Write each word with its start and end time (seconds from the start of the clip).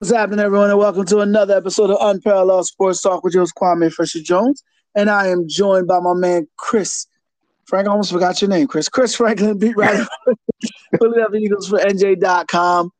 What's 0.00 0.14
happening, 0.14 0.40
everyone, 0.40 0.70
and 0.70 0.78
welcome 0.78 1.04
to 1.04 1.18
another 1.18 1.54
episode 1.54 1.90
of 1.90 1.98
Unparalleled 2.00 2.66
Sports 2.66 3.02
Talk 3.02 3.22
with 3.22 3.34
yours, 3.34 3.52
Kwame 3.52 3.92
Fisher 3.92 4.22
Jones. 4.22 4.64
And 4.94 5.10
I 5.10 5.26
am 5.26 5.46
joined 5.46 5.88
by 5.88 6.00
my 6.00 6.14
man, 6.14 6.48
Chris. 6.56 7.06
Frank, 7.66 7.86
I 7.86 7.90
almost 7.90 8.10
forgot 8.10 8.40
your 8.40 8.48
name, 8.48 8.66
Chris. 8.66 8.88
Chris 8.88 9.14
Franklin, 9.14 9.58
beat 9.58 9.76
writer 9.76 10.06
Philadelphia 10.98 11.40
Eagles 11.40 11.68
for 11.68 11.80
NJ.com. 11.80 12.90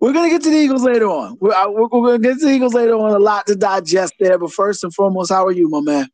We're 0.00 0.12
going 0.12 0.28
to 0.28 0.30
get 0.30 0.42
to 0.42 0.50
the 0.50 0.56
Eagles 0.58 0.82
later 0.82 1.06
on. 1.06 1.38
We're, 1.40 1.54
we're, 1.70 1.88
we're 1.88 1.88
going 1.88 2.22
to 2.22 2.28
get 2.28 2.40
to 2.40 2.44
the 2.44 2.52
Eagles 2.52 2.74
later 2.74 2.92
on. 2.92 3.14
A 3.14 3.18
lot 3.18 3.46
to 3.46 3.56
digest 3.56 4.12
there. 4.20 4.36
But 4.36 4.52
first 4.52 4.84
and 4.84 4.92
foremost, 4.92 5.32
how 5.32 5.46
are 5.46 5.52
you, 5.52 5.70
my 5.70 5.80
man? 5.80 6.10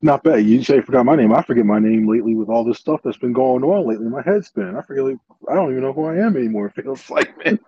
Not 0.00 0.22
bad. 0.22 0.46
You 0.46 0.62
say 0.62 0.76
you 0.76 0.82
forgot 0.82 1.04
my 1.04 1.16
name. 1.16 1.32
I 1.32 1.42
forget 1.42 1.66
my 1.66 1.80
name 1.80 2.08
lately 2.08 2.34
with 2.34 2.48
all 2.48 2.62
this 2.62 2.78
stuff 2.78 3.00
that's 3.02 3.16
been 3.16 3.32
going 3.32 3.64
on 3.64 3.88
lately. 3.88 4.06
My 4.06 4.22
head's 4.22 4.46
spinning. 4.46 4.76
I 4.76 4.82
forget. 4.82 5.04
Like, 5.04 5.16
I 5.50 5.54
don't 5.54 5.70
even 5.70 5.82
know 5.82 5.92
who 5.92 6.04
I 6.04 6.16
am 6.18 6.36
anymore. 6.36 6.66
It 6.66 6.82
feels 6.82 7.10
like, 7.10 7.36
man. 7.44 7.58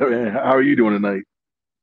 man 0.00 0.32
how 0.32 0.54
are 0.54 0.62
you 0.62 0.76
doing 0.76 0.94
tonight? 0.94 1.24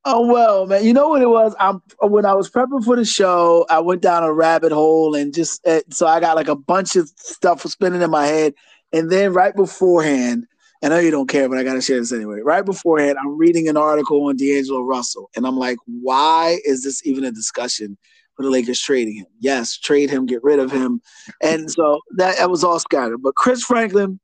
Oh 0.05 0.25
well, 0.25 0.65
man. 0.65 0.85
You 0.85 0.93
know 0.93 1.09
what 1.09 1.21
it 1.21 1.29
was? 1.29 1.55
I'm 1.59 1.83
when 2.01 2.25
I 2.25 2.33
was 2.33 2.49
prepping 2.49 2.83
for 2.83 2.95
the 2.95 3.05
show, 3.05 3.65
I 3.69 3.79
went 3.79 4.01
down 4.01 4.23
a 4.23 4.33
rabbit 4.33 4.71
hole 4.71 5.13
and 5.13 5.33
just 5.33 5.65
uh, 5.67 5.81
so 5.91 6.07
I 6.07 6.19
got 6.19 6.35
like 6.35 6.47
a 6.47 6.55
bunch 6.55 6.95
of 6.95 7.11
stuff 7.17 7.61
spinning 7.63 8.01
in 8.01 8.09
my 8.09 8.25
head. 8.25 8.53
And 8.91 9.11
then 9.11 9.33
right 9.33 9.55
beforehand, 9.55 10.47
I 10.81 10.87
know 10.87 10.97
you 10.97 11.11
don't 11.11 11.29
care, 11.29 11.47
but 11.47 11.59
I 11.59 11.63
gotta 11.63 11.81
share 11.81 11.99
this 11.99 12.13
anyway. 12.13 12.39
Right 12.39 12.65
beforehand, 12.65 13.17
I'm 13.19 13.37
reading 13.37 13.67
an 13.67 13.77
article 13.77 14.25
on 14.25 14.37
D'Angelo 14.37 14.81
Russell, 14.81 15.29
and 15.35 15.45
I'm 15.45 15.57
like, 15.57 15.77
why 15.85 16.57
is 16.63 16.83
this 16.83 17.05
even 17.05 17.23
a 17.23 17.31
discussion? 17.31 17.97
For 18.39 18.43
the 18.43 18.49
Lakers 18.49 18.79
trading 18.79 19.17
him. 19.17 19.25
Yes, 19.41 19.77
trade 19.77 20.09
him, 20.09 20.25
get 20.25 20.41
rid 20.45 20.59
of 20.59 20.71
him. 20.71 21.01
And 21.43 21.69
so 21.69 21.99
that, 22.15 22.37
that 22.37 22.49
was 22.49 22.63
all 22.63 22.79
scattered. 22.79 23.21
But 23.21 23.35
Chris 23.35 23.61
Franklin 23.61 24.17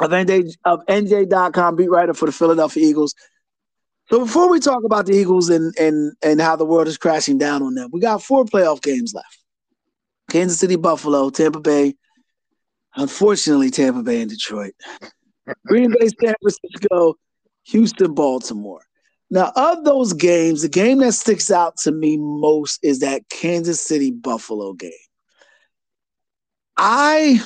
of, 0.00 0.10
NJ, 0.10 0.54
of 0.66 0.84
NJ.com, 0.84 1.76
beat 1.76 1.88
writer 1.88 2.12
for 2.12 2.26
the 2.26 2.32
Philadelphia 2.32 2.86
Eagles. 2.86 3.14
So 4.10 4.18
before 4.18 4.50
we 4.50 4.60
talk 4.60 4.84
about 4.84 5.06
the 5.06 5.14
Eagles 5.14 5.48
and, 5.48 5.74
and, 5.78 6.12
and 6.22 6.42
how 6.42 6.56
the 6.56 6.66
world 6.66 6.88
is 6.88 6.98
crashing 6.98 7.38
down 7.38 7.62
on 7.62 7.74
them, 7.74 7.88
we 7.90 8.00
got 8.00 8.22
four 8.22 8.44
playoff 8.44 8.82
games 8.82 9.14
left. 9.14 9.38
Kansas 10.30 10.58
City, 10.58 10.76
Buffalo, 10.76 11.30
Tampa 11.30 11.60
Bay, 11.60 11.94
unfortunately, 12.96 13.70
Tampa 13.70 14.02
Bay 14.02 14.20
and 14.20 14.30
Detroit. 14.30 14.74
Green 15.66 15.90
Bay, 15.90 16.08
San 16.22 16.34
Francisco, 16.42 17.14
Houston, 17.68 18.12
Baltimore. 18.12 18.82
Now, 19.34 19.50
of 19.56 19.84
those 19.84 20.12
games, 20.12 20.62
the 20.62 20.68
game 20.68 20.98
that 20.98 21.10
sticks 21.10 21.50
out 21.50 21.76
to 21.78 21.90
me 21.90 22.16
most 22.18 22.78
is 22.84 23.00
that 23.00 23.28
Kansas 23.30 23.80
City 23.80 24.12
Buffalo 24.12 24.74
game. 24.74 24.92
I 26.76 27.42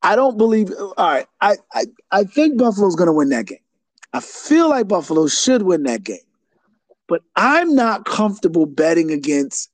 I 0.00 0.14
don't 0.14 0.38
believe 0.38 0.70
all 0.70 0.94
right. 0.98 1.26
I 1.40 1.56
I, 1.72 1.86
I 2.12 2.22
think 2.22 2.58
Buffalo's 2.58 2.94
gonna 2.94 3.12
win 3.12 3.30
that 3.30 3.46
game. 3.46 3.58
I 4.12 4.20
feel 4.20 4.68
like 4.68 4.86
Buffalo 4.86 5.26
should 5.26 5.62
win 5.62 5.82
that 5.82 6.04
game. 6.04 6.18
But 7.08 7.22
I'm 7.34 7.74
not 7.74 8.04
comfortable 8.04 8.66
betting 8.66 9.10
against 9.10 9.68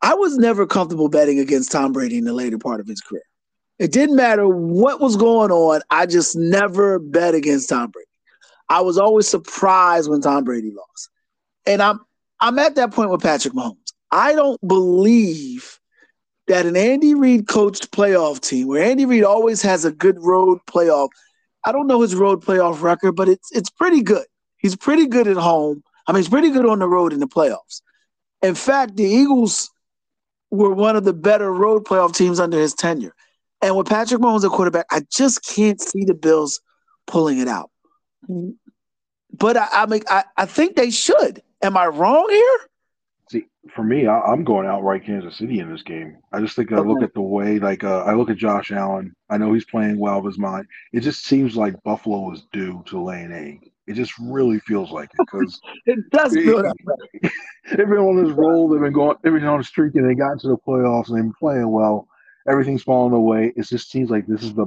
I 0.00 0.14
was 0.14 0.38
never 0.38 0.66
comfortable 0.66 1.10
betting 1.10 1.40
against 1.40 1.72
Tom 1.72 1.92
Brady 1.92 2.16
in 2.16 2.24
the 2.24 2.32
later 2.32 2.56
part 2.56 2.80
of 2.80 2.86
his 2.86 3.02
career. 3.02 3.20
It 3.78 3.92
didn't 3.92 4.16
matter 4.16 4.48
what 4.48 4.98
was 4.98 5.16
going 5.16 5.50
on. 5.50 5.82
I 5.90 6.06
just 6.06 6.36
never 6.36 6.98
bet 6.98 7.34
against 7.34 7.68
Tom 7.68 7.90
Brady. 7.90 8.07
I 8.70 8.80
was 8.80 8.98
always 8.98 9.28
surprised 9.28 10.10
when 10.10 10.20
Tom 10.20 10.44
Brady 10.44 10.72
lost. 10.72 11.10
And 11.66 11.82
I'm 11.82 12.00
I'm 12.40 12.58
at 12.58 12.76
that 12.76 12.92
point 12.92 13.10
with 13.10 13.22
Patrick 13.22 13.54
Mahomes. 13.54 13.92
I 14.10 14.34
don't 14.34 14.60
believe 14.66 15.78
that 16.46 16.66
an 16.66 16.76
Andy 16.76 17.14
Reid 17.14 17.48
coached 17.48 17.90
playoff 17.90 18.40
team 18.40 18.68
where 18.68 18.82
Andy 18.82 19.04
Reid 19.04 19.24
always 19.24 19.60
has 19.62 19.84
a 19.84 19.92
good 19.92 20.16
road 20.20 20.58
playoff. 20.66 21.08
I 21.64 21.72
don't 21.72 21.86
know 21.86 22.00
his 22.00 22.14
road 22.14 22.42
playoff 22.42 22.82
record, 22.82 23.12
but 23.12 23.28
it's 23.28 23.50
it's 23.52 23.70
pretty 23.70 24.02
good. 24.02 24.26
He's 24.56 24.76
pretty 24.76 25.06
good 25.06 25.28
at 25.28 25.36
home. 25.36 25.82
I 26.06 26.12
mean, 26.12 26.22
he's 26.22 26.28
pretty 26.28 26.50
good 26.50 26.66
on 26.66 26.78
the 26.78 26.88
road 26.88 27.12
in 27.12 27.20
the 27.20 27.28
playoffs. 27.28 27.82
In 28.42 28.54
fact, 28.54 28.96
the 28.96 29.04
Eagles 29.04 29.70
were 30.50 30.72
one 30.72 30.96
of 30.96 31.04
the 31.04 31.12
better 31.12 31.52
road 31.52 31.84
playoff 31.84 32.14
teams 32.14 32.40
under 32.40 32.58
his 32.58 32.74
tenure. 32.74 33.14
And 33.60 33.76
with 33.76 33.88
Patrick 33.88 34.20
Mahomes 34.20 34.44
at 34.44 34.50
quarterback, 34.50 34.86
I 34.90 35.02
just 35.10 35.44
can't 35.44 35.80
see 35.80 36.04
the 36.04 36.14
Bills 36.14 36.60
pulling 37.06 37.38
it 37.38 37.48
out. 37.48 37.70
But 39.32 39.56
I, 39.56 39.68
I 39.72 39.86
mean, 39.86 40.02
I, 40.08 40.24
I 40.36 40.46
think 40.46 40.76
they 40.76 40.90
should. 40.90 41.42
Am 41.62 41.76
I 41.76 41.86
wrong 41.86 42.26
here? 42.30 42.58
See, 43.30 43.44
for 43.74 43.82
me, 43.82 44.06
I, 44.06 44.32
am 44.32 44.44
going 44.44 44.66
outright 44.66 45.04
Kansas 45.04 45.36
City 45.36 45.60
in 45.60 45.70
this 45.70 45.82
game. 45.82 46.16
I 46.32 46.40
just 46.40 46.56
think 46.56 46.72
I 46.72 46.78
look 46.78 47.02
at 47.02 47.12
the 47.14 47.20
way, 47.20 47.58
like, 47.58 47.84
uh, 47.84 48.04
I 48.04 48.14
look 48.14 48.30
at 48.30 48.38
Josh 48.38 48.72
Allen. 48.72 49.14
I 49.28 49.36
know 49.36 49.52
he's 49.52 49.66
playing 49.66 49.98
well 49.98 50.18
of 50.18 50.24
his 50.24 50.38
mind. 50.38 50.66
It 50.92 51.00
just 51.00 51.24
seems 51.24 51.56
like 51.56 51.82
Buffalo 51.82 52.32
is 52.32 52.46
due 52.52 52.82
to 52.86 53.02
lay 53.02 53.22
an 53.22 53.32
egg. 53.32 53.70
It 53.86 53.94
just 53.94 54.12
really 54.18 54.60
feels 54.60 54.90
like 54.90 55.10
it 55.12 55.26
because 55.26 55.60
it 55.86 55.98
does 56.10 56.32
feel 56.34 56.62
that 56.62 56.74
way. 56.84 57.30
they've 57.70 57.88
been 57.88 57.98
on 57.98 58.22
this 58.22 58.32
roll. 58.32 58.68
They've 58.68 58.80
been 58.80 58.92
going. 58.92 59.16
They've 59.22 59.32
been 59.32 59.44
on 59.44 59.60
a 59.60 59.64
streak, 59.64 59.94
and 59.94 60.08
they 60.08 60.14
got 60.14 60.32
into 60.32 60.48
the 60.48 60.58
playoffs, 60.58 61.08
and 61.08 61.16
they've 61.16 61.24
been 61.24 61.32
playing 61.32 61.70
well. 61.70 62.06
Everything's 62.46 62.82
falling 62.82 63.14
away. 63.14 63.52
It 63.56 63.62
just 63.62 63.90
seems 63.90 64.10
like 64.10 64.26
this 64.26 64.42
is 64.42 64.52
the 64.52 64.66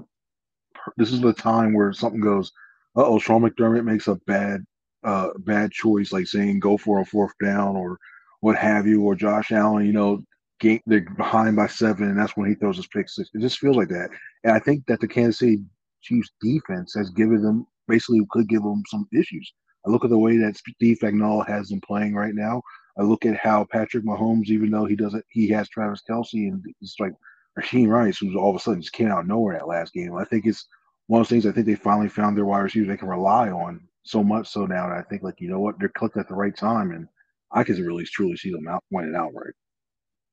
this 0.98 1.12
is 1.12 1.22
the 1.22 1.34
time 1.34 1.74
where 1.74 1.94
something 1.94 2.20
goes 2.20 2.52
oh, 2.96 3.20
Sean 3.20 3.42
McDermott 3.42 3.86
makes 3.86 4.08
a 4.08 4.16
bad 4.28 4.64
uh, 5.04 5.30
bad 5.40 5.72
choice, 5.72 6.12
like 6.12 6.28
saying 6.28 6.60
go 6.60 6.78
for 6.78 7.00
a 7.00 7.06
fourth 7.06 7.34
down 7.44 7.76
or 7.76 7.98
what 8.42 8.56
have 8.56 8.88
you, 8.88 9.04
or 9.04 9.16
Josh 9.16 9.52
Allen, 9.52 9.86
you 9.86 9.94
know, 9.94 10.24
game, 10.60 10.82
they're 10.86 11.02
behind 11.02 11.56
by 11.56 11.68
seven, 11.68 12.10
and 12.10 12.20
that's 12.20 12.36
when 12.38 12.50
he 12.50 12.56
throws 12.56 12.78
his 12.78 12.88
pick 12.88 13.10
six. 13.10 13.30
It 13.34 13.42
just 13.42 13.60
feels 13.60 13.78
like 13.78 13.90
that, 13.90 14.10
and 14.44 14.54
I 14.54 14.60
think 14.60 14.86
that 14.88 15.00
the 15.00 15.08
Kansas 15.08 15.40
City 15.40 15.64
Chiefs 16.02 16.32
defense 16.42 16.94
has 16.96 17.10
given 17.12 17.42
them 17.42 17.66
basically 17.88 18.22
could 18.30 18.50
give 18.50 18.64
them 18.64 18.84
some 18.88 19.08
issues. 19.14 19.52
I 19.86 19.90
look 19.90 20.04
at 20.04 20.10
the 20.10 20.18
way 20.18 20.38
that 20.38 20.58
Steve 20.58 21.00
Spagnuolo 21.02 21.48
has 21.48 21.70
them 21.70 21.82
playing 21.82 22.14
right 22.14 22.36
now. 22.36 22.62
I 22.98 23.04
look 23.04 23.26
at 23.26 23.38
how 23.38 23.66
Patrick 23.72 24.06
Mahomes, 24.06 24.48
even 24.48 24.70
though 24.70 24.86
he 24.86 24.96
doesn't, 24.96 25.26
he 25.30 25.48
has 25.50 25.70
Travis 25.70 26.04
Kelce, 26.08 26.50
and 26.50 26.64
it's 26.82 26.96
like 27.00 27.14
Rashee 27.58 27.88
Rice, 27.88 28.18
who's 28.20 28.36
all 28.36 28.52
of 28.52 28.56
a 28.56 28.60
sudden 28.60 28.82
just 28.82 28.94
came 28.94 29.08
out 29.08 29.22
of 29.22 29.28
nowhere 29.28 29.58
that 29.58 29.68
last 29.68 29.94
game. 29.94 30.16
I 30.16 30.26
think 30.26 30.46
it's 30.46 30.68
one 31.08 31.22
of 31.22 31.28
those 31.28 31.30
things 31.30 31.46
I 31.46 31.52
think 31.52 31.66
they 31.66 31.76
finally 31.76 32.10
found 32.10 32.38
their 32.38 32.46
wide 32.46 32.60
receivers 32.60 32.88
they 32.88 32.98
can 32.98 33.10
rely 33.10 33.50
on 33.50 33.82
so 34.04 34.24
much 34.24 34.48
so 34.48 34.66
now 34.66 34.88
that 34.88 34.98
I 34.98 35.02
think 35.04 35.24
like 35.24 35.40
you 35.40 35.50
know 35.50 35.60
what 35.60 35.80
they're 35.80 35.90
clicked 35.90 36.18
at 36.18 36.28
the 36.28 36.36
right 36.36 36.56
time 36.56 36.92
and 36.92 37.08
I 37.52 37.64
can 37.64 37.76
really 37.84 38.06
truly 38.06 38.38
see 38.38 38.52
them 38.52 38.68
out 38.68 38.84
winning 38.92 39.16
outright. 39.16 39.54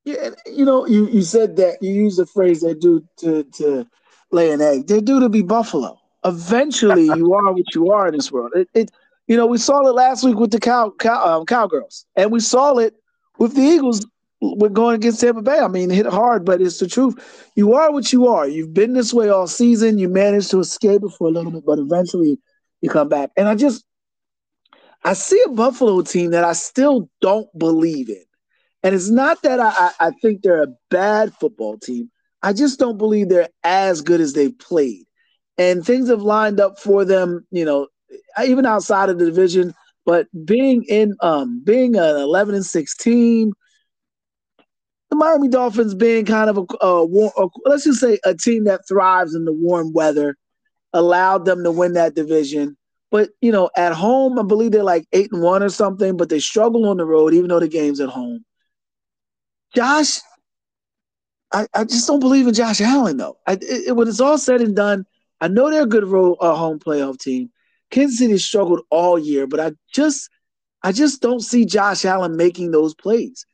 Yeah, 0.05 0.31
you 0.47 0.65
know, 0.65 0.87
you, 0.87 1.09
you 1.09 1.23
said 1.23 1.57
that 1.57 1.83
you 1.83 1.93
used 1.93 2.19
the 2.19 2.27
phrase 2.27 2.63
they 2.63 2.75
do 2.75 3.05
to 3.19 3.45
to 3.45 3.87
lay 4.31 4.51
an 4.53 4.61
egg. 4.61 4.87
They're 4.87 5.01
due 5.01 5.21
to 5.21 5.29
be 5.29 5.43
Buffalo. 5.43 5.99
Eventually, 6.25 7.05
you 7.17 7.35
are 7.35 7.53
what 7.53 7.75
you 7.75 7.91
are 7.91 8.09
in 8.09 8.15
this 8.15 8.33
world. 8.33 8.53
It, 8.55 8.69
it, 8.75 8.91
you 9.27 9.37
know, 9.37 9.47
we 9.47 9.59
saw 9.59 9.87
it 9.87 9.93
last 9.93 10.25
week 10.25 10.39
with 10.39 10.51
the 10.51 10.61
cow, 10.61 10.93
cow 10.99 11.39
um, 11.41 11.47
cowgirls, 11.47 12.07
and 12.17 12.33
we 12.33 12.41
saw 12.41 12.79
it 12.79 12.95
with 13.39 13.55
the 13.55 13.61
Eagles 13.61 14.07
we're 14.41 14.69
going 14.69 14.95
against 14.95 15.21
Tampa 15.21 15.43
Bay. 15.43 15.59
I 15.59 15.69
mean, 15.69 15.91
hit 15.91 16.07
hard, 16.07 16.45
but 16.45 16.61
it's 16.61 16.79
the 16.79 16.87
truth. 16.87 17.51
You 17.57 17.75
are 17.75 17.93
what 17.93 18.13
you 18.13 18.29
are. 18.29 18.47
You've 18.47 18.73
been 18.73 18.93
this 18.93 19.13
way 19.13 19.29
all 19.29 19.47
season. 19.47 19.99
You 19.99 20.09
managed 20.09 20.51
to 20.53 20.61
escape 20.61 21.03
it 21.03 21.13
for 21.19 21.27
a 21.27 21.31
little 21.31 21.51
bit, 21.51 21.65
but 21.67 21.79
eventually 21.79 22.39
you 22.81 22.91
come 22.91 23.09
back. 23.09 23.31
And 23.37 23.49
I 23.49 23.55
just, 23.57 23.85
I 25.05 25.15
see 25.15 25.43
a 25.47 25.51
Buffalo 25.51 26.03
team 26.03 26.31
that 26.31 26.45
I 26.45 26.53
still 26.53 27.11
don't 27.21 27.49
believe 27.59 28.09
in. 28.09 28.25
And 28.83 28.95
it's 28.95 29.11
not 29.11 29.43
that 29.43 29.59
I, 29.59 29.91
I 29.99 30.13
think 30.23 30.43
they're 30.43 30.63
a 30.63 30.75
bad 30.91 31.35
football 31.35 31.77
team. 31.79 32.11
I 32.43 32.53
just 32.53 32.79
don't 32.79 32.99
believe 32.99 33.29
they're 33.29 33.49
as 33.65 34.01
good 34.03 34.21
as 34.21 34.35
they've 34.35 34.57
played. 34.57 35.05
And 35.57 35.85
things 35.85 36.09
have 36.09 36.23
lined 36.23 36.61
up 36.61 36.79
for 36.79 37.05
them, 37.05 37.45
you 37.51 37.65
know, 37.65 37.89
even 38.45 38.65
outside 38.65 39.09
of 39.09 39.19
the 39.19 39.27
division. 39.27 39.75
But 40.07 40.29
being 40.45 40.85
in, 40.85 41.17
um, 41.21 41.61
being 41.65 41.97
an 41.97 42.17
11 42.17 42.55
and 42.55 42.65
6 42.65 42.97
team, 42.97 43.53
the 45.11 45.17
Miami 45.17 45.49
Dolphins 45.49 45.95
being 45.95 46.25
kind 46.25 46.51
of 46.51 46.59
a, 46.59 46.85
a, 46.85 47.07
a, 47.07 47.49
let's 47.65 47.85
just 47.85 48.01
say 48.01 48.19
a 48.25 48.35
team 48.35 48.65
that 48.65 48.87
thrives 48.87 49.35
in 49.35 49.45
the 49.45 49.53
warm 49.53 49.93
weather 49.93 50.37
allowed 50.93 51.45
them 51.45 51.65
to 51.65 51.71
win 51.71 51.95
that 51.95 52.15
division. 52.15 52.77
But 53.11 53.31
you 53.41 53.51
know, 53.51 53.71
at 53.77 53.95
home, 53.95 54.39
I 54.39 54.43
believe 54.43 54.73
they're 54.73 54.83
like 54.83 55.07
eight 55.13 55.33
and 55.33 55.43
one 55.43 55.63
or 55.63 55.71
something, 55.71 56.17
but 56.17 56.29
they 56.29 56.41
struggle 56.41 56.89
on 56.89 56.99
the 56.99 57.07
road, 57.07 57.33
even 57.33 57.49
though 57.49 57.61
the 57.61 57.69
game's 57.69 58.01
at 58.01 58.11
home. 58.11 58.45
Josh, 59.75 60.19
I, 61.53 61.67
I 61.75 61.85
just 61.85 62.07
don't 62.07 62.21
believe 62.21 62.47
in 62.47 62.55
Josh 62.55 62.81
Allen 62.81 63.17
though. 63.17 63.39
I, 63.47 63.59
it, 63.63 63.97
when 63.97 64.09
it's 64.09 64.21
all 64.21 64.37
said 64.37 64.61
and 64.61 64.77
done, 64.77 65.07
I 65.41 65.49
know 65.49 65.71
they're 65.71 65.83
a 65.83 65.87
good 65.87 66.07
road 66.07 66.37
uh, 66.41 66.55
home 66.55 66.79
playoff 66.79 67.19
team. 67.19 67.51
Kansas 67.91 68.19
City 68.19 68.37
struggled 68.37 68.81
all 68.91 69.19
year, 69.19 69.47
but 69.47 69.61
I 69.61 69.73
just 69.95 70.29
I 70.83 70.93
just 70.93 71.23
don't 71.23 71.41
see 71.41 71.65
Josh 71.65 72.05
Allen 72.05 72.37
making 72.37 72.71
those 72.71 72.95
plays. 72.95 73.47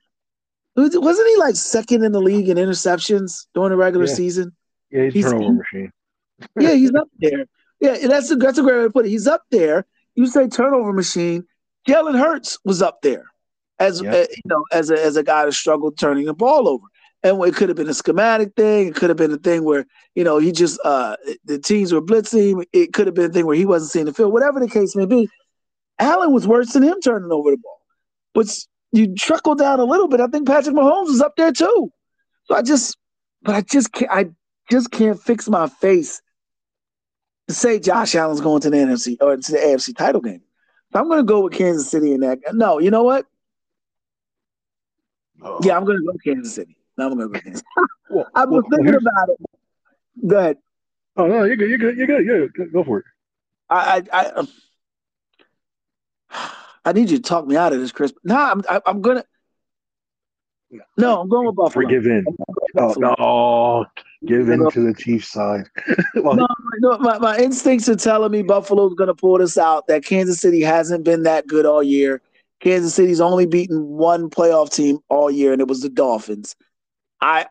Wasn't 0.77 1.29
he 1.29 1.37
like 1.37 1.57
second 1.57 2.05
in 2.05 2.13
the 2.13 2.21
league 2.21 2.49
in 2.49 2.57
interceptions 2.57 3.47
during 3.55 3.71
the 3.71 3.77
regular 3.77 4.07
yeah. 4.07 4.15
season? 4.15 4.53
Yeah, 4.91 5.05
he's, 5.05 5.15
he's 5.15 5.25
turnover 5.27 5.53
machine. 5.53 5.93
yeah, 6.61 6.73
he's 6.73 6.95
up 6.95 7.09
there. 7.19 7.47
Yeah, 7.81 8.07
that's 8.07 8.31
a 8.31 8.37
that's 8.37 8.59
a 8.59 8.63
great 8.63 8.77
way 8.77 8.85
to 8.85 8.91
put 8.91 9.07
it. 9.07 9.11
He's 9.11 9.27
up 9.27 9.43
there. 9.51 9.87
You 10.15 10.27
say 10.27 10.49
turnover 10.49 10.93
machine. 10.93 11.45
Jalen 11.89 12.19
Hurts 12.19 12.59
was 12.65 12.83
up 12.83 13.03
there 13.03 13.27
as 13.79 14.01
yep. 14.01 14.15
uh, 14.15 14.27
you 14.31 14.43
know 14.47 14.65
as 14.73 14.91
a 14.91 15.03
as 15.03 15.17
a 15.17 15.23
guy 15.23 15.45
that 15.45 15.53
struggled 15.53 15.99
turning 15.99 16.27
the 16.27 16.35
ball 16.35 16.69
over. 16.69 16.87
And 17.23 17.43
it 17.45 17.55
could 17.55 17.71
have 17.71 17.77
been 17.77 17.89
a 17.89 17.95
schematic 17.95 18.55
thing. 18.55 18.89
It 18.89 18.97
could 18.97 19.09
have 19.09 19.17
been 19.17 19.33
a 19.33 19.39
thing 19.39 19.65
where 19.65 19.87
you 20.15 20.25
know 20.25 20.39
he 20.39 20.53
just 20.53 20.79
uh 20.85 21.17
the 21.45 21.59
teams 21.59 21.93
were 21.93 22.03
blitzing. 22.03 22.65
It 22.73 22.93
could 22.93 23.07
have 23.07 23.15
been 23.15 23.31
a 23.31 23.33
thing 23.33 23.47
where 23.47 23.57
he 23.57 23.65
wasn't 23.65 23.93
seeing 23.93 24.05
the 24.07 24.13
field. 24.13 24.33
Whatever 24.33 24.61
the 24.61 24.69
case 24.69 24.95
may 24.95 25.07
be, 25.07 25.29
Allen 25.99 26.33
was 26.33 26.47
worse 26.47 26.73
than 26.73 26.83
him 26.83 27.01
turning 27.03 27.33
over 27.33 27.51
the 27.51 27.57
ball. 27.57 27.81
But 28.35 28.47
you 28.95 29.15
trickle 29.15 29.55
down 29.55 29.81
a 29.81 29.85
little 29.85 30.09
bit. 30.09 30.21
I 30.21 30.27
think 30.29 30.47
Patrick 30.47 30.75
Mahomes 30.75 31.09
is 31.09 31.21
up 31.21 31.35
there 31.37 31.53
too. 31.53 31.93
So 32.45 32.55
I 32.55 32.63
just, 32.63 32.97
but 33.43 33.55
I 33.55 33.61
just 33.63 33.93
can't. 33.93 34.11
I 34.11 34.27
just 34.71 34.91
can't 34.91 35.21
fix 35.21 35.49
my 35.49 35.69
face 35.69 36.23
to 37.49 37.55
say 37.55 37.79
Josh 37.79 38.15
Allen's 38.15 38.41
going 38.41 38.61
to 38.63 38.71
the 38.71 38.77
NFC 38.77 39.17
or 39.21 39.37
to 39.37 39.53
the 39.53 39.59
AFC 39.59 39.97
title 39.97 40.21
game. 40.21 40.43
So 40.93 41.01
I'm 41.01 41.09
going 41.09 41.19
to 41.19 41.25
go 41.25 41.43
with 41.43 41.53
Kansas 41.53 41.91
City 41.91 42.13
in 42.13 42.21
that. 42.21 42.39
No, 42.53 42.79
you 42.79 42.91
know 42.91 43.03
what? 43.03 43.27
Oh. 45.43 45.59
Yeah, 45.63 45.77
I'm 45.77 45.85
going 45.85 45.99
to 45.99 46.05
go 46.05 46.17
Kansas 46.25 46.55
City. 46.55 46.77
No, 46.97 47.07
I'm 47.07 47.19
going 47.19 47.33
to 47.33 47.35
go 47.35 47.41
Kansas. 47.41 47.63
well, 48.11 48.27
I 48.35 48.45
was 48.45 48.63
well, 48.63 48.79
thinking 48.79 48.93
well, 48.93 49.13
about 49.13 49.29
it. 49.31 50.29
Go 50.29 50.39
ahead. 50.39 50.57
Oh 51.17 51.27
no, 51.27 51.45
you're 51.45 51.57
good. 51.57 51.69
You're 51.69 51.79
good. 51.79 51.97
You're 51.97 52.07
good. 52.07 52.25
You're 52.25 52.49
good. 52.49 52.73
Go 52.73 52.85
for 52.85 52.99
it. 53.01 53.05
I 53.69 54.03
I 54.13 54.21
I, 54.21 54.47
I 56.85 56.93
need 56.93 57.11
you 57.11 57.17
to 57.17 57.23
talk 57.23 57.47
me 57.47 57.57
out 57.57 57.73
of 57.73 57.81
this, 57.81 57.93
Chris. 57.93 58.13
No, 58.25 58.37
I'm 58.37 58.63
I, 58.69 58.77
am 58.77 58.83
i 58.87 58.91
am 58.91 59.01
gonna. 59.01 59.25
No, 60.97 61.21
I'm 61.21 61.29
going 61.29 61.47
with 61.47 61.57
Buffalo. 61.57 61.85
Forgive 61.85 62.07
in. 62.07 62.25
Oh, 62.77 62.95
no, 62.99 63.87
give 64.27 64.49
in 64.49 64.69
to 64.71 64.81
the 64.81 64.95
Chiefs 64.95 65.29
side. 65.29 65.67
well, 66.17 66.35
no, 66.35 66.47
no, 66.79 66.99
my, 66.99 67.19
my 67.19 67.39
instincts 67.39 67.89
are 67.89 67.97
telling 67.97 68.33
me 68.33 68.43
Buffalo's 68.43 68.95
going 68.95 69.09
to 69.09 69.15
pull 69.15 69.39
this 69.39 69.57
out. 69.57 69.87
That 69.87 70.05
Kansas 70.05 70.41
City 70.41 70.61
hasn't 70.63 71.05
been 71.05 71.23
that 71.23 71.47
good 71.47 71.65
all 71.65 71.83
year. 71.83 72.21
Kansas 72.61 72.95
City's 72.95 73.21
only 73.21 73.47
beaten 73.47 73.85
one 73.87 74.31
playoff 74.31 74.75
team 74.75 74.99
all 75.09 75.31
year, 75.31 75.53
and 75.53 75.61
it 75.61 75.69
was 75.69 75.83
the 75.83 75.89
Dolphins. 75.89 76.57
I, 77.21 77.47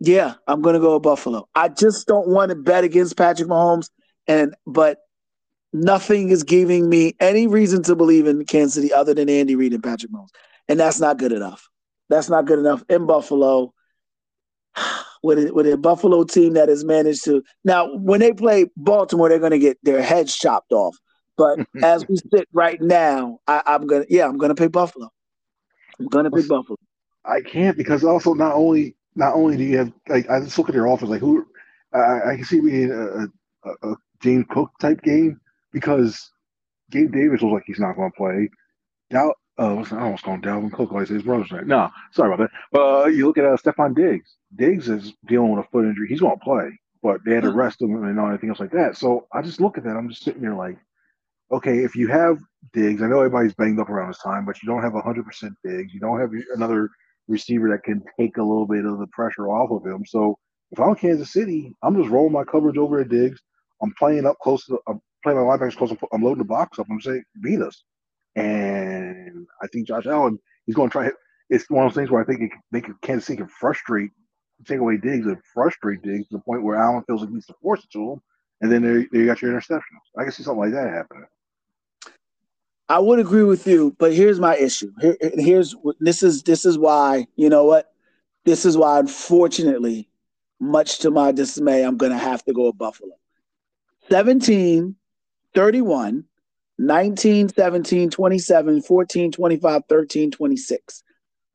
yeah, 0.00 0.34
I'm 0.46 0.60
going 0.60 0.74
to 0.74 0.80
go 0.80 0.94
with 0.94 1.02
Buffalo. 1.02 1.48
I 1.54 1.68
just 1.68 2.06
don't 2.06 2.28
want 2.28 2.50
to 2.50 2.56
bet 2.56 2.84
against 2.84 3.16
Patrick 3.16 3.48
Mahomes, 3.48 3.88
and 4.26 4.54
but 4.66 4.98
nothing 5.72 6.30
is 6.30 6.42
giving 6.42 6.88
me 6.88 7.14
any 7.20 7.46
reason 7.46 7.82
to 7.84 7.94
believe 7.96 8.26
in 8.26 8.44
Kansas 8.44 8.74
City 8.74 8.92
other 8.92 9.14
than 9.14 9.28
Andy 9.28 9.56
Reid 9.56 9.72
and 9.72 9.82
Patrick 9.82 10.12
Mahomes, 10.12 10.30
and 10.68 10.78
that's 10.78 11.00
not 11.00 11.18
good 11.18 11.32
enough. 11.32 11.68
That's 12.08 12.28
not 12.28 12.46
good 12.46 12.58
enough 12.58 12.82
in 12.88 13.06
Buffalo. 13.06 13.72
With 15.22 15.38
a, 15.38 15.52
with 15.52 15.70
a 15.70 15.76
Buffalo 15.76 16.24
team 16.24 16.54
that 16.54 16.70
has 16.70 16.82
managed 16.82 17.24
to 17.24 17.42
now, 17.62 17.94
when 17.94 18.20
they 18.20 18.32
play 18.32 18.64
Baltimore, 18.74 19.28
they're 19.28 19.38
going 19.38 19.50
to 19.50 19.58
get 19.58 19.76
their 19.82 20.00
heads 20.00 20.34
chopped 20.34 20.72
off. 20.72 20.96
But 21.36 21.58
as 21.82 22.08
we 22.08 22.16
sit 22.16 22.48
right 22.54 22.80
now, 22.80 23.38
I, 23.46 23.62
am 23.66 23.86
gonna 23.86 24.06
yeah, 24.08 24.26
I'm 24.26 24.38
gonna 24.38 24.54
pick 24.54 24.72
Buffalo. 24.72 25.10
I'm 25.98 26.06
gonna 26.06 26.30
pick 26.30 26.48
Buffalo. 26.48 26.78
I 27.26 27.42
can't 27.42 27.76
because 27.76 28.02
also 28.02 28.32
not 28.32 28.54
only 28.54 28.96
not 29.14 29.34
only 29.34 29.58
do 29.58 29.64
you 29.64 29.76
have 29.76 29.92
like 30.08 30.28
I 30.30 30.40
just 30.40 30.56
look 30.56 30.70
at 30.70 30.74
their 30.74 30.86
offense 30.86 31.10
like 31.10 31.20
who 31.20 31.46
I, 31.92 32.30
I 32.30 32.36
can 32.36 32.44
see 32.44 32.60
being 32.60 32.90
a, 32.90 33.26
a, 33.68 33.90
a 33.90 33.96
James 34.20 34.46
Cook 34.48 34.70
type 34.80 35.02
game 35.02 35.38
because 35.72 36.30
Gabe 36.90 37.12
Davis 37.12 37.42
looks 37.42 37.54
like 37.54 37.64
he's 37.66 37.80
not 37.80 37.96
going 37.96 38.10
to 38.10 38.16
play. 38.16 38.50
Doubt 39.10 39.36
uh, 39.60 39.84
I 39.92 40.00
almost 40.00 40.22
called 40.22 40.42
Dalvin 40.42 40.72
Cook. 40.72 40.90
I 40.94 41.04
say 41.04 41.14
his 41.14 41.22
brother's 41.22 41.52
name. 41.52 41.66
No, 41.66 41.90
sorry 42.12 42.32
about 42.32 42.44
that. 42.44 42.58
But 42.72 43.04
uh, 43.04 43.06
you 43.08 43.26
look 43.26 43.36
at 43.36 43.44
uh, 43.44 43.56
Stefon 43.56 43.94
Diggs. 43.94 44.36
Diggs 44.56 44.88
is 44.88 45.12
dealing 45.26 45.50
with 45.54 45.66
a 45.66 45.68
foot 45.68 45.84
injury. 45.84 46.08
He's 46.08 46.20
going 46.20 46.38
to 46.38 46.44
play, 46.44 46.70
but 47.02 47.20
they 47.26 47.34
had 47.34 47.42
to 47.42 47.52
rest 47.52 47.82
him 47.82 48.02
and 48.02 48.18
all 48.18 48.28
anything 48.28 48.48
else 48.48 48.60
like 48.60 48.72
that. 48.72 48.96
So 48.96 49.26
I 49.34 49.42
just 49.42 49.60
look 49.60 49.76
at 49.76 49.84
that. 49.84 49.96
I'm 49.96 50.08
just 50.08 50.24
sitting 50.24 50.40
there 50.40 50.54
like, 50.54 50.78
okay, 51.52 51.80
if 51.84 51.94
you 51.94 52.08
have 52.08 52.38
Diggs, 52.72 53.02
I 53.02 53.06
know 53.06 53.18
everybody's 53.18 53.54
banged 53.54 53.80
up 53.80 53.90
around 53.90 54.08
this 54.08 54.22
time, 54.22 54.46
but 54.46 54.62
you 54.62 54.68
don't 54.68 54.82
have 54.82 54.92
100% 54.92 55.24
Diggs. 55.62 55.92
You 55.92 56.00
don't 56.00 56.20
have 56.20 56.30
another 56.54 56.88
receiver 57.28 57.68
that 57.68 57.84
can 57.84 58.02
take 58.18 58.38
a 58.38 58.42
little 58.42 58.66
bit 58.66 58.86
of 58.86 58.98
the 58.98 59.06
pressure 59.08 59.48
off 59.48 59.70
of 59.70 59.86
him. 59.86 60.04
So 60.06 60.38
if 60.70 60.80
I'm 60.80 60.94
Kansas 60.94 61.32
City, 61.32 61.76
I'm 61.82 61.96
just 62.00 62.10
rolling 62.10 62.32
my 62.32 62.44
coverage 62.44 62.78
over 62.78 63.00
at 63.00 63.10
Diggs. 63.10 63.40
I'm 63.82 63.92
playing 63.98 64.24
up 64.26 64.38
close 64.42 64.64
to, 64.66 64.78
I'm 64.88 65.00
playing 65.22 65.38
my 65.38 65.44
linebackers 65.44 65.76
close. 65.76 65.94
I'm 66.12 66.22
loading 66.22 66.38
the 66.38 66.44
box 66.44 66.78
up. 66.78 66.86
I'm 66.90 67.00
saying 67.00 67.24
beat 67.42 67.60
us. 67.60 67.82
And 68.36 69.46
I 69.62 69.66
think 69.68 69.86
Josh 69.88 70.06
Allen, 70.06 70.38
he's 70.66 70.74
going 70.74 70.88
to 70.88 70.92
try. 70.92 71.10
It's 71.48 71.68
one 71.68 71.84
of 71.84 71.92
those 71.92 72.00
things 72.00 72.10
where 72.10 72.22
I 72.22 72.24
think 72.24 72.42
it, 72.42 72.50
they 72.70 72.80
can, 72.80 72.94
Kansas 73.02 73.26
City 73.26 73.38
can 73.38 73.48
frustrate, 73.48 74.10
take 74.66 74.78
away 74.78 74.96
Diggs 74.96 75.26
and 75.26 75.38
frustrate 75.52 76.02
Diggs 76.02 76.28
to 76.28 76.36
the 76.36 76.42
point 76.42 76.62
where 76.62 76.76
Allen 76.76 77.02
feels 77.06 77.20
like 77.20 77.30
he 77.30 77.34
needs 77.34 77.46
to 77.46 77.54
force 77.60 77.82
it 77.82 77.90
to 77.92 78.12
him. 78.12 78.22
And 78.60 78.70
then 78.70 78.82
there, 78.82 79.06
there 79.10 79.22
you 79.22 79.26
got 79.26 79.42
your 79.42 79.52
interceptions. 79.52 79.80
I 80.16 80.22
can 80.22 80.32
see 80.32 80.42
something 80.42 80.60
like 80.60 80.72
that 80.72 80.92
happening. 80.92 81.26
I 82.88 82.98
would 82.98 83.20
agree 83.20 83.44
with 83.44 83.66
you, 83.68 83.94
but 83.98 84.12
here's 84.12 84.40
my 84.40 84.56
issue. 84.56 84.92
Here, 85.00 85.16
here's 85.20 85.76
this 86.00 86.24
is 86.24 86.42
this 86.42 86.66
is 86.66 86.76
why 86.76 87.28
you 87.36 87.48
know 87.48 87.64
what, 87.64 87.92
this 88.44 88.64
is 88.64 88.76
why 88.76 88.98
unfortunately, 88.98 90.08
much 90.58 90.98
to 90.98 91.10
my 91.12 91.30
dismay, 91.30 91.84
I'm 91.84 91.96
going 91.96 92.10
to 92.10 92.18
have 92.18 92.44
to 92.44 92.52
go 92.52 92.66
with 92.66 92.78
Buffalo. 92.78 93.12
17, 94.10 94.96
31, 95.54 96.24
19, 96.78 97.48
17, 97.48 98.10
27, 98.10 98.82
14, 98.82 99.32
25, 99.32 99.82
13, 99.88 100.30
26. 100.30 101.02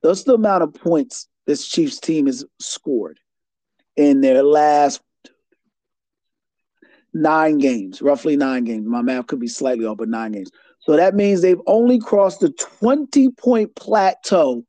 Those 0.02 0.22
are 0.22 0.26
the 0.26 0.34
amount 0.36 0.64
of 0.64 0.74
points 0.74 1.28
this 1.48 1.68
Chiefs 1.68 2.00
team 2.00 2.26
has 2.28 2.46
scored 2.60 3.20
in 3.96 4.22
their 4.22 4.44
last 4.44 5.02
nine 7.14 7.58
games, 7.58 8.02
roughly 8.02 8.36
nine 8.36 8.66
games. 8.66 8.86
My 8.86 9.02
math 9.02 9.28
could 9.28 9.40
be 9.40 9.48
slightly 9.48 9.86
off, 9.86 9.98
but 9.98 10.10
nine 10.10 10.34
games. 10.34 10.52
So 10.82 10.96
that 10.96 11.16
means 11.16 11.42
they've 11.42 11.62
only 11.66 11.98
crossed 11.98 12.42
the 12.42 12.52
20 12.52 13.32
point 13.32 13.76
plateau 13.76 14.66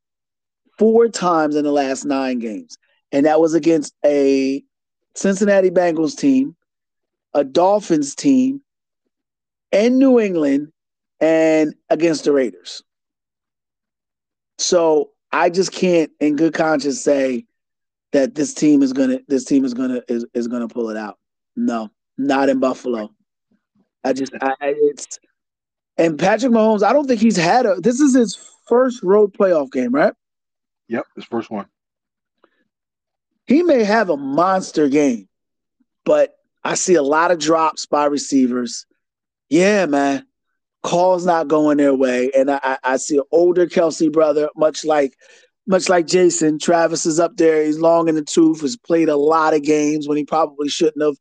four 0.79 1.09
times 1.09 1.57
in 1.57 1.65
the 1.65 1.73
last 1.73 2.05
nine 2.05 2.39
games. 2.39 2.79
And 3.13 3.27
that 3.27 3.41
was 3.41 3.55
against 3.55 3.95
a 4.05 4.63
Cincinnati 5.15 5.71
Bengals 5.71 6.17
team, 6.17 6.57
a 7.35 7.45
Dolphins 7.45 8.15
team, 8.15 8.63
in 9.77 9.99
New 9.99 10.19
England 10.19 10.73
and 11.21 11.75
against 11.91 12.25
the 12.25 12.33
Raiders. 12.33 12.83
So 14.59 15.11
I 15.31 15.51
just 15.51 15.71
can't, 15.71 16.11
in 16.19 16.37
good 16.37 16.55
conscience, 16.55 17.01
say 17.03 17.45
that 18.13 18.35
this 18.35 18.55
team 18.55 18.83
is 18.83 18.93
gonna 18.93 19.21
this 19.29 19.45
team 19.45 19.65
is 19.65 19.75
gonna 19.75 20.01
is, 20.09 20.25
is 20.33 20.49
gonna 20.49 20.69
pull 20.69 20.89
it 20.89 20.97
out. 20.97 21.19
No, 21.57 21.91
not 22.17 22.49
in 22.49 22.59
Buffalo. 22.59 23.11
I 24.03 24.15
just 24.15 24.33
I, 24.41 24.55
it's 24.61 25.19
and 25.99 26.19
Patrick 26.19 26.53
Mahomes. 26.53 26.83
I 26.83 26.93
don't 26.93 27.07
think 27.07 27.21
he's 27.21 27.37
had 27.37 27.67
a. 27.67 27.77
This 27.77 28.01
is 28.01 28.15
his 28.15 28.39
first 28.67 29.03
road 29.03 29.35
playoff 29.35 29.71
game, 29.71 29.93
right? 29.93 30.15
Yep, 30.89 31.05
his 31.17 31.25
first 31.25 31.51
one. 31.51 31.67
He 33.47 33.63
may 33.63 33.85
have 33.85 34.09
a 34.09 34.17
monster 34.17 34.89
game, 34.89 35.29
but 36.05 36.35
I 36.65 36.75
see 36.75 36.95
a 36.95 37.03
lot 37.03 37.31
of 37.31 37.39
drops 37.39 37.87
by 37.87 38.07
receivers 38.07 38.87
yeah, 39.49 39.87
man, 39.87 40.27
calls 40.83 41.27
not 41.27 41.49
going 41.49 41.79
their 41.79 41.95
way, 41.95 42.31
and 42.37 42.51
I, 42.51 42.79
I 42.83 42.97
see 42.97 43.17
an 43.19 43.25
older 43.33 43.67
Kelce 43.67 44.11
brother, 44.13 44.49
much 44.57 44.85
like 44.85 45.17
much 45.67 45.89
like 45.89 46.07
Jason. 46.07 46.59
Travis 46.59 47.07
is 47.07 47.19
up 47.19 47.37
there. 47.37 47.65
He's 47.65 47.79
long 47.79 48.09
in 48.09 48.15
the 48.15 48.23
tooth. 48.23 48.61
Has 48.61 48.77
played 48.77 49.09
a 49.09 49.17
lot 49.17 49.55
of 49.55 49.63
games 49.63 50.07
when 50.07 50.17
he 50.17 50.25
probably 50.25 50.69
shouldn't 50.69 51.03
have. 51.03 51.17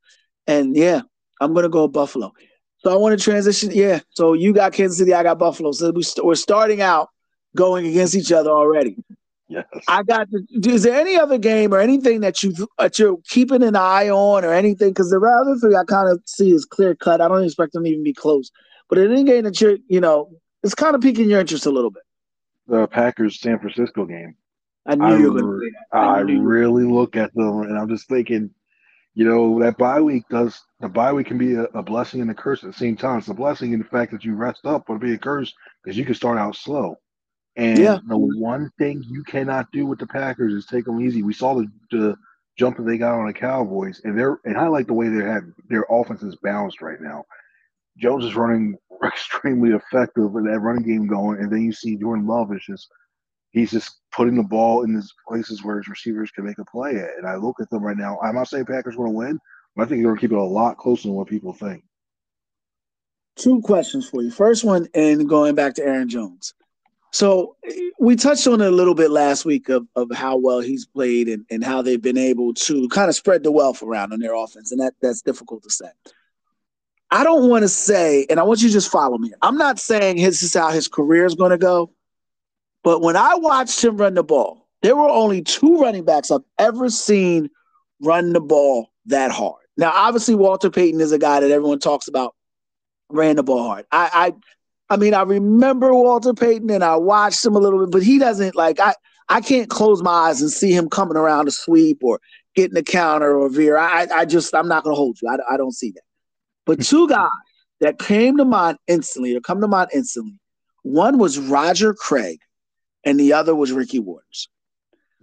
And 0.48 0.76
yeah, 0.76 1.02
I'm 1.42 1.54
gonna 1.54 1.70
go 1.70 1.88
Buffalo. 1.88 2.32
So 2.80 2.94
I 2.94 2.98
want 2.98 3.18
to 3.18 3.24
transition. 3.24 3.72
Yeah. 3.74 4.02
So 4.12 4.34
you 4.34 4.54
got 4.54 4.74
Kansas 4.74 5.00
City. 5.00 5.14
I 5.14 5.24
got 5.24 5.40
Buffalo. 5.40 5.72
So 5.72 5.92
we 5.92 6.04
st- 6.04 6.26
we're 6.26 6.36
starting 6.36 6.82
out 6.82 7.10
going 7.56 7.88
against 7.88 8.16
each 8.16 8.32
other 8.32 8.52
already. 8.52 8.98
Yes. 9.48 9.66
I 9.88 10.04
got. 10.04 10.28
To, 10.32 10.44
is 10.70 10.84
there 10.84 11.00
any 11.00 11.18
other 11.18 11.38
game 11.38 11.74
or 11.74 11.80
anything 11.80 12.22
that 12.22 12.42
you 12.42 12.54
that 12.80 12.98
you're 12.98 13.18
keeping 13.28 13.62
an 13.62 13.76
eye 13.76 14.10
on 14.10 14.44
or 14.44 14.54
anything? 14.54 14.90
Because 14.90 15.12
the 15.12 15.18
other 15.18 15.56
thing 15.60 15.78
I 15.78 15.84
kind 15.84 16.10
of 16.10 16.22
see 16.26 16.52
is 16.52 16.66
clear 16.66 16.96
cut. 16.96 17.22
I 17.22 17.28
don't 17.28 17.44
expect 17.44 17.74
them 17.74 17.84
to 17.84 17.90
even 17.90 18.04
be 18.04 18.14
close. 18.14 18.52
But 18.90 18.98
any 18.98 19.24
game 19.24 19.44
that 19.44 19.62
you're, 19.62 19.78
you 19.88 20.02
know, 20.02 20.32
it's 20.64 20.76
kind 20.76 20.96
of 20.96 21.02
piquing 21.02 21.30
your 21.30 21.40
interest 21.40 21.66
a 21.66 21.72
little 21.72 21.92
bit. 21.92 22.04
The 22.68 22.88
Packers 22.88 23.40
San 23.40 23.60
Francisco 23.60 24.06
game. 24.06 24.36
I 24.88 24.96
knew 24.96 25.06
I, 25.06 25.18
you 25.18 25.32
were 25.32 25.40
going 25.40 25.60
to 25.60 25.66
say 25.66 25.72
that. 25.92 25.98
I, 25.98 26.18
I 26.18 26.22
really 26.22 26.84
look 26.84 27.16
at 27.16 27.34
them 27.34 27.62
and 27.62 27.78
I'm 27.78 27.90
just 27.90 28.08
thinking, 28.08 28.52
you 29.14 29.26
know, 29.26 29.60
that 29.62 29.78
bye 29.78 30.02
week 30.02 30.26
does 30.30 30.62
the 30.80 30.90
bye 30.90 31.14
week 31.14 31.28
can 31.28 31.38
be 31.38 31.54
a, 31.54 31.64
a 31.64 31.82
blessing 31.82 32.22
and 32.22 32.30
a 32.30 32.36
curse 32.36 32.64
at 32.64 32.72
the 32.72 32.78
same 32.78 32.96
time. 32.98 33.20
It's 33.20 33.28
a 33.28 33.34
blessing 33.34 33.74
in 33.74 33.80
the 33.80 33.86
fact 33.86 34.12
that 34.12 34.24
you 34.24 34.36
rest 34.36 34.66
up, 34.66 34.86
but 34.88 34.96
it'll 34.96 35.08
be 35.08 35.14
a 35.14 35.18
curse 35.18 35.54
because 35.84 35.98
you 35.98 36.06
can 36.06 36.16
start 36.16 36.38
out 36.38 36.56
slow. 36.56 36.98
And 37.56 37.78
yeah. 37.78 38.00
the 38.08 38.18
one 38.18 38.70
thing 38.78 39.04
you 39.08 39.24
cannot 39.24 39.72
do 39.72 39.86
with 39.86 40.00
the 40.00 40.08
Packers 40.08 40.54
is 40.54 40.66
take 40.66 40.86
them 40.86 41.02
easy. 41.02 41.24
We 41.24 41.34
saw 41.34 41.56
the, 41.56 41.68
the 41.90 42.16
jump 42.58 42.78
that 42.78 42.84
they 42.84 42.98
got 42.98 43.18
on 43.18 43.28
the 43.28 43.34
Cowboys, 43.34 44.02
and 44.04 44.18
they're 44.18 44.40
and 44.44 44.58
I 44.58 44.68
like 44.68 44.88
the 44.88 44.94
way 44.94 45.08
they 45.08 45.24
have 45.24 45.44
their 45.70 45.86
offense 45.90 46.22
is 46.22 46.36
balanced 46.36 46.82
right 46.82 47.00
now. 47.00 47.24
Jones 47.98 48.26
is 48.26 48.36
running 48.36 48.78
extremely 49.06 49.72
effective 49.72 50.32
with 50.32 50.46
that 50.46 50.60
running 50.60 50.84
game 50.84 51.08
going, 51.08 51.40
and 51.40 51.52
then 51.52 51.62
you 51.62 51.72
see 51.72 51.96
Jordan 51.96 52.28
Love 52.28 52.54
is 52.54 52.66
just 52.66 52.90
he's 53.52 53.72
just 53.72 54.00
putting 54.12 54.36
the 54.36 54.44
ball 54.44 54.84
in 54.84 54.94
these 54.94 55.14
places 55.28 55.64
where 55.64 55.78
his 55.78 55.88
receivers 55.88 56.32
can 56.32 56.46
make 56.46 56.60
a 56.60 56.66
play 56.66 56.98
at. 56.98 57.18
And 57.18 57.26
I 57.26 57.36
look 57.36 57.62
at 57.62 57.70
them 57.70 57.84
right 57.84 57.98
now. 57.98 58.20
I'm 58.22 58.36
not 58.36 58.50
saying 58.50 58.66
Packers 58.66 58.98
going 58.98 59.12
to 59.12 59.18
win, 59.18 59.40
but 59.76 59.84
I 59.84 59.86
think 59.86 60.00
they're 60.00 60.10
going 60.10 60.18
to 60.18 60.22
keep 60.22 60.34
it 60.34 60.38
a 60.38 60.44
lot 60.44 60.78
closer 60.78 61.08
than 61.08 61.14
what 61.16 61.28
people 61.28 61.54
think. 61.54 61.84
Two 63.38 63.62
questions 63.62 64.10
for 64.10 64.22
you. 64.22 64.32
First 64.32 64.66
one, 64.66 64.88
and 64.94 65.28
going 65.28 65.56
back 65.56 65.74
to 65.76 65.84
Aaron 65.84 66.10
Jones. 66.10 66.54
So 67.16 67.56
we 67.98 68.18
touched 68.18 68.46
on 68.46 68.60
it 68.60 68.68
a 68.68 68.76
little 68.76 68.94
bit 68.94 69.10
last 69.10 69.46
week 69.46 69.70
of, 69.70 69.88
of 69.96 70.12
how 70.12 70.36
well 70.36 70.60
he's 70.60 70.86
played 70.86 71.30
and, 71.30 71.46
and 71.50 71.64
how 71.64 71.82
they've 71.82 72.02
been 72.02 72.18
able 72.18 72.54
to 72.56 72.90
kind 72.90 73.08
of 73.08 73.16
spread 73.16 73.42
the 73.42 73.54
wealth 73.54 73.82
around 73.82 74.12
on 74.12 74.20
their 74.20 74.34
offense, 74.34 74.74
and 74.74 74.82
that 74.82 74.96
that's 75.02 75.22
difficult 75.22 75.64
to 75.64 75.70
say. 75.70 75.88
I 77.12 77.24
don't 77.24 77.48
want 77.48 77.62
to 77.62 77.70
say, 77.70 78.26
and 78.30 78.38
I 78.38 78.44
want 78.44 78.62
you 78.62 78.68
to 78.68 78.74
just 78.74 78.92
follow 78.92 79.18
me. 79.18 79.32
I'm 79.42 79.56
not 79.56 79.80
saying 79.80 80.18
this 80.18 80.44
is 80.44 80.54
how 80.54 80.72
his 80.72 80.90
career 80.90 81.24
is 81.24 81.36
going 81.36 81.52
to 81.52 81.58
go, 81.58 81.90
but 82.84 83.02
when 83.02 83.16
I 83.16 83.36
watched 83.36 83.82
him 83.82 83.96
run 83.96 84.16
the 84.16 84.24
ball, 84.24 84.68
there 84.82 84.98
were 84.98 85.08
only 85.08 85.42
two 85.42 85.78
running 85.78 86.04
backs 86.04 86.32
I've 86.32 86.42
ever 86.60 86.90
seen 86.90 87.50
run 88.02 88.34
the 88.34 88.42
ball 88.42 88.92
that 89.06 89.32
hard. 89.32 89.64
Now, 89.78 89.94
obviously, 89.96 90.36
Walter 90.36 90.70
Payton 90.70 91.00
is 91.00 91.14
a 91.14 91.18
guy 91.18 91.40
that 91.40 91.50
everyone 91.50 91.80
talks 91.80 92.10
about 92.10 92.36
ran 93.08 93.38
the 93.38 93.44
ball 93.44 93.66
hard. 93.66 93.86
I, 93.90 94.10
I, 94.14 94.34
I 94.90 94.98
mean, 94.98 95.14
I 95.14 95.24
remember 95.24 95.94
Walter 95.94 96.34
Payton 96.34 96.70
and 96.70 96.84
I 96.84 96.96
watched 96.96 97.44
him 97.44 97.56
a 97.56 97.60
little 97.60 97.80
bit, 97.80 97.92
but 97.92 98.04
he 98.04 98.20
doesn't 98.20 98.56
like 98.56 98.80
I. 98.80 98.94
I 99.28 99.42
can't 99.42 99.72
close 99.72 100.04
my 100.04 100.12
eyes 100.12 100.40
and 100.40 100.52
see 100.52 100.72
him 100.72 100.88
coming 100.88 101.18
around 101.18 101.48
a 101.48 101.52
sweep 101.52 102.04
or 102.04 102.20
getting 102.56 102.78
a 102.78 102.84
counter 102.84 103.36
or 103.36 103.50
veer. 103.50 103.76
I, 103.76 104.06
I 104.16 104.26
just, 104.26 104.54
I'm 104.54 104.68
not 104.68 104.84
going 104.84 104.96
to 104.96 104.98
hold 104.98 105.18
you. 105.20 105.28
I, 105.30 105.38
I 105.52 105.58
don't 105.58 105.74
see 105.74 105.90
that. 105.92 106.04
But 106.66 106.78
hmm. 106.78 106.84
two 106.84 107.08
guys 107.08 107.30
that 107.82 108.00
came 108.00 108.38
to 108.38 108.46
mind 108.46 108.78
instantly 108.88 109.36
or 109.36 109.42
come 109.42 109.62
to 109.62 109.68
mind 109.68 109.90
instantly. 109.94 110.40
One 110.84 111.18
was 111.18 111.40
Roger 111.40 111.96
Craig, 111.96 112.40
and 113.04 113.20
the 113.20 113.34
other 113.34 113.56
was 113.56 113.72
Ricky 113.72 114.00
Watters. 114.00 114.50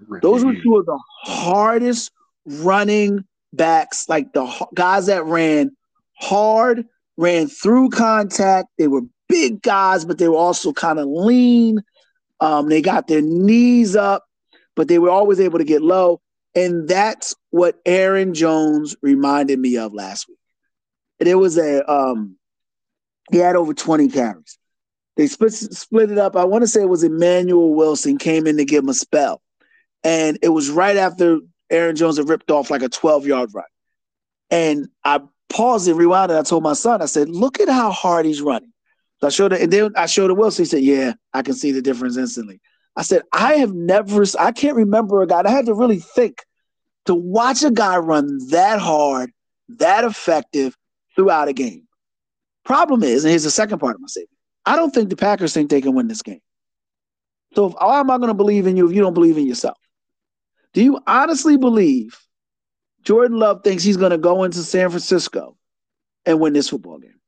Ricky. 0.08 0.26
Those 0.26 0.44
were 0.44 0.54
two 0.54 0.76
of 0.76 0.86
the 0.86 0.98
hardest 1.22 2.10
running 2.44 3.24
backs, 3.52 4.08
like 4.08 4.32
the 4.32 4.66
guys 4.74 5.06
that 5.06 5.24
ran 5.24 5.70
hard, 6.18 6.84
ran 7.16 7.48
through 7.48 7.90
contact. 7.90 8.68
They 8.78 8.88
were 8.88 9.02
big 9.28 9.62
guys, 9.62 10.04
but 10.04 10.18
they 10.18 10.28
were 10.28 10.36
also 10.36 10.72
kind 10.72 10.98
of 10.98 11.06
lean. 11.06 11.80
Um, 12.40 12.68
they 12.68 12.82
got 12.82 13.06
their 13.06 13.22
knees 13.22 13.96
up, 13.96 14.24
but 14.74 14.88
they 14.88 14.98
were 14.98 15.10
always 15.10 15.40
able 15.40 15.58
to 15.58 15.64
get 15.64 15.82
low. 15.82 16.20
And 16.54 16.88
that's 16.88 17.34
what 17.50 17.80
Aaron 17.86 18.34
Jones 18.34 18.94
reminded 19.00 19.58
me 19.58 19.78
of 19.78 19.94
last 19.94 20.28
week. 20.28 20.38
There 21.18 21.38
was 21.38 21.56
a 21.56 21.90
um, 21.90 22.36
he 23.30 23.38
had 23.38 23.56
over 23.56 23.72
20 23.72 24.08
carries. 24.08 24.58
They 25.16 25.26
split 25.26 25.52
split 25.52 26.10
it 26.10 26.18
up. 26.18 26.36
I 26.36 26.44
want 26.44 26.62
to 26.62 26.68
say 26.68 26.82
it 26.82 26.88
was 26.88 27.04
Emmanuel 27.04 27.74
Wilson 27.74 28.18
came 28.18 28.46
in 28.46 28.56
to 28.56 28.64
give 28.64 28.82
him 28.82 28.88
a 28.88 28.94
spell. 28.94 29.40
And 30.04 30.38
it 30.42 30.48
was 30.48 30.70
right 30.70 30.96
after 30.96 31.38
Aaron 31.70 31.96
Jones 31.96 32.16
had 32.16 32.28
ripped 32.28 32.50
off 32.50 32.70
like 32.70 32.82
a 32.82 32.88
12 32.88 33.26
yard 33.26 33.50
run. 33.54 33.64
And 34.50 34.88
I 35.04 35.20
paused 35.52 35.88
and 35.88 35.98
rewound 35.98 36.30
it. 36.30 36.38
I 36.38 36.42
told 36.42 36.62
my 36.62 36.72
son, 36.72 37.02
I 37.02 37.06
said, 37.06 37.28
look 37.28 37.60
at 37.60 37.68
how 37.68 37.90
hard 37.90 38.26
he's 38.26 38.42
running. 38.42 38.72
So 39.20 39.28
I 39.28 39.30
showed 39.30 39.52
it, 39.52 39.62
and 39.62 39.72
then 39.72 39.92
I 39.96 40.06
showed 40.06 40.30
it 40.30 40.36
Wilson. 40.36 40.64
He 40.64 40.68
said, 40.68 40.82
Yeah, 40.82 41.12
I 41.32 41.42
can 41.42 41.54
see 41.54 41.70
the 41.70 41.80
difference 41.80 42.16
instantly. 42.16 42.60
I 42.96 43.02
said, 43.02 43.22
I 43.32 43.54
have 43.54 43.72
never, 43.72 44.24
I 44.38 44.50
can't 44.50 44.76
remember 44.76 45.22
a 45.22 45.26
guy. 45.28 45.42
I 45.44 45.50
had 45.50 45.66
to 45.66 45.74
really 45.74 46.00
think 46.00 46.38
to 47.06 47.14
watch 47.14 47.62
a 47.62 47.70
guy 47.70 47.98
run 47.98 48.38
that 48.50 48.80
hard, 48.80 49.30
that 49.68 50.04
effective 50.04 50.76
throughout 51.14 51.48
a 51.48 51.52
game. 51.52 51.86
Problem 52.64 53.02
is, 53.02 53.24
and 53.24 53.30
here's 53.30 53.44
the 53.44 53.50
second 53.50 53.78
part 53.78 53.94
of 53.94 54.00
my 54.00 54.08
statement 54.08 54.36
I 54.66 54.76
don't 54.76 54.92
think 54.92 55.08
the 55.08 55.16
Packers 55.16 55.54
think 55.54 55.70
they 55.70 55.80
can 55.80 55.94
win 55.94 56.08
this 56.08 56.22
game. 56.22 56.40
So, 57.54 57.66
if, 57.66 57.74
how 57.78 58.00
am 58.00 58.10
I 58.10 58.16
going 58.16 58.28
to 58.28 58.34
believe 58.34 58.66
in 58.66 58.76
you 58.76 58.88
if 58.88 58.94
you 58.94 59.02
don't 59.02 59.14
believe 59.14 59.38
in 59.38 59.46
yourself? 59.46 59.78
Do 60.72 60.82
you 60.82 60.98
honestly 61.06 61.56
believe 61.56 62.18
Jordan 63.02 63.38
Love 63.38 63.62
thinks 63.64 63.82
he's 63.82 63.96
going 63.96 64.10
to 64.10 64.18
go 64.18 64.44
into 64.44 64.62
San 64.62 64.88
Francisco 64.90 65.56
and 66.24 66.40
win 66.40 66.52
this 66.52 66.68
football 66.68 66.98
game? 66.98 67.20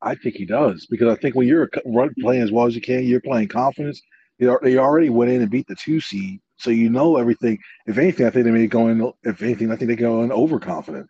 I 0.00 0.14
think 0.14 0.36
he 0.36 0.44
does 0.44 0.86
because 0.86 1.08
I 1.08 1.20
think 1.20 1.34
when 1.34 1.48
you're 1.48 1.68
run, 1.84 2.14
playing 2.20 2.42
as 2.42 2.52
well 2.52 2.66
as 2.66 2.74
you 2.74 2.80
can, 2.80 3.04
you're 3.04 3.20
playing 3.20 3.48
confidence. 3.48 4.00
They 4.38 4.78
already 4.78 5.10
went 5.10 5.32
in 5.32 5.42
and 5.42 5.50
beat 5.50 5.66
the 5.66 5.74
two 5.74 6.00
seed, 6.00 6.40
so 6.56 6.70
you 6.70 6.90
know 6.90 7.16
everything. 7.16 7.58
If 7.86 7.98
anything, 7.98 8.24
I 8.24 8.30
think 8.30 8.44
they 8.44 8.52
may 8.52 8.68
go 8.68 8.86
in. 8.86 9.12
If 9.24 9.42
anything, 9.42 9.72
I 9.72 9.76
think 9.76 9.88
they 9.88 9.96
go 9.96 10.22
in 10.22 10.30
overconfident 10.30 11.08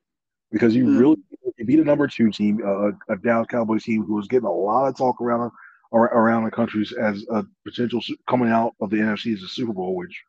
because 0.51 0.75
you 0.75 0.87
mm. 0.87 0.99
really 0.99 1.17
you 1.59 1.67
beat 1.67 1.81
a 1.81 1.85
number 1.85 2.07
two 2.07 2.31
team, 2.31 2.61
uh, 2.65 2.93
a 3.13 3.17
Dallas 3.19 3.49
Cowboys 3.51 3.85
team 3.85 4.05
who 4.05 4.15
was 4.15 4.29
getting 4.29 4.49
a 4.49 4.53
lot 4.53 4.89
of 4.89 4.97
talk 4.97 5.21
around 5.21 5.51
around 5.93 6.45
the 6.45 6.51
countries 6.51 6.93
as 6.93 7.25
a 7.31 7.45
potential 7.67 8.01
coming 8.29 8.51
out 8.51 8.75
of 8.81 8.89
the 8.91 8.97
NFC 8.97 9.35
as 9.35 9.43
a 9.43 9.49
Super 9.49 9.73
Bowl, 9.75 9.95
which 9.95 10.23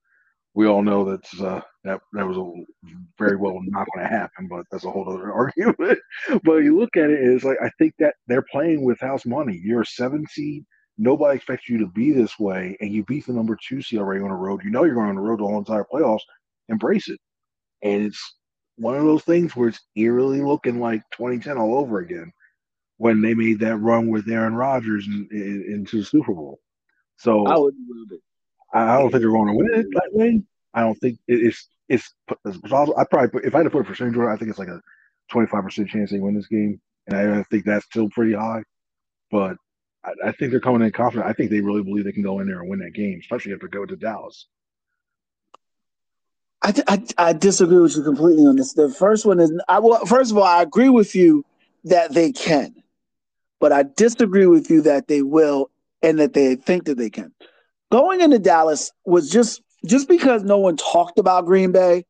we 0.53 0.67
all 0.67 0.81
know 0.81 1.05
that's 1.05 1.39
uh, 1.41 1.61
that 1.83 2.01
that 2.13 2.27
was 2.27 2.38
a 2.38 2.51
very 3.17 3.38
well 3.38 3.59
not 3.63 3.88
going 3.93 4.05
to 4.05 4.13
happen, 4.13 4.48
but 4.48 4.65
that's 4.71 4.83
a 4.83 4.91
whole 4.91 5.07
other 5.09 5.31
argument. 5.33 6.00
but 6.43 6.57
you 6.57 6.77
look 6.77 6.98
at 6.98 7.09
it, 7.09 7.19
it's 7.19 7.43
like 7.43 7.57
I 7.62 7.69
think 7.77 7.93
that 8.00 8.15
they're 8.27 8.45
playing 8.51 8.83
with 8.83 9.00
house 9.00 9.25
money. 9.25 9.59
You're 9.63 9.81
a 9.81 9.86
seven 9.86 10.25
seed. 10.29 10.65
Nobody 10.98 11.38
expects 11.38 11.69
you 11.69 11.77
to 11.77 11.88
be 11.88 12.12
this 12.12 12.38
way, 12.38 12.75
and 12.81 12.91
you 12.91 13.05
beat 13.05 13.25
the 13.25 13.33
number 13.33 13.57
two 13.67 13.81
seed 13.81 14.00
already 14.00 14.21
on 14.21 14.29
the 14.29 14.36
road. 14.36 14.62
You 14.63 14.69
know 14.69 14.83
you're 14.83 14.95
going 14.95 15.09
on 15.09 15.15
the 15.15 15.21
road 15.21 15.39
the 15.39 15.45
whole 15.45 15.57
entire 15.57 15.86
playoffs. 15.91 16.24
Embrace 16.67 17.07
it, 17.07 17.19
and 17.81 18.05
it's 18.05 18.36
one 18.75 18.95
of 18.95 19.03
those 19.03 19.24
things 19.24 19.55
where 19.55 19.69
it's 19.69 19.79
eerily 19.95 20.41
looking 20.41 20.79
like 20.79 21.01
2010 21.12 21.57
all 21.57 21.75
over 21.75 22.00
again 22.00 22.31
when 22.98 23.21
they 23.21 23.33
made 23.33 23.59
that 23.59 23.77
run 23.77 24.09
with 24.09 24.29
Aaron 24.29 24.55
Rodgers 24.55 25.07
in, 25.07 25.27
in, 25.31 25.65
into 25.74 26.00
the 26.00 26.05
Super 26.05 26.33
Bowl. 26.33 26.59
So 27.17 27.45
I, 28.74 28.83
I 28.93 28.98
don't 28.98 29.09
think 29.09 29.21
they're 29.21 29.31
going 29.31 29.48
to 29.48 29.53
win 29.53 29.79
it 29.79 29.88
that 29.93 30.09
way. 30.12 30.41
I 30.73 30.81
don't 30.81 30.95
think 30.95 31.19
it's 31.27 31.67
it's. 31.88 32.13
I 32.29 33.03
probably 33.09 33.41
if 33.43 33.55
I 33.55 33.59
had 33.59 33.63
to 33.63 33.69
put 33.69 33.81
a 33.81 33.83
percentage 33.83 34.15
on 34.17 34.27
I 34.27 34.38
think 34.38 34.49
it's 34.49 34.59
like 34.59 34.67
a 34.67 34.81
25 35.31 35.63
percent 35.63 35.89
chance 35.89 36.11
they 36.11 36.19
win 36.19 36.35
this 36.35 36.47
game, 36.47 36.79
and 37.07 37.17
I 37.17 37.43
think 37.43 37.65
that's 37.65 37.85
still 37.85 38.09
pretty 38.09 38.33
high. 38.33 38.63
But 39.31 39.57
I, 40.03 40.11
I 40.27 40.31
think 40.31 40.51
they're 40.51 40.59
coming 40.59 40.81
in 40.81 40.91
confident. 40.91 41.29
I 41.29 41.33
think 41.33 41.49
they 41.49 41.61
really 41.61 41.83
believe 41.83 42.05
they 42.05 42.11
can 42.11 42.23
go 42.23 42.39
in 42.39 42.47
there 42.47 42.61
and 42.61 42.69
win 42.69 42.79
that 42.79 42.93
game, 42.93 43.19
especially 43.19 43.53
if 43.53 43.59
they 43.59 43.67
go 43.67 43.85
to 43.85 43.95
Dallas. 43.95 44.47
I, 46.61 46.73
I, 46.88 47.03
I 47.17 47.33
disagree 47.33 47.79
with 47.79 47.95
you 47.95 48.03
completely 48.03 48.45
on 48.45 48.57
this. 48.57 48.73
The 48.73 48.89
first 48.89 49.25
one 49.25 49.39
is 49.39 49.51
I 49.67 49.79
well, 49.79 50.05
first 50.05 50.31
of 50.31 50.38
all, 50.38 50.43
I 50.43 50.61
agree 50.61 50.89
with 50.89 51.15
you 51.15 51.45
that 51.85 52.13
they 52.13 52.31
can, 52.31 52.75
but 53.59 53.71
I 53.71 53.83
disagree 53.83 54.45
with 54.45 54.69
you 54.69 54.81
that 54.81 55.07
they 55.07 55.21
will 55.21 55.71
and 56.01 56.19
that 56.19 56.33
they 56.33 56.55
think 56.55 56.85
that 56.85 56.97
they 56.97 57.09
can. 57.09 57.31
Going 57.91 58.21
into 58.21 58.39
Dallas 58.39 58.91
was 59.05 59.29
just 59.29 59.61
just 59.86 60.07
because 60.07 60.43
no 60.43 60.57
one 60.57 60.77
talked 60.77 61.19
about 61.19 61.45
Green 61.45 61.71
Bay 61.71 62.05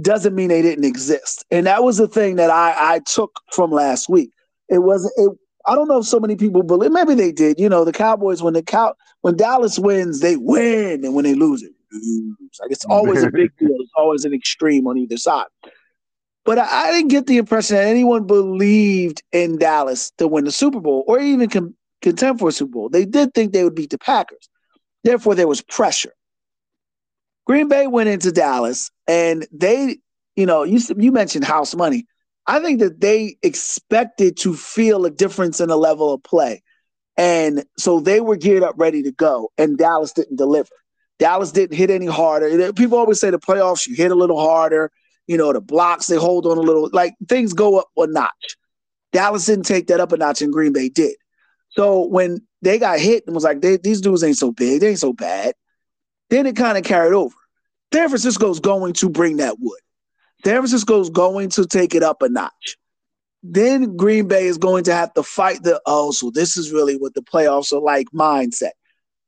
doesn't 0.00 0.34
mean 0.34 0.48
they 0.48 0.62
didn't 0.62 0.84
exist, 0.84 1.44
and 1.50 1.66
that 1.66 1.82
was 1.82 1.98
the 1.98 2.08
thing 2.08 2.36
that 2.36 2.50
I 2.50 2.74
I 2.94 3.00
took 3.00 3.40
from 3.52 3.70
last 3.70 4.08
week. 4.08 4.30
It 4.68 4.78
wasn't 4.78 5.12
it. 5.16 5.36
I 5.66 5.74
don't 5.74 5.88
know 5.88 5.98
if 5.98 6.06
so 6.06 6.18
many 6.18 6.36
people 6.36 6.62
believe. 6.62 6.90
Maybe 6.90 7.14
they 7.14 7.32
did. 7.32 7.60
You 7.60 7.68
know, 7.68 7.84
the 7.84 7.92
Cowboys 7.92 8.42
when 8.42 8.54
the 8.54 8.62
cow 8.62 8.94
when 9.20 9.36
Dallas 9.36 9.78
wins, 9.78 10.20
they 10.20 10.36
win, 10.36 11.04
and 11.04 11.14
when 11.14 11.24
they 11.24 11.34
lose 11.34 11.62
it, 11.62 11.72
lose. 11.92 12.36
Like 12.60 12.70
it's 12.70 12.84
always 12.86 13.22
a 13.22 13.30
big 13.32 13.50
deal. 13.58 13.76
It's 13.78 13.92
always 13.96 14.24
an 14.24 14.32
extreme 14.32 14.86
on 14.86 14.96
either 14.98 15.16
side. 15.16 15.46
But 16.44 16.58
I, 16.58 16.88
I, 16.88 16.92
didn't 16.92 17.10
get 17.10 17.26
the 17.26 17.36
impression 17.36 17.76
that 17.76 17.86
anyone 17.86 18.26
believed 18.26 19.22
in 19.30 19.58
Dallas 19.58 20.10
to 20.18 20.26
win 20.26 20.44
the 20.44 20.52
Super 20.52 20.80
Bowl 20.80 21.04
or 21.06 21.20
even 21.20 21.50
com- 21.50 21.76
contend 22.00 22.38
for 22.38 22.48
a 22.48 22.52
Super 22.52 22.72
Bowl. 22.72 22.88
They 22.88 23.04
did 23.04 23.34
think 23.34 23.52
they 23.52 23.62
would 23.62 23.74
beat 23.74 23.90
the 23.90 23.98
Packers. 23.98 24.48
Therefore, 25.04 25.34
there 25.34 25.48
was 25.48 25.60
pressure. 25.60 26.12
Green 27.50 27.66
Bay 27.66 27.88
went 27.88 28.08
into 28.08 28.30
Dallas 28.30 28.92
and 29.08 29.44
they, 29.50 29.98
you 30.36 30.46
know, 30.46 30.62
you 30.62 30.78
you 30.96 31.10
mentioned 31.10 31.44
house 31.44 31.74
money. 31.74 32.06
I 32.46 32.60
think 32.60 32.78
that 32.78 33.00
they 33.00 33.38
expected 33.42 34.36
to 34.36 34.54
feel 34.54 35.04
a 35.04 35.10
difference 35.10 35.58
in 35.58 35.68
the 35.68 35.76
level 35.76 36.14
of 36.14 36.22
play. 36.22 36.62
And 37.16 37.64
so 37.76 37.98
they 37.98 38.20
were 38.20 38.36
geared 38.36 38.62
up, 38.62 38.76
ready 38.78 39.02
to 39.02 39.10
go, 39.10 39.50
and 39.58 39.76
Dallas 39.76 40.12
didn't 40.12 40.36
deliver. 40.36 40.70
Dallas 41.18 41.50
didn't 41.50 41.76
hit 41.76 41.90
any 41.90 42.06
harder. 42.06 42.72
People 42.72 42.98
always 42.98 43.18
say 43.18 43.30
the 43.30 43.40
playoffs, 43.40 43.84
you 43.84 43.96
hit 43.96 44.12
a 44.12 44.14
little 44.14 44.40
harder. 44.40 44.92
You 45.26 45.36
know, 45.36 45.52
the 45.52 45.60
blocks, 45.60 46.06
they 46.06 46.14
hold 46.14 46.46
on 46.46 46.56
a 46.56 46.60
little, 46.60 46.88
like 46.92 47.16
things 47.28 47.52
go 47.52 47.80
up 47.80 47.88
a 47.96 48.06
notch. 48.06 48.56
Dallas 49.10 49.46
didn't 49.46 49.66
take 49.66 49.88
that 49.88 49.98
up 49.98 50.12
a 50.12 50.16
notch, 50.16 50.40
and 50.40 50.52
Green 50.52 50.72
Bay 50.72 50.88
did. 50.88 51.16
So 51.70 52.06
when 52.06 52.46
they 52.62 52.78
got 52.78 53.00
hit 53.00 53.24
and 53.26 53.34
was 53.34 53.42
like, 53.42 53.60
these 53.60 54.00
dudes 54.00 54.22
ain't 54.22 54.38
so 54.38 54.52
big, 54.52 54.82
they 54.82 54.90
ain't 54.90 55.00
so 55.00 55.12
bad, 55.12 55.54
then 56.28 56.46
it 56.46 56.54
kind 56.54 56.78
of 56.78 56.84
carried 56.84 57.12
over. 57.12 57.34
San 57.92 58.08
Francisco's 58.08 58.60
going 58.60 58.92
to 58.94 59.08
bring 59.08 59.38
that 59.38 59.58
wood. 59.58 59.80
San 60.44 60.56
Francisco's 60.56 61.10
going 61.10 61.50
to 61.50 61.66
take 61.66 61.94
it 61.94 62.02
up 62.02 62.22
a 62.22 62.28
notch. 62.28 62.76
Then 63.42 63.96
Green 63.96 64.28
Bay 64.28 64.46
is 64.46 64.58
going 64.58 64.84
to 64.84 64.94
have 64.94 65.12
to 65.14 65.22
fight 65.22 65.62
the, 65.62 65.80
oh, 65.86 66.10
so 66.10 66.30
this 66.30 66.56
is 66.56 66.72
really 66.72 66.96
what 66.96 67.14
the 67.14 67.22
playoffs 67.22 67.72
are 67.72 67.80
like 67.80 68.06
mindset. 68.14 68.72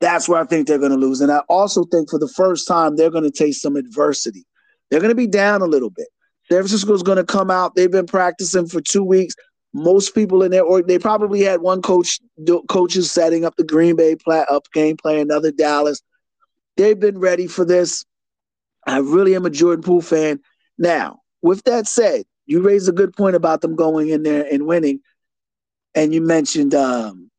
That's 0.00 0.28
where 0.28 0.40
I 0.40 0.44
think 0.44 0.66
they're 0.66 0.78
going 0.78 0.90
to 0.92 0.98
lose. 0.98 1.20
And 1.20 1.32
I 1.32 1.40
also 1.48 1.84
think 1.84 2.10
for 2.10 2.18
the 2.18 2.28
first 2.28 2.66
time, 2.66 2.96
they're 2.96 3.10
going 3.10 3.24
to 3.24 3.30
taste 3.30 3.62
some 3.62 3.76
adversity. 3.76 4.44
They're 4.90 5.00
going 5.00 5.10
to 5.10 5.14
be 5.14 5.26
down 5.26 5.62
a 5.62 5.66
little 5.66 5.90
bit. 5.90 6.08
San 6.50 6.58
Francisco 6.58 6.92
is 6.92 7.02
going 7.02 7.16
to 7.16 7.24
come 7.24 7.50
out. 7.50 7.74
They've 7.74 7.90
been 7.90 8.06
practicing 8.06 8.66
for 8.66 8.80
two 8.80 9.04
weeks. 9.04 9.34
Most 9.72 10.14
people 10.14 10.42
in 10.42 10.50
there, 10.50 10.64
or 10.64 10.82
they 10.82 10.98
probably 10.98 11.40
had 11.40 11.62
one 11.62 11.80
coach, 11.80 12.18
coaches 12.68 13.10
setting 13.10 13.44
up 13.44 13.56
the 13.56 13.64
Green 13.64 13.96
Bay 13.96 14.16
play, 14.16 14.44
up 14.50 14.66
game 14.74 14.96
plan, 14.96 15.20
another 15.20 15.50
Dallas. 15.50 16.02
They've 16.76 16.98
been 16.98 17.18
ready 17.18 17.46
for 17.46 17.64
this. 17.64 18.04
I 18.86 18.98
really 18.98 19.34
am 19.34 19.46
a 19.46 19.50
Jordan 19.50 19.82
Poole 19.82 20.02
fan. 20.02 20.40
Now, 20.78 21.20
with 21.40 21.64
that 21.64 21.86
said, 21.86 22.24
you 22.46 22.62
raised 22.62 22.88
a 22.88 22.92
good 22.92 23.14
point 23.14 23.36
about 23.36 23.60
them 23.60 23.76
going 23.76 24.08
in 24.08 24.22
there 24.22 24.46
and 24.50 24.66
winning. 24.66 25.00
And 25.94 26.14
you 26.14 26.20
mentioned 26.20 26.74
um, 26.74 27.30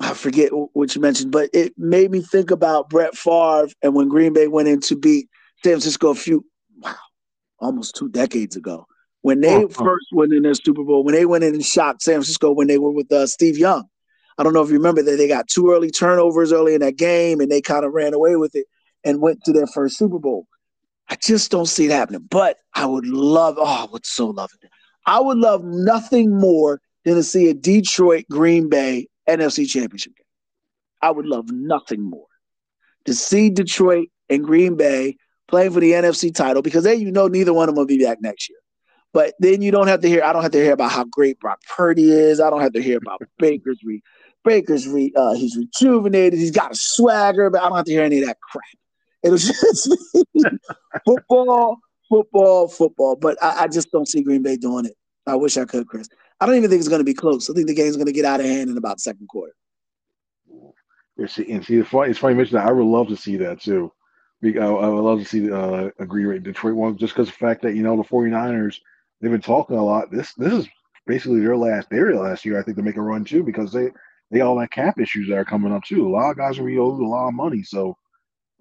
I 0.00 0.14
forget 0.14 0.50
what 0.52 0.94
you 0.94 1.00
mentioned, 1.00 1.32
but 1.32 1.50
it 1.52 1.74
made 1.76 2.10
me 2.10 2.22
think 2.22 2.50
about 2.50 2.88
Brett 2.88 3.16
Favre 3.16 3.68
and 3.82 3.94
when 3.94 4.08
Green 4.08 4.32
Bay 4.32 4.48
went 4.48 4.68
in 4.68 4.80
to 4.80 4.96
beat 4.96 5.28
San 5.62 5.74
Francisco 5.74 6.10
a 6.10 6.14
few, 6.14 6.44
wow, 6.78 6.94
almost 7.60 7.94
two 7.94 8.08
decades 8.08 8.56
ago. 8.56 8.86
When 9.20 9.40
they 9.40 9.54
oh, 9.54 9.68
first 9.68 10.06
oh. 10.12 10.16
went 10.16 10.32
in 10.32 10.42
their 10.42 10.54
Super 10.54 10.82
Bowl, 10.82 11.04
when 11.04 11.14
they 11.14 11.26
went 11.26 11.44
in 11.44 11.54
and 11.54 11.64
shocked 11.64 12.02
San 12.02 12.14
Francisco 12.14 12.52
when 12.52 12.66
they 12.66 12.78
were 12.78 12.90
with 12.90 13.12
uh, 13.12 13.26
Steve 13.26 13.58
Young. 13.58 13.84
I 14.38 14.42
don't 14.42 14.54
know 14.54 14.62
if 14.62 14.70
you 14.70 14.76
remember 14.76 15.02
that 15.02 15.16
they 15.16 15.28
got 15.28 15.46
two 15.46 15.70
early 15.70 15.90
turnovers 15.90 16.52
early 16.52 16.74
in 16.74 16.80
that 16.80 16.96
game 16.96 17.40
and 17.40 17.50
they 17.50 17.60
kind 17.60 17.84
of 17.84 17.92
ran 17.92 18.14
away 18.14 18.36
with 18.36 18.56
it 18.56 18.66
and 19.04 19.20
went 19.20 19.44
to 19.44 19.52
their 19.52 19.66
first 19.66 19.98
Super 19.98 20.18
Bowl. 20.18 20.46
I 21.08 21.16
just 21.16 21.50
don't 21.50 21.66
see 21.66 21.86
it 21.86 21.90
happening. 21.90 22.26
But 22.30 22.58
I 22.74 22.86
would 22.86 23.06
love, 23.06 23.56
oh, 23.58 23.64
I 23.64 23.86
would 23.90 24.06
so 24.06 24.28
love 24.28 24.50
it. 24.62 24.68
I 25.06 25.20
would 25.20 25.38
love 25.38 25.64
nothing 25.64 26.38
more 26.38 26.80
than 27.04 27.16
to 27.16 27.22
see 27.22 27.48
a 27.48 27.54
Detroit 27.54 28.24
Green 28.30 28.68
Bay 28.68 29.08
NFC 29.28 29.68
championship 29.68 30.16
game. 30.16 30.26
I 31.00 31.10
would 31.10 31.26
love 31.26 31.50
nothing 31.50 32.02
more 32.02 32.26
to 33.04 33.14
see 33.14 33.50
Detroit 33.50 34.08
and 34.28 34.44
Green 34.44 34.76
Bay 34.76 35.16
playing 35.48 35.72
for 35.72 35.80
the 35.80 35.92
NFC 35.92 36.34
title 36.34 36.62
because 36.62 36.84
then 36.84 37.00
you 37.00 37.10
know 37.10 37.26
neither 37.26 37.52
one 37.52 37.68
of 37.68 37.74
them 37.74 37.80
will 37.80 37.86
be 37.86 38.02
back 38.02 38.20
next 38.20 38.48
year. 38.48 38.58
But 39.12 39.34
then 39.38 39.60
you 39.60 39.70
don't 39.70 39.88
have 39.88 40.00
to 40.00 40.08
hear. 40.08 40.22
I 40.22 40.32
don't 40.32 40.42
have 40.42 40.52
to 40.52 40.62
hear 40.62 40.72
about 40.72 40.90
how 40.90 41.04
great 41.04 41.38
Brock 41.38 41.60
Purdy 41.68 42.10
is. 42.10 42.40
I 42.40 42.48
don't 42.48 42.62
have 42.62 42.72
to 42.72 42.82
hear 42.82 42.96
about 42.96 43.20
Baker's 43.38 43.80
re, 43.84 44.02
Baker's 44.44 44.88
re, 44.88 45.12
uh, 45.14 45.34
he's 45.34 45.56
rejuvenated. 45.56 46.38
He's 46.38 46.50
got 46.50 46.72
a 46.72 46.74
swagger, 46.74 47.50
but 47.50 47.60
I 47.60 47.68
don't 47.68 47.76
have 47.76 47.84
to 47.86 47.92
hear 47.92 48.04
any 48.04 48.20
of 48.20 48.26
that 48.26 48.38
crap. 48.40 48.64
It'll 49.22 49.36
just 49.38 49.88
be 50.34 50.42
football, 51.04 51.78
football, 52.08 52.68
football. 52.68 53.16
But 53.16 53.42
I, 53.42 53.64
I, 53.64 53.68
just 53.68 53.90
don't 53.90 54.08
see 54.08 54.22
Green 54.22 54.42
Bay 54.42 54.56
doing 54.56 54.86
it. 54.86 54.96
I 55.26 55.36
wish 55.36 55.56
I 55.56 55.64
could, 55.64 55.86
Chris. 55.86 56.08
I 56.40 56.46
don't 56.46 56.56
even 56.56 56.68
think 56.68 56.80
it's 56.80 56.88
going 56.88 57.00
to 57.00 57.04
be 57.04 57.14
close. 57.14 57.48
I 57.48 57.54
think 57.54 57.68
the 57.68 57.74
game's 57.74 57.96
going 57.96 58.06
to 58.06 58.12
get 58.12 58.24
out 58.24 58.40
of 58.40 58.46
hand 58.46 58.70
in 58.70 58.76
about 58.76 59.00
second 59.00 59.28
quarter. 59.28 59.54
And 61.16 61.30
see, 61.30 61.42
it's 61.44 61.88
funny. 61.88 62.10
It's 62.10 62.18
funny 62.18 62.32
you 62.32 62.38
mention 62.38 62.56
that. 62.56 62.66
I 62.66 62.72
would 62.72 62.84
love 62.84 63.08
to 63.08 63.16
see 63.16 63.36
that 63.36 63.60
too. 63.60 63.92
I, 64.44 64.48
I 64.48 64.88
would 64.88 65.02
love 65.02 65.20
to 65.20 65.24
see 65.24 65.50
uh, 65.52 65.90
a 65.98 66.06
Green 66.06 66.28
Bay 66.28 66.38
Detroit 66.38 66.74
one 66.74 66.96
just 66.96 67.14
because 67.14 67.28
the 67.28 67.34
fact 67.34 67.62
that 67.62 67.76
you 67.76 67.82
know 67.82 67.96
the 67.96 68.02
49ers 68.02 68.78
they've 69.20 69.30
been 69.30 69.40
talking 69.40 69.76
a 69.76 69.84
lot. 69.84 70.10
This 70.10 70.34
this 70.34 70.52
is 70.52 70.68
basically 71.06 71.40
their 71.40 71.56
last 71.56 71.88
their 71.90 72.14
last 72.16 72.44
year. 72.44 72.58
I 72.58 72.62
think 72.62 72.76
to 72.76 72.82
make 72.82 72.96
a 72.96 73.02
run 73.02 73.24
too 73.24 73.44
because 73.44 73.72
they 73.72 73.90
they 74.30 74.40
all 74.40 74.58
have 74.58 74.70
cap 74.70 74.98
issues 74.98 75.28
that 75.28 75.38
are 75.38 75.44
coming 75.44 75.72
up 75.72 75.84
too. 75.84 76.08
A 76.08 76.10
lot 76.10 76.30
of 76.30 76.36
guys 76.36 76.58
are 76.58 76.68
owed 76.68 77.00
a 77.00 77.06
lot 77.06 77.28
of 77.28 77.34
money, 77.34 77.62
so 77.62 77.96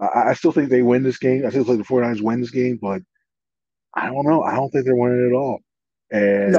I, 0.01 0.29
I, 0.29 0.33
still 0.33 0.51
think 0.51 0.69
they 0.69 0.81
win 0.81 1.03
this 1.03 1.17
game. 1.17 1.45
I 1.45 1.49
still 1.49 1.63
think 1.63 1.77
the 1.77 1.93
49ers 1.93 2.21
win 2.21 2.41
this 2.41 2.51
game, 2.51 2.79
but 2.81 3.01
I 3.93 4.07
don't 4.07 4.25
know. 4.25 4.43
I 4.43 4.55
don't 4.55 4.69
think 4.71 4.85
they're 4.85 4.95
winning 4.95 5.27
at 5.27 5.35
all. 5.35 5.59
And 6.11 6.53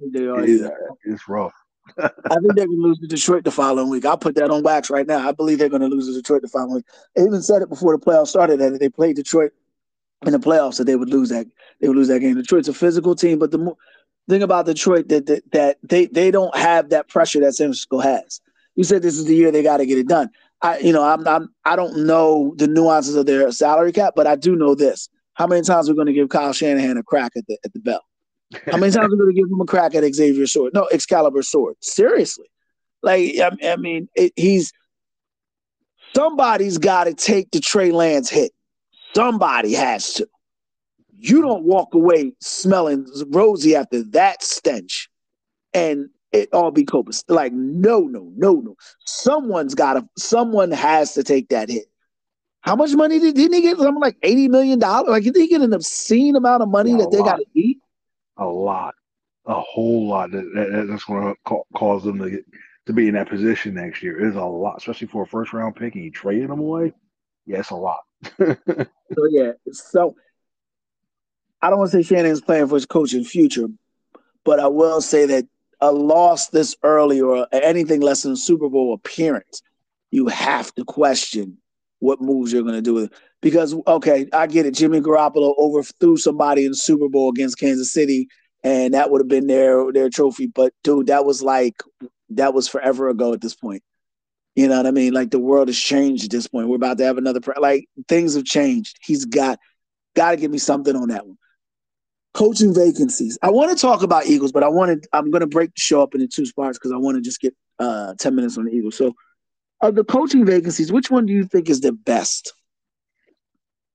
no, 0.00 0.38
it, 0.38 0.62
uh, 0.64 0.70
it's 1.04 1.28
rough. 1.28 1.52
I 1.98 2.08
think 2.08 2.54
they're 2.54 2.66
going 2.66 2.80
to 2.80 2.82
lose 2.82 2.98
to 3.00 3.06
Detroit 3.06 3.44
the 3.44 3.50
following 3.50 3.88
week. 3.88 4.04
I'll 4.04 4.18
put 4.18 4.34
that 4.36 4.50
on 4.50 4.62
wax 4.62 4.90
right 4.90 5.06
now. 5.06 5.26
I 5.26 5.32
believe 5.32 5.58
they're 5.58 5.68
going 5.68 5.82
to 5.82 5.88
lose 5.88 6.06
to 6.08 6.14
Detroit 6.14 6.42
the 6.42 6.48
following 6.48 6.76
week. 6.76 6.84
They 7.14 7.22
even 7.22 7.42
said 7.42 7.62
it 7.62 7.68
before 7.68 7.96
the 7.96 8.04
playoffs 8.04 8.28
started 8.28 8.60
that 8.60 8.72
if 8.72 8.80
they 8.80 8.88
played 8.88 9.16
Detroit 9.16 9.52
in 10.24 10.32
the 10.32 10.38
playoffs, 10.38 10.78
that 10.78 10.84
they 10.84 10.96
would 10.96 11.10
lose 11.10 11.28
that 11.28 11.46
they 11.80 11.88
would 11.88 11.96
lose 11.96 12.08
that 12.08 12.20
game. 12.20 12.34
Detroit's 12.34 12.68
a 12.68 12.74
physical 12.74 13.14
team, 13.14 13.38
but 13.38 13.50
the 13.50 13.58
mo- 13.58 13.78
thing 14.28 14.42
about 14.42 14.66
Detroit 14.66 15.08
that, 15.08 15.26
that 15.26 15.50
that 15.52 15.78
they 15.82 16.06
they 16.06 16.30
don't 16.30 16.54
have 16.56 16.90
that 16.90 17.08
pressure 17.08 17.40
that 17.40 17.54
San 17.54 17.68
Francisco 17.68 18.00
has. 18.00 18.40
You 18.74 18.84
said 18.84 19.02
this 19.02 19.16
is 19.16 19.24
the 19.24 19.34
year 19.34 19.50
they 19.50 19.62
got 19.62 19.78
to 19.78 19.86
get 19.86 19.98
it 19.98 20.08
done. 20.08 20.30
I, 20.62 20.78
you 20.78 20.92
know, 20.92 21.02
I'm, 21.02 21.26
I'm, 21.28 21.48
I 21.64 21.76
don't 21.76 22.06
know 22.06 22.54
the 22.56 22.66
nuances 22.66 23.14
of 23.14 23.26
their 23.26 23.50
salary 23.52 23.92
cap, 23.92 24.14
but 24.16 24.26
I 24.26 24.36
do 24.36 24.56
know 24.56 24.74
this: 24.74 25.08
how 25.34 25.46
many 25.46 25.62
times 25.62 25.88
we're 25.88 25.94
going 25.94 26.06
to 26.06 26.12
give 26.12 26.28
Kyle 26.28 26.52
Shanahan 26.52 26.96
a 26.96 27.02
crack 27.02 27.32
at 27.36 27.46
the 27.46 27.58
at 27.64 27.72
the 27.72 27.80
bell? 27.80 28.00
How 28.66 28.76
many 28.78 28.92
times 28.92 29.10
we're 29.10 29.18
going 29.18 29.34
to 29.34 29.40
give 29.40 29.50
him 29.50 29.60
a 29.60 29.66
crack 29.66 29.94
at 29.94 30.14
Xavier 30.14 30.46
Sword? 30.46 30.72
No, 30.72 30.88
Excalibur 30.92 31.42
Sword. 31.42 31.76
Seriously, 31.80 32.46
like 33.02 33.34
I, 33.38 33.50
I 33.64 33.76
mean, 33.76 34.08
it, 34.14 34.32
he's 34.36 34.72
somebody's 36.14 36.78
got 36.78 37.04
to 37.04 37.14
take 37.14 37.50
the 37.50 37.60
Trey 37.60 37.92
Lance 37.92 38.30
hit. 38.30 38.52
Somebody 39.14 39.74
has 39.74 40.14
to. 40.14 40.28
You 41.18 41.42
don't 41.42 41.64
walk 41.64 41.94
away 41.94 42.32
smelling 42.40 43.06
rosy 43.28 43.74
after 43.74 44.02
that 44.10 44.42
stench, 44.42 45.08
and 45.74 46.08
it 46.36 46.48
all 46.52 46.70
be 46.70 46.84
copas. 46.84 47.24
Like, 47.28 47.52
no, 47.52 48.00
no, 48.00 48.32
no, 48.36 48.60
no. 48.60 48.76
Someone's 49.04 49.74
got 49.74 49.94
to, 49.94 50.08
someone 50.16 50.70
has 50.70 51.14
to 51.14 51.22
take 51.22 51.48
that 51.48 51.68
hit. 51.68 51.86
How 52.60 52.74
much 52.74 52.92
money 52.94 53.20
did 53.20 53.36
didn't 53.36 53.52
he 53.54 53.62
get? 53.62 53.78
Something 53.78 54.00
like 54.00 54.16
eighty 54.24 54.48
million 54.48 54.80
dollars. 54.80 55.08
Like, 55.08 55.22
did 55.22 55.36
he 55.36 55.46
get 55.46 55.60
an 55.60 55.72
obscene 55.72 56.34
amount 56.34 56.64
of 56.64 56.68
money 56.68 56.90
yeah, 56.90 56.98
that 56.98 57.12
they 57.12 57.18
got 57.18 57.36
to 57.36 57.46
eat? 57.54 57.78
A 58.38 58.44
lot, 58.44 58.94
a 59.46 59.60
whole 59.60 60.08
lot. 60.08 60.32
That, 60.32 60.50
that 60.54 60.86
that's 60.90 61.04
going 61.04 61.32
to 61.32 61.62
cause 61.76 62.02
them 62.02 62.18
to 62.18 62.28
get 62.28 62.44
to 62.86 62.92
be 62.92 63.06
in 63.06 63.14
that 63.14 63.28
position 63.28 63.74
next 63.74 64.02
year. 64.02 64.28
Is 64.28 64.34
a 64.34 64.42
lot, 64.42 64.78
especially 64.78 65.06
for 65.06 65.22
a 65.22 65.26
first 65.28 65.52
round 65.52 65.76
pick 65.76 65.94
and 65.94 66.02
you 66.02 66.10
trading 66.10 66.48
them 66.48 66.58
away. 66.58 66.92
Yeah, 67.46 67.60
it's 67.60 67.70
a 67.70 67.76
lot. 67.76 68.00
so 68.36 69.26
yeah, 69.30 69.52
so 69.70 70.16
I 71.62 71.70
don't 71.70 71.78
want 71.78 71.92
to 71.92 72.02
say 72.02 72.02
Shannon's 72.02 72.40
playing 72.40 72.66
for 72.66 72.74
his 72.74 72.86
coaching 72.86 73.22
future, 73.22 73.68
but 74.44 74.58
I 74.58 74.66
will 74.66 75.00
say 75.00 75.24
that 75.26 75.46
a 75.80 75.92
loss 75.92 76.48
this 76.48 76.74
early 76.82 77.20
or 77.20 77.46
anything 77.52 78.00
less 78.00 78.22
than 78.22 78.32
a 78.32 78.36
Super 78.36 78.68
Bowl 78.68 78.94
appearance, 78.94 79.62
you 80.10 80.28
have 80.28 80.74
to 80.74 80.84
question 80.84 81.58
what 81.98 82.20
moves 82.20 82.52
you're 82.52 82.62
going 82.62 82.74
to 82.74 82.82
do. 82.82 83.08
Because, 83.42 83.74
okay, 83.86 84.26
I 84.32 84.46
get 84.46 84.66
it. 84.66 84.74
Jimmy 84.74 85.00
Garoppolo 85.00 85.54
overthrew 85.58 86.16
somebody 86.16 86.64
in 86.64 86.72
the 86.72 86.76
Super 86.76 87.08
Bowl 87.08 87.30
against 87.30 87.58
Kansas 87.58 87.92
City, 87.92 88.28
and 88.64 88.94
that 88.94 89.10
would 89.10 89.20
have 89.20 89.28
been 89.28 89.46
their 89.46 89.92
their 89.92 90.08
trophy. 90.08 90.46
But 90.46 90.72
dude, 90.82 91.08
that 91.08 91.24
was 91.24 91.42
like 91.42 91.74
that 92.30 92.54
was 92.54 92.68
forever 92.68 93.08
ago 93.08 93.32
at 93.32 93.40
this 93.40 93.54
point. 93.54 93.82
You 94.54 94.68
know 94.68 94.78
what 94.78 94.86
I 94.86 94.90
mean? 94.90 95.12
Like 95.12 95.30
the 95.30 95.38
world 95.38 95.68
has 95.68 95.78
changed 95.78 96.24
at 96.24 96.30
this 96.30 96.48
point. 96.48 96.68
We're 96.68 96.76
about 96.76 96.98
to 96.98 97.04
have 97.04 97.18
another 97.18 97.40
pre- 97.40 97.54
like 97.60 97.84
things 98.08 98.34
have 98.34 98.44
changed. 98.44 98.98
He's 99.02 99.26
got 99.26 99.58
got 100.14 100.30
to 100.30 100.36
give 100.38 100.50
me 100.50 100.58
something 100.58 100.96
on 100.96 101.08
that 101.08 101.26
one 101.26 101.36
coaching 102.36 102.74
vacancies. 102.74 103.38
I 103.42 103.50
want 103.50 103.70
to 103.70 103.80
talk 103.80 104.02
about 104.02 104.26
Eagles, 104.26 104.52
but 104.52 104.62
I 104.62 104.68
wanted 104.68 105.06
I'm 105.12 105.30
going 105.30 105.40
to 105.40 105.46
break 105.46 105.74
the 105.74 105.80
show 105.80 106.02
up 106.02 106.14
into 106.14 106.28
two 106.28 106.44
parts 106.52 106.78
because 106.78 106.92
I 106.92 106.96
want 106.96 107.16
to 107.16 107.22
just 107.22 107.40
get 107.40 107.56
uh, 107.78 108.14
10 108.18 108.34
minutes 108.34 108.58
on 108.58 108.66
the 108.66 108.72
Eagles. 108.72 108.96
So, 108.96 109.14
of 109.80 109.94
the 109.94 110.04
coaching 110.04 110.44
vacancies, 110.44 110.92
which 110.92 111.10
one 111.10 111.24
do 111.26 111.32
you 111.32 111.44
think 111.44 111.70
is 111.70 111.80
the 111.80 111.92
best? 111.92 112.52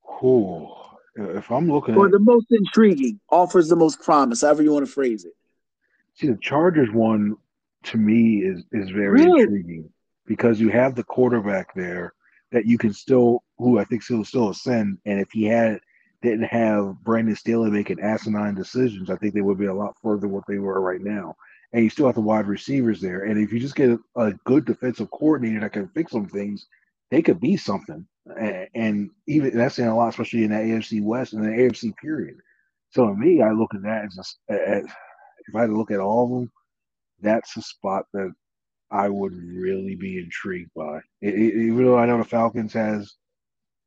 Cool. 0.05 0.77
If 1.15 1.51
I'm 1.51 1.71
looking 1.71 1.95
or 1.95 2.07
at, 2.07 2.11
the 2.11 2.19
most 2.19 2.47
intriguing, 2.49 3.19
offers 3.29 3.67
the 3.69 3.75
most 3.75 4.01
promise, 4.01 4.41
however 4.41 4.63
you 4.63 4.71
want 4.71 4.85
to 4.85 4.91
phrase 4.91 5.23
it. 5.23 5.33
See, 6.15 6.27
the 6.27 6.37
Chargers 6.37 6.89
one 6.91 7.35
to 7.83 7.97
me 7.97 8.37
is 8.37 8.63
is 8.71 8.89
very 8.89 9.25
really? 9.25 9.41
intriguing 9.41 9.89
because 10.25 10.59
you 10.59 10.69
have 10.69 10.95
the 10.95 11.03
quarterback 11.03 11.73
there 11.75 12.13
that 12.51 12.65
you 12.65 12.77
can 12.77 12.93
still, 12.93 13.43
who 13.57 13.77
I 13.77 13.83
think 13.83 14.01
still 14.01 14.23
still 14.23 14.49
ascend, 14.49 14.97
and 15.05 15.19
if 15.19 15.31
he 15.31 15.43
had 15.43 15.79
didn't 16.21 16.45
have 16.45 17.03
Brandon 17.03 17.35
Staley 17.35 17.71
making 17.71 17.99
asinine 17.99 18.55
decisions, 18.55 19.09
I 19.09 19.15
think 19.15 19.33
they 19.33 19.41
would 19.41 19.57
be 19.57 19.65
a 19.65 19.73
lot 19.73 19.97
further 20.01 20.27
what 20.27 20.43
they 20.47 20.59
were 20.59 20.79
right 20.79 21.01
now. 21.01 21.35
And 21.73 21.83
you 21.83 21.89
still 21.89 22.05
have 22.05 22.15
the 22.15 22.21
wide 22.21 22.47
receivers 22.47 23.01
there. 23.01 23.23
And 23.23 23.41
if 23.41 23.51
you 23.51 23.59
just 23.59 23.75
get 23.75 23.97
a, 24.15 24.33
good 24.45 24.65
defensive 24.65 25.09
coordinator 25.11 25.61
that 25.61 25.73
can 25.73 25.87
fix 25.89 26.11
some 26.11 26.27
things, 26.27 26.67
they 27.09 27.21
could 27.21 27.39
be 27.39 27.57
something. 27.57 28.05
And, 28.75 29.09
even 29.27 29.57
that's 29.57 29.75
saying 29.75 29.89
a 29.89 29.95
lot, 29.95 30.09
especially 30.09 30.43
in 30.43 30.51
the 30.51 30.57
AFC 30.57 31.01
West 31.01 31.33
and 31.33 31.43
the 31.43 31.49
AFC 31.49 31.95
period. 31.97 32.37
So 32.91 33.07
to 33.07 33.15
me, 33.15 33.41
I 33.41 33.51
look 33.51 33.73
at 33.73 33.83
that 33.83 34.05
as, 34.05 34.35
a, 34.49 34.83
if 35.47 35.55
I 35.55 35.61
had 35.61 35.67
to 35.67 35.77
look 35.77 35.91
at 35.91 35.99
all 35.99 36.25
of 36.25 36.29
them, 36.31 36.51
that's 37.21 37.55
a 37.57 37.61
spot 37.61 38.05
that 38.13 38.31
I 38.91 39.07
would 39.07 39.33
really 39.33 39.95
be 39.95 40.19
intrigued 40.19 40.71
by. 40.75 40.97
It, 41.21 41.33
it, 41.33 41.55
even 41.55 41.85
though 41.85 41.97
I 41.97 42.05
know 42.05 42.17
the 42.17 42.25
Falcons 42.25 42.73
has 42.73 43.13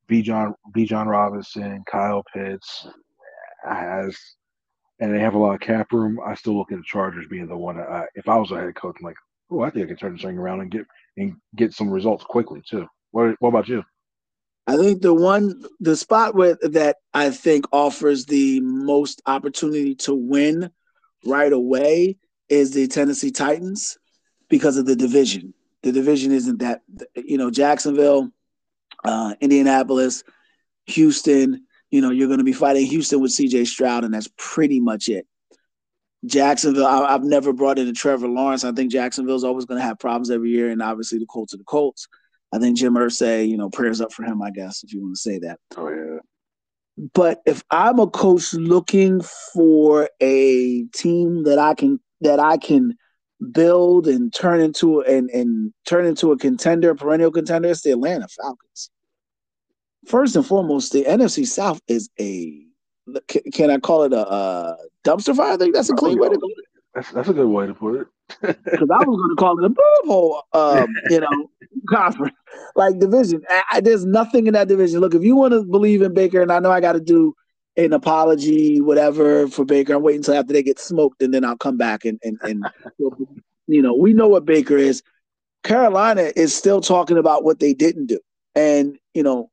Bijan 0.08 0.54
Bijan 0.76 1.06
Robinson, 1.06 1.82
Kyle 1.86 2.24
Pitts 2.34 2.86
has, 3.64 4.16
and 5.00 5.14
they 5.14 5.20
have 5.20 5.34
a 5.34 5.38
lot 5.38 5.54
of 5.54 5.60
cap 5.60 5.92
room. 5.92 6.18
I 6.24 6.34
still 6.34 6.56
look 6.56 6.72
at 6.72 6.78
the 6.78 6.84
Chargers 6.84 7.26
being 7.28 7.46
the 7.46 7.56
one. 7.56 7.78
I, 7.78 8.06
if 8.14 8.28
I 8.28 8.36
was 8.36 8.50
a 8.50 8.60
head 8.60 8.74
coach, 8.74 8.96
I'm 8.98 9.04
like, 9.04 9.16
oh, 9.50 9.62
I 9.62 9.70
think 9.70 9.84
I 9.84 9.88
can 9.88 9.96
turn 9.96 10.12
this 10.12 10.22
thing 10.22 10.38
around 10.38 10.60
and 10.60 10.70
get 10.70 10.86
and 11.16 11.36
get 11.56 11.72
some 11.72 11.90
results 11.90 12.24
quickly 12.24 12.62
too. 12.68 12.86
What 13.10 13.36
What 13.40 13.50
about 13.50 13.68
you? 13.68 13.84
I 14.66 14.76
think 14.76 15.02
the 15.02 15.12
one, 15.12 15.62
the 15.80 15.94
spot 15.94 16.34
where 16.34 16.56
that 16.62 16.96
I 17.12 17.30
think 17.30 17.66
offers 17.70 18.24
the 18.24 18.60
most 18.60 19.20
opportunity 19.26 19.94
to 19.96 20.14
win 20.14 20.70
right 21.26 21.52
away 21.52 22.16
is 22.48 22.72
the 22.72 22.86
Tennessee 22.88 23.30
Titans 23.30 23.98
because 24.48 24.76
of 24.76 24.86
the 24.86 24.96
division. 24.96 25.52
The 25.82 25.92
division 25.92 26.32
isn't 26.32 26.60
that, 26.60 26.80
you 27.14 27.36
know, 27.36 27.50
Jacksonville 27.50 28.30
uh, 29.04 29.34
Indianapolis, 29.40 30.24
Houston. 30.86 31.66
You 31.90 32.00
know, 32.00 32.10
you're 32.10 32.28
going 32.28 32.38
to 32.38 32.44
be 32.44 32.52
fighting 32.52 32.86
Houston 32.86 33.20
with 33.20 33.32
CJ 33.32 33.66
Stroud, 33.66 34.04
and 34.04 34.12
that's 34.12 34.28
pretty 34.36 34.80
much 34.80 35.08
it. 35.08 35.26
Jacksonville, 36.26 36.86
I, 36.86 37.12
have 37.12 37.22
never 37.22 37.52
brought 37.52 37.78
in 37.78 37.86
a 37.86 37.92
Trevor 37.92 38.28
Lawrence. 38.28 38.64
I 38.64 38.72
think 38.72 38.90
Jacksonville's 38.90 39.44
always 39.44 39.66
going 39.66 39.78
to 39.78 39.86
have 39.86 39.98
problems 39.98 40.30
every 40.30 40.50
year, 40.50 40.70
and 40.70 40.82
obviously 40.82 41.18
the 41.18 41.26
Colts 41.26 41.54
are 41.54 41.58
the 41.58 41.64
Colts. 41.64 42.08
I 42.52 42.58
think 42.58 42.76
Jim 42.76 42.94
Irsay, 42.94 43.48
you 43.48 43.56
know, 43.56 43.68
prayers 43.68 44.00
up 44.00 44.12
for 44.12 44.24
him, 44.24 44.40
I 44.40 44.50
guess, 44.50 44.82
if 44.84 44.92
you 44.92 45.02
want 45.02 45.16
to 45.16 45.20
say 45.20 45.38
that. 45.40 45.58
Oh 45.76 45.88
yeah. 45.88 46.18
But 47.12 47.42
if 47.46 47.62
I'm 47.70 47.98
a 47.98 48.06
coach 48.06 48.54
looking 48.54 49.20
for 49.52 50.08
a 50.20 50.84
team 50.94 51.42
that 51.44 51.58
I 51.58 51.74
can 51.74 51.98
that 52.20 52.38
I 52.38 52.56
can 52.56 52.96
build 53.52 54.06
and 54.06 54.32
turn 54.32 54.60
into 54.60 55.00
and 55.02 55.30
and 55.30 55.72
turn 55.86 56.06
into 56.06 56.32
a 56.32 56.38
contender, 56.38 56.94
perennial 56.94 57.30
contender, 57.30 57.68
it's 57.68 57.82
the 57.82 57.92
Atlanta 57.92 58.28
Falcons. 58.28 58.90
First 60.06 60.36
and 60.36 60.46
foremost, 60.46 60.92
the 60.92 61.04
NFC 61.04 61.46
South 61.46 61.80
is 61.88 62.08
a 62.20 62.64
can 63.52 63.70
I 63.70 63.78
call 63.78 64.04
it 64.04 64.12
a, 64.12 64.26
a 64.26 64.76
dumpster 65.04 65.36
fire. 65.36 65.52
I 65.52 65.56
think 65.56 65.74
that's 65.74 65.90
a 65.90 65.94
clean 65.94 66.18
way 66.18 66.28
to 66.28 66.38
go. 66.38 66.48
That's 66.94 67.10
that's 67.10 67.28
a 67.28 67.34
good 67.34 67.48
way 67.48 67.66
to 67.66 67.74
put 67.74 68.00
it. 68.00 68.06
Because 68.64 68.88
I 68.90 69.04
was 69.04 69.18
going 69.18 69.30
to 69.30 69.36
call 69.36 69.58
it 69.58 69.66
a 69.66 69.68
boob 69.68 70.06
hole, 70.06 70.42
um, 70.54 70.86
you 71.10 71.20
know, 71.20 71.50
conference 71.90 72.34
like 72.74 72.98
division. 72.98 73.42
I, 73.50 73.62
I, 73.72 73.80
there's 73.80 74.06
nothing 74.06 74.46
in 74.46 74.54
that 74.54 74.68
division. 74.68 75.00
Look, 75.00 75.14
if 75.14 75.22
you 75.22 75.36
want 75.36 75.52
to 75.52 75.62
believe 75.64 76.00
in 76.02 76.14
Baker, 76.14 76.40
and 76.40 76.50
I 76.50 76.58
know 76.58 76.70
I 76.70 76.80
got 76.80 76.92
to 76.92 77.00
do 77.00 77.34
an 77.76 77.92
apology, 77.92 78.80
whatever, 78.80 79.48
for 79.48 79.64
Baker. 79.64 79.94
I'm 79.94 80.02
waiting 80.02 80.20
until 80.20 80.34
after 80.34 80.52
they 80.52 80.62
get 80.62 80.78
smoked, 80.78 81.22
and 81.22 81.32
then 81.34 81.44
I'll 81.44 81.56
come 81.56 81.76
back 81.76 82.04
and 82.04 82.18
and 82.22 82.38
and 82.42 82.64
you 83.66 83.82
know, 83.82 83.94
we 83.94 84.12
know 84.12 84.28
what 84.28 84.44
Baker 84.44 84.76
is. 84.76 85.02
Carolina 85.62 86.30
is 86.36 86.54
still 86.54 86.80
talking 86.80 87.16
about 87.16 87.42
what 87.42 87.58
they 87.58 87.74
didn't 87.74 88.06
do, 88.06 88.20
and 88.54 88.98
you 89.14 89.22
know, 89.22 89.50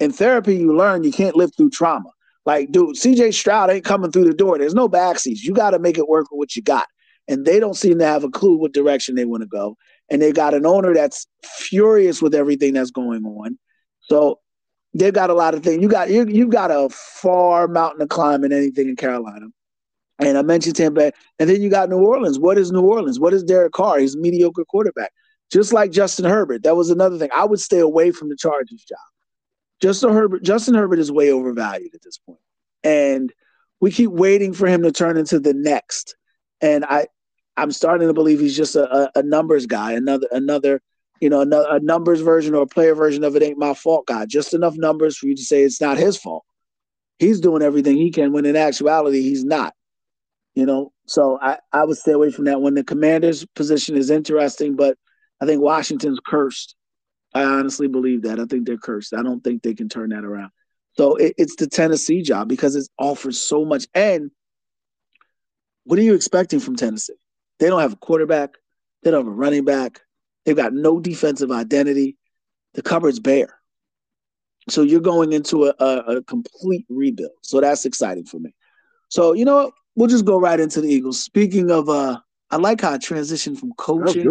in 0.00 0.12
therapy, 0.12 0.56
you 0.56 0.76
learn 0.76 1.04
you 1.04 1.12
can't 1.12 1.36
live 1.36 1.50
through 1.56 1.70
trauma. 1.70 2.10
Like, 2.46 2.72
dude, 2.72 2.96
CJ 2.96 3.32
Stroud 3.32 3.70
ain't 3.70 3.84
coming 3.84 4.12
through 4.12 4.26
the 4.26 4.34
door. 4.34 4.58
There's 4.58 4.74
no 4.74 4.88
backseats. 4.88 5.42
You 5.42 5.54
got 5.54 5.70
to 5.70 5.78
make 5.78 5.96
it 5.96 6.08
work 6.08 6.30
with 6.30 6.38
what 6.38 6.56
you 6.56 6.62
got. 6.62 6.86
And 7.26 7.46
they 7.46 7.58
don't 7.58 7.74
seem 7.74 7.98
to 7.98 8.04
have 8.04 8.22
a 8.22 8.28
clue 8.28 8.56
what 8.56 8.74
direction 8.74 9.14
they 9.14 9.24
want 9.24 9.42
to 9.42 9.48
go. 9.48 9.76
And 10.10 10.20
they 10.20 10.30
got 10.30 10.52
an 10.52 10.66
owner 10.66 10.92
that's 10.92 11.26
furious 11.42 12.20
with 12.20 12.34
everything 12.34 12.74
that's 12.74 12.90
going 12.90 13.24
on. 13.24 13.58
So 14.02 14.40
they've 14.94 15.12
got 15.12 15.30
a 15.30 15.34
lot 15.34 15.54
of 15.54 15.62
things. 15.62 15.82
You 15.82 15.88
got 15.88 16.10
you 16.10 16.26
you've 16.26 16.50
got 16.50 16.70
a 16.70 16.88
far 16.88 17.68
mountain 17.68 18.00
to 18.00 18.06
climb 18.06 18.44
in 18.44 18.52
anything 18.52 18.88
in 18.88 18.96
Carolina. 18.96 19.46
And 20.20 20.38
I 20.38 20.42
mentioned 20.42 20.76
Tampa, 20.76 21.12
and 21.40 21.50
then 21.50 21.60
you 21.60 21.68
got 21.68 21.88
New 21.88 21.98
Orleans. 21.98 22.38
What 22.38 22.56
is 22.56 22.70
New 22.70 22.82
Orleans? 22.82 23.18
What 23.18 23.34
is 23.34 23.42
Derek 23.42 23.72
Carr? 23.72 23.98
He's 23.98 24.14
a 24.14 24.18
mediocre 24.18 24.64
quarterback, 24.64 25.10
just 25.52 25.72
like 25.72 25.90
Justin 25.90 26.24
Herbert. 26.24 26.62
That 26.62 26.76
was 26.76 26.90
another 26.90 27.18
thing. 27.18 27.30
I 27.34 27.44
would 27.44 27.58
stay 27.58 27.80
away 27.80 28.12
from 28.12 28.28
the 28.28 28.36
Chargers 28.36 28.84
job. 28.84 28.98
Justin 29.82 30.12
Herbert, 30.12 30.44
Justin 30.44 30.74
Herbert 30.74 31.00
is 31.00 31.10
way 31.10 31.32
overvalued 31.32 31.94
at 31.94 32.02
this 32.02 32.18
point, 32.18 32.38
and 32.84 33.32
we 33.80 33.90
keep 33.90 34.10
waiting 34.10 34.52
for 34.52 34.68
him 34.68 34.82
to 34.84 34.92
turn 34.92 35.16
into 35.16 35.40
the 35.40 35.52
next. 35.52 36.14
And 36.60 36.84
I, 36.84 37.08
I'm 37.56 37.72
starting 37.72 38.06
to 38.06 38.14
believe 38.14 38.38
he's 38.38 38.56
just 38.56 38.76
a, 38.76 39.10
a 39.16 39.22
numbers 39.24 39.66
guy, 39.66 39.92
another 39.92 40.28
another 40.30 40.80
you 41.20 41.28
know 41.30 41.42
a, 41.42 41.80
numbers 41.80 42.20
version 42.20 42.54
or 42.54 42.62
a 42.62 42.66
player 42.66 42.94
version 42.94 43.24
of 43.24 43.36
it 43.36 43.42
ain't 43.42 43.58
my 43.58 43.74
fault 43.74 44.06
guy. 44.06 44.26
Just 44.26 44.54
enough 44.54 44.76
numbers 44.76 45.16
for 45.16 45.26
you 45.26 45.36
to 45.36 45.42
say 45.42 45.62
it's 45.62 45.80
not 45.80 45.96
his 45.96 46.16
fault. 46.16 46.44
He's 47.18 47.40
doing 47.40 47.62
everything 47.62 47.96
he 47.96 48.10
can 48.10 48.32
when 48.32 48.46
in 48.46 48.56
actuality 48.56 49.22
he's 49.22 49.44
not. 49.44 49.74
You 50.54 50.66
know, 50.66 50.92
so 51.06 51.38
I 51.40 51.58
I 51.72 51.84
would 51.84 51.96
stay 51.96 52.12
away 52.12 52.30
from 52.30 52.44
that. 52.44 52.60
When 52.60 52.74
the 52.74 52.84
commander's 52.84 53.44
position 53.54 53.96
is 53.96 54.10
interesting, 54.10 54.76
but 54.76 54.96
I 55.40 55.46
think 55.46 55.60
Washington's 55.60 56.20
cursed. 56.24 56.74
I 57.34 57.42
honestly 57.44 57.88
believe 57.88 58.22
that. 58.22 58.38
I 58.38 58.44
think 58.44 58.66
they're 58.66 58.78
cursed. 58.78 59.12
I 59.12 59.22
don't 59.22 59.42
think 59.42 59.62
they 59.62 59.74
can 59.74 59.88
turn 59.88 60.10
that 60.10 60.24
around. 60.24 60.50
So 60.96 61.16
it, 61.16 61.34
it's 61.36 61.56
the 61.56 61.66
Tennessee 61.66 62.22
job 62.22 62.48
because 62.48 62.76
it 62.76 62.88
offers 62.98 63.40
so 63.40 63.64
much. 63.64 63.86
And 63.94 64.30
what 65.84 65.98
are 65.98 66.02
you 66.02 66.14
expecting 66.14 66.60
from 66.60 66.76
Tennessee? 66.76 67.14
They 67.58 67.68
don't 67.68 67.80
have 67.80 67.94
a 67.94 67.96
quarterback. 67.96 68.50
They 69.02 69.10
don't 69.10 69.24
have 69.24 69.32
a 69.32 69.36
running 69.36 69.64
back. 69.64 70.00
They've 70.44 70.56
got 70.56 70.72
no 70.72 71.00
defensive 71.00 71.50
identity. 71.50 72.16
The 72.74 72.82
cupboard's 72.82 73.20
bare. 73.20 73.58
So 74.68 74.82
you're 74.82 75.00
going 75.00 75.32
into 75.32 75.66
a, 75.66 75.74
a, 75.78 76.16
a 76.16 76.22
complete 76.22 76.86
rebuild. 76.88 77.32
So 77.42 77.60
that's 77.60 77.84
exciting 77.84 78.24
for 78.24 78.38
me. 78.38 78.54
So 79.08 79.32
you 79.34 79.44
know 79.44 79.56
what? 79.56 79.74
We'll 79.96 80.08
just 80.08 80.24
go 80.24 80.38
right 80.40 80.58
into 80.58 80.80
the 80.80 80.88
Eagles. 80.88 81.20
Speaking 81.22 81.70
of, 81.70 81.88
uh, 81.88 82.18
I 82.50 82.56
like 82.56 82.80
how 82.80 82.92
I 82.92 82.98
transitioned 82.98 83.58
from 83.58 83.72
coaching 83.76 84.24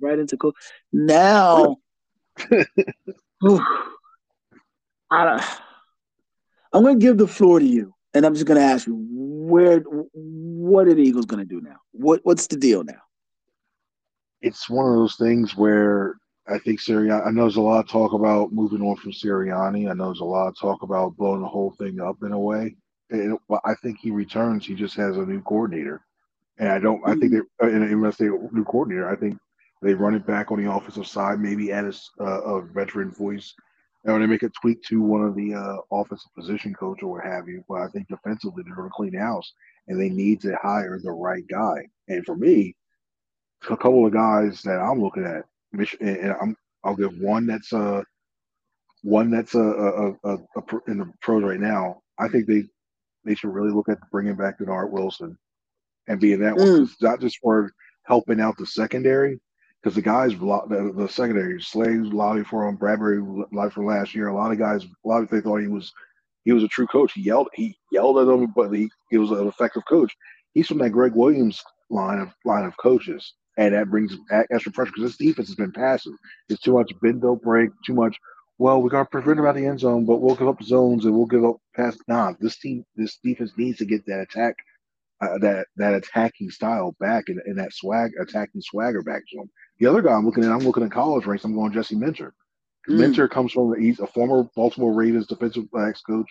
right 0.00 0.18
into 0.18 0.36
coach. 0.36 0.54
Now, 0.92 1.76
I, 5.10 5.58
I'm 6.72 6.82
going 6.82 7.00
to 7.00 7.04
give 7.04 7.18
the 7.18 7.26
floor 7.26 7.58
to 7.58 7.64
you, 7.66 7.94
and 8.14 8.24
I'm 8.24 8.34
just 8.34 8.46
going 8.46 8.58
to 8.60 8.64
ask 8.64 8.86
you 8.86 8.94
where, 9.10 9.80
what 10.12 10.86
are 10.86 10.94
the 10.94 11.02
Eagles 11.02 11.26
going 11.26 11.40
to 11.40 11.48
do 11.48 11.60
now? 11.60 11.76
What, 11.92 12.20
what's 12.24 12.46
the 12.46 12.56
deal 12.56 12.84
now? 12.84 13.00
It's 14.42 14.68
one 14.68 14.86
of 14.86 14.94
those 14.94 15.16
things 15.16 15.56
where 15.56 16.16
I 16.48 16.58
think 16.58 16.80
Sirianni. 16.80 17.26
I 17.26 17.30
know 17.30 17.42
there's 17.42 17.56
a 17.56 17.60
lot 17.60 17.80
of 17.80 17.88
talk 17.88 18.12
about 18.12 18.52
moving 18.52 18.82
on 18.82 18.96
from 18.96 19.12
Sirianni. 19.12 19.90
I 19.90 19.94
know 19.94 20.06
there's 20.06 20.20
a 20.20 20.24
lot 20.24 20.48
of 20.48 20.58
talk 20.58 20.82
about 20.82 21.16
blowing 21.16 21.42
the 21.42 21.48
whole 21.48 21.72
thing 21.72 22.00
up 22.00 22.22
in 22.22 22.32
a 22.32 22.38
way. 22.38 22.76
And 23.10 23.38
I 23.64 23.74
think 23.82 23.98
he 23.98 24.10
returns. 24.10 24.66
He 24.66 24.74
just 24.74 24.96
has 24.96 25.16
a 25.16 25.24
new 25.24 25.40
coordinator, 25.42 26.04
and 26.58 26.68
I 26.68 26.78
don't. 26.78 27.00
I 27.06 27.14
think 27.14 27.32
mm-hmm. 27.32 27.66
they. 27.66 27.72
And 27.72 27.84
unless 27.84 28.16
they 28.16 28.26
new 28.26 28.64
coordinator, 28.64 29.08
I 29.08 29.16
think 29.16 29.38
they 29.82 29.94
run 29.94 30.14
it 30.14 30.26
back 30.26 30.50
on 30.50 30.62
the 30.62 30.70
offensive 30.70 31.06
side, 31.06 31.38
maybe 31.38 31.70
add 31.70 31.84
a, 32.18 32.24
a 32.24 32.62
veteran 32.62 33.12
voice, 33.12 33.54
and 34.04 34.20
they 34.20 34.26
make 34.26 34.42
a 34.42 34.48
tweak 34.48 34.82
to 34.84 35.00
one 35.00 35.22
of 35.22 35.36
the 35.36 35.54
uh, 35.54 35.76
offensive 35.92 36.34
position 36.34 36.74
coach 36.74 37.02
or 37.02 37.12
what 37.12 37.24
have 37.24 37.48
you. 37.48 37.62
But 37.68 37.82
I 37.82 37.88
think 37.88 38.08
defensively 38.08 38.64
they're 38.64 38.74
going 38.74 38.88
to 38.88 38.94
clean 38.94 39.14
house, 39.14 39.52
and 39.86 40.00
they 40.00 40.08
need 40.08 40.40
to 40.40 40.56
hire 40.60 40.98
the 41.00 41.12
right 41.12 41.46
guy. 41.48 41.86
And 42.08 42.24
for 42.24 42.36
me, 42.36 42.74
a 43.70 43.76
couple 43.76 44.06
of 44.06 44.12
guys 44.12 44.62
that 44.62 44.78
I'm 44.78 45.00
looking 45.00 45.24
at, 45.24 45.44
and 46.00 46.34
I'm 46.40 46.56
I'll 46.84 46.96
give 46.96 47.18
one 47.18 47.46
that's 47.46 47.72
uh 47.72 48.02
one 49.02 49.30
that's 49.30 49.54
a, 49.54 49.60
a, 49.60 50.10
a, 50.24 50.34
a 50.56 50.62
in 50.88 50.98
the 50.98 51.12
pros 51.20 51.42
right 51.42 51.60
now. 51.60 52.00
I 52.18 52.28
think 52.28 52.46
they 52.46 52.64
they 53.24 53.34
should 53.34 53.52
really 53.52 53.72
look 53.72 53.88
at 53.88 53.98
bringing 54.10 54.36
back 54.36 54.58
Dennard 54.58 54.90
Wilson 54.90 55.36
and 56.08 56.20
being 56.20 56.40
that 56.40 56.54
mm. 56.54 56.80
one. 56.80 56.90
Not 57.00 57.20
just 57.20 57.38
for 57.38 57.72
helping 58.04 58.40
out 58.40 58.56
the 58.56 58.66
secondary, 58.66 59.40
because 59.82 59.94
the 59.94 60.02
guys, 60.02 60.32
the, 60.32 60.92
the 60.96 61.08
secondary, 61.08 61.60
Slaves 61.60 62.12
lobbied 62.12 62.46
for 62.46 62.66
him, 62.66 62.76
Bradberry 62.76 63.46
lobbied 63.52 63.72
for 63.72 63.84
last 63.84 64.14
year. 64.14 64.28
A 64.28 64.34
lot 64.34 64.52
of 64.52 64.58
guys, 64.58 64.84
a 64.84 65.08
lot 65.08 65.22
of 65.22 65.28
they 65.28 65.40
thought 65.40 65.60
he 65.60 65.68
was 65.68 65.92
he 66.44 66.52
was 66.52 66.62
a 66.62 66.68
true 66.68 66.86
coach. 66.86 67.12
He 67.12 67.22
yelled 67.22 67.48
he 67.54 67.76
yelled 67.92 68.18
at 68.18 68.26
them, 68.26 68.52
but 68.54 68.70
he, 68.70 68.88
he 69.10 69.18
was 69.18 69.30
an 69.30 69.46
effective 69.46 69.82
coach. 69.88 70.14
He's 70.54 70.68
from 70.68 70.78
that 70.78 70.90
Gregg 70.90 71.14
Williams 71.14 71.62
line 71.90 72.18
of 72.18 72.32
line 72.44 72.64
of 72.64 72.76
coaches, 72.78 73.34
and 73.56 73.74
that 73.74 73.90
brings 73.90 74.16
extra 74.50 74.72
pressure 74.72 74.92
because 74.94 75.10
this 75.10 75.28
defense 75.28 75.48
has 75.48 75.56
been 75.56 75.72
passive. 75.72 76.12
It's 76.48 76.60
too 76.60 76.74
much 76.74 76.92
bend 77.00 77.22
don't 77.22 77.42
break, 77.42 77.70
too 77.84 77.94
much 77.94 78.16
well, 78.58 78.82
we're 78.82 78.88
gonna 78.88 79.04
prevent 79.04 79.36
them 79.36 79.46
out 79.46 79.54
the 79.54 79.66
end 79.66 79.80
zone, 79.80 80.06
but 80.06 80.20
we'll 80.20 80.34
give 80.34 80.48
up 80.48 80.62
zones 80.62 81.04
and 81.04 81.14
we'll 81.14 81.26
give 81.26 81.44
up 81.44 81.56
pass. 81.74 81.96
Nah, 82.08 82.32
this 82.40 82.58
team, 82.58 82.84
this 82.96 83.18
defense 83.22 83.52
needs 83.56 83.78
to 83.78 83.84
get 83.84 84.06
that 84.06 84.20
attack, 84.20 84.56
uh, 85.20 85.38
that 85.38 85.66
that 85.76 85.94
attacking 85.94 86.50
style 86.50 86.96
back 86.98 87.28
and, 87.28 87.40
and 87.44 87.58
that 87.58 87.74
swag, 87.74 88.12
attacking 88.20 88.62
swagger 88.62 89.02
back 89.02 89.22
to 89.28 89.38
them. 89.38 89.50
The 89.78 89.86
other 89.86 90.00
guy 90.00 90.12
I'm 90.12 90.24
looking 90.24 90.44
at, 90.44 90.50
I'm 90.50 90.60
looking 90.60 90.84
at 90.84 90.90
college 90.90 91.26
ranks. 91.26 91.44
I'm 91.44 91.54
going 91.54 91.72
Jesse 91.72 91.96
Minter. 91.96 92.32
Mm. 92.88 92.98
Minter 92.98 93.28
comes 93.28 93.52
from 93.52 93.78
he's 93.78 94.00
a 94.00 94.06
former 94.06 94.48
Baltimore 94.56 94.94
Ravens 94.94 95.26
defensive 95.26 95.70
backs 95.70 96.00
coach. 96.00 96.30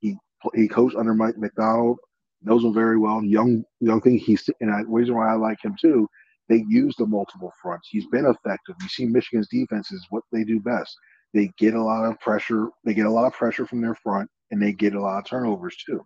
He 0.00 0.16
he 0.54 0.68
coached 0.68 0.96
under 0.96 1.12
Mike 1.12 1.36
Macdonald, 1.36 1.98
knows 2.42 2.64
him 2.64 2.72
very 2.72 2.96
well. 2.96 3.22
Young 3.22 3.64
young 3.80 4.00
thing. 4.00 4.16
He's 4.16 4.48
and 4.62 4.70
I, 4.70 4.82
the 4.82 4.88
reason 4.88 5.14
why 5.14 5.30
I 5.30 5.34
like 5.34 5.62
him 5.62 5.76
too. 5.78 6.08
They 6.48 6.64
use 6.68 6.94
the 6.96 7.06
multiple 7.06 7.52
fronts. 7.60 7.88
He's 7.90 8.06
been 8.06 8.26
effective. 8.26 8.76
You 8.80 8.88
see 8.88 9.06
Michigan's 9.06 9.48
defense 9.48 9.90
is 9.90 10.06
what 10.10 10.22
they 10.32 10.44
do 10.44 10.60
best 10.60 10.96
they 11.36 11.52
get 11.58 11.74
a 11.74 11.82
lot 11.82 12.06
of 12.06 12.18
pressure. 12.18 12.70
They 12.84 12.94
get 12.94 13.06
a 13.06 13.10
lot 13.10 13.26
of 13.26 13.34
pressure 13.34 13.66
from 13.66 13.82
their 13.82 13.94
front, 13.94 14.30
and 14.50 14.60
they 14.60 14.72
get 14.72 14.94
a 14.94 15.00
lot 15.00 15.18
of 15.18 15.26
turnovers 15.26 15.76
too. 15.76 16.04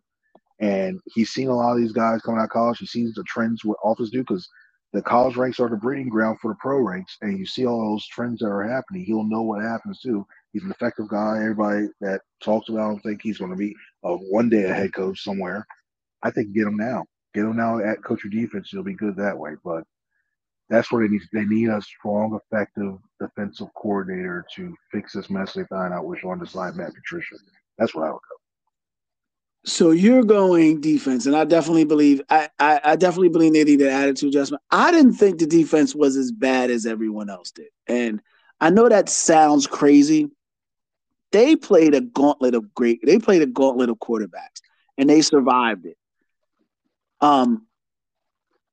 And 0.61 1.01
he's 1.15 1.31
seen 1.31 1.49
a 1.49 1.55
lot 1.55 1.73
of 1.73 1.79
these 1.79 1.93
guys 1.93 2.21
coming 2.21 2.41
out 2.41 2.45
of 2.45 2.51
college. 2.51 2.79
He 2.79 2.87
sees 2.87 3.15
the 3.15 3.23
trends 3.25 3.65
what 3.65 3.79
offense 3.85 4.11
do 4.11 4.21
because 4.21 4.49
the 4.93 5.01
college 5.01 5.37
ranks 5.37 5.61
are 5.61 5.69
the 5.69 5.77
breeding 5.77 6.09
ground 6.09 6.39
for 6.41 6.51
the 6.51 6.59
pro 6.61 6.79
ranks, 6.79 7.17
and 7.23 7.39
you 7.39 7.47
see 7.47 7.65
all 7.65 7.93
those 7.93 8.07
trends 8.09 8.41
that 8.41 8.49
are 8.49 8.69
happening. 8.69 9.05
He'll 9.05 9.23
know 9.23 9.43
what 9.43 9.63
happens 9.63 10.01
too. 10.01 10.27
He's 10.53 10.65
an 10.65 10.73
effective 10.73 11.09
guy. 11.09 11.37
Everybody 11.37 11.87
that 12.01 12.23
talks 12.43 12.69
about 12.69 12.91
him 12.91 12.99
think 12.99 13.23
he's 13.23 13.39
going 13.39 13.53
to 13.53 13.57
be 13.57 13.75
a 14.03 14.15
one 14.15 14.49
day 14.49 14.65
a 14.65 14.75
head 14.75 14.93
coach 14.93 15.23
somewhere. 15.23 15.65
I 16.25 16.31
think 16.31 16.53
get 16.53 16.67
him 16.67 16.77
now. 16.77 17.05
Get 17.35 17.45
him 17.45 17.57
now 17.57 17.79
at 17.79 18.03
coach 18.03 18.25
your 18.25 18.33
defense. 18.33 18.71
He'll 18.71 18.83
be 18.83 18.95
good 18.95 19.15
that 19.17 19.39
way. 19.39 19.53
But 19.65 19.85
that's 20.71 20.91
where 20.91 21.07
they 21.07 21.13
need. 21.13 21.23
They 21.33 21.45
need 21.45 21.69
a 21.69 21.83
strong, 21.83 22.39
effective 22.41 22.97
defensive 23.21 23.69
coordinator 23.75 24.47
to 24.55 24.75
fix 24.93 25.13
this 25.13 25.29
mess 25.29 25.53
they 25.53 25.65
find 25.65 25.93
out 25.93 26.07
which 26.07 26.23
one 26.23 26.39
to 26.39 26.47
sign 26.47 26.77
Matt 26.77 26.95
Patricia. 26.95 27.37
That's 27.77 27.95
what 27.95 28.07
I 28.07 28.11
would 28.11 28.21
go. 28.31 28.37
So 29.67 29.91
you're 29.91 30.23
going 30.23 30.81
defense, 30.81 31.27
and 31.27 31.37
I 31.37 31.45
definitely 31.45 31.85
believe 31.85 32.23
I, 32.31 32.49
I, 32.59 32.81
I 32.83 32.97
definitely 32.97 33.29
believe 33.29 33.53
they 33.53 33.65
need 33.65 33.83
an 33.83 33.89
attitude 33.89 34.31
adjustment. 34.31 34.63
I 34.71 34.91
didn't 34.91 35.15
think 35.15 35.39
the 35.39 35.47
defense 35.47 35.95
was 35.95 36.17
as 36.17 36.33
bad 36.33 36.71
as 36.71 36.87
everyone 36.87 37.29
else 37.29 37.51
did, 37.51 37.69
and 37.87 38.23
I 38.61 38.71
know 38.71 38.89
that 38.89 39.09
sounds 39.09 39.67
crazy. 39.67 40.31
They 41.33 41.57
played 41.57 41.95
a 41.95 42.01
gauntlet 42.01 42.55
of 42.55 42.73
great. 42.75 43.01
They 43.05 43.19
played 43.19 43.43
a 43.43 43.47
gauntlet 43.47 43.91
of 43.91 43.99
quarterbacks, 43.99 44.63
and 44.97 45.11
they 45.11 45.21
survived 45.21 45.85
it. 45.85 45.97
Um, 47.21 47.67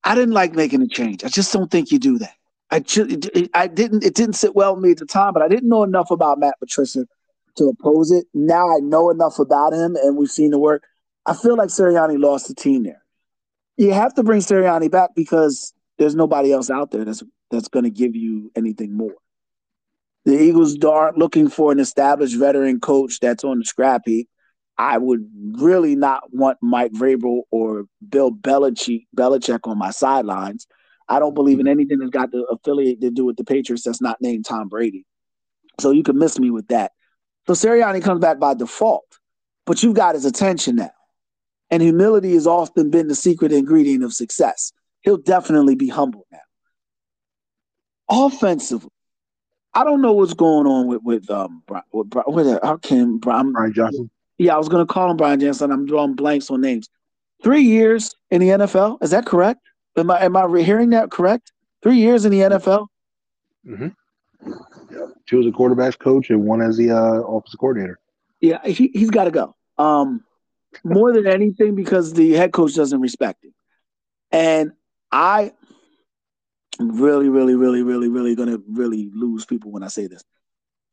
I 0.03 0.15
didn't 0.15 0.33
like 0.33 0.53
making 0.53 0.81
a 0.81 0.87
change. 0.87 1.23
I 1.23 1.29
just 1.29 1.51
don't 1.51 1.69
think 1.69 1.91
you 1.91 1.99
do 1.99 2.17
that. 2.19 2.33
I 2.69 2.79
just, 2.79 3.29
I 3.53 3.67
didn't. 3.67 4.03
It 4.03 4.13
didn't 4.13 4.35
sit 4.35 4.55
well 4.55 4.75
with 4.75 4.83
me 4.83 4.91
at 4.91 4.97
the 4.97 5.05
time, 5.05 5.33
but 5.33 5.41
I 5.41 5.47
didn't 5.47 5.69
know 5.69 5.83
enough 5.83 6.11
about 6.11 6.39
Matt 6.39 6.55
Patricia 6.59 7.05
to 7.57 7.65
oppose 7.65 8.11
it. 8.11 8.25
Now 8.33 8.69
I 8.69 8.79
know 8.79 9.09
enough 9.09 9.39
about 9.39 9.73
him, 9.73 9.95
and 9.95 10.17
we've 10.17 10.29
seen 10.29 10.51
the 10.51 10.59
work. 10.59 10.83
I 11.25 11.33
feel 11.33 11.55
like 11.55 11.69
Sirianni 11.69 12.19
lost 12.19 12.47
the 12.47 12.55
team 12.55 12.83
there. 12.83 13.01
You 13.77 13.93
have 13.93 14.13
to 14.15 14.23
bring 14.23 14.41
Sirianni 14.41 14.89
back 14.89 15.11
because 15.15 15.73
there's 15.97 16.15
nobody 16.15 16.51
else 16.51 16.69
out 16.69 16.91
there 16.91 17.05
that's 17.05 17.23
that's 17.51 17.67
going 17.67 17.85
to 17.85 17.91
give 17.91 18.15
you 18.15 18.51
anything 18.55 18.95
more. 18.95 19.15
The 20.25 20.37
Eagles 20.37 20.77
aren't 20.83 21.17
looking 21.17 21.49
for 21.49 21.71
an 21.71 21.79
established 21.79 22.37
veteran 22.37 22.81
coach 22.81 23.19
that's 23.21 23.45
on 23.45 23.59
the 23.59 23.65
scrap 23.65 24.01
heap. 24.05 24.27
I 24.77 24.97
would 24.97 25.27
really 25.59 25.95
not 25.95 26.23
want 26.31 26.57
Mike 26.61 26.91
Vrabel 26.91 27.41
or 27.51 27.85
Bill 28.07 28.31
Belichick, 28.31 29.07
Belichick 29.15 29.61
on 29.63 29.77
my 29.77 29.91
sidelines. 29.91 30.67
I 31.09 31.19
don't 31.19 31.33
believe 31.33 31.59
in 31.59 31.67
anything 31.67 31.99
that's 31.99 32.11
got 32.11 32.31
the 32.31 32.43
affiliate 32.51 33.01
to 33.01 33.09
do 33.09 33.25
with 33.25 33.37
the 33.37 33.43
Patriots 33.43 33.83
that's 33.83 34.01
not 34.01 34.21
named 34.21 34.45
Tom 34.45 34.67
Brady. 34.67 35.05
So 35.79 35.91
you 35.91 36.03
can 36.03 36.17
miss 36.17 36.37
me 36.37 36.49
with 36.51 36.67
that. 36.67 36.91
So 37.47 37.53
Sirianni 37.53 38.03
comes 38.03 38.19
back 38.19 38.39
by 38.39 38.53
default, 38.53 39.05
but 39.65 39.81
you've 39.81 39.95
got 39.95 40.15
his 40.15 40.25
attention 40.25 40.75
now. 40.75 40.91
And 41.69 41.81
humility 41.81 42.33
has 42.33 42.47
often 42.47 42.89
been 42.91 43.07
the 43.07 43.15
secret 43.15 43.51
ingredient 43.51 44.03
of 44.03 44.13
success. 44.13 44.73
He'll 45.01 45.17
definitely 45.17 45.75
be 45.75 45.87
humble 45.87 46.25
now. 46.31 46.39
Offensively, 48.09 48.89
I 49.73 49.83
don't 49.83 50.01
know 50.01 50.13
what's 50.13 50.33
going 50.33 50.65
on 50.65 50.87
with 50.87 51.01
with 51.03 51.29
um 51.29 51.63
with, 51.91 52.07
with 52.27 52.59
how 52.63 52.77
can 52.77 53.17
Brian, 53.17 53.51
Brian 53.51 53.73
Johnson? 53.73 54.09
Yeah, 54.37 54.55
I 54.55 54.57
was 54.57 54.69
going 54.69 54.85
to 54.85 54.91
call 54.91 55.09
him 55.09 55.17
Brian 55.17 55.39
Johnson. 55.39 55.71
I'm 55.71 55.85
drawing 55.85 56.13
blanks 56.13 56.49
on 56.49 56.61
names. 56.61 56.89
Three 57.43 57.61
years 57.61 58.15
in 58.31 58.41
the 58.41 58.49
NFL. 58.49 59.01
Is 59.01 59.11
that 59.11 59.25
correct? 59.25 59.61
Am 59.97 60.11
I 60.11 60.23
am 60.23 60.35
I 60.35 60.61
hearing 60.61 60.91
that 60.91 61.11
correct? 61.11 61.51
Three 61.81 61.97
years 61.97 62.25
in 62.25 62.31
the 62.31 62.41
NFL. 62.41 62.87
Mm-hmm. 63.67 63.87
Yeah. 64.91 65.05
Two 65.25 65.39
as 65.39 65.45
a 65.45 65.51
quarterbacks 65.51 65.97
coach 65.97 66.29
and 66.29 66.43
one 66.43 66.61
as 66.61 66.77
the 66.77 66.91
uh, 66.91 67.21
offensive 67.21 67.59
coordinator. 67.59 67.99
Yeah, 68.39 68.65
he 68.65 68.91
he's 68.93 69.09
got 69.09 69.25
to 69.25 69.31
go. 69.31 69.55
Um, 69.77 70.23
more 70.83 71.13
than 71.13 71.27
anything 71.27 71.75
because 71.75 72.13
the 72.13 72.33
head 72.33 72.53
coach 72.53 72.75
doesn't 72.75 73.01
respect 73.01 73.43
him, 73.43 73.53
and 74.31 74.71
I 75.11 75.53
am 76.79 77.01
really, 77.01 77.29
really, 77.29 77.55
really, 77.55 77.81
really, 77.81 78.09
really 78.09 78.35
going 78.35 78.49
to 78.49 78.63
really 78.69 79.09
lose 79.13 79.45
people 79.45 79.71
when 79.71 79.83
I 79.83 79.87
say 79.87 80.07
this. 80.07 80.23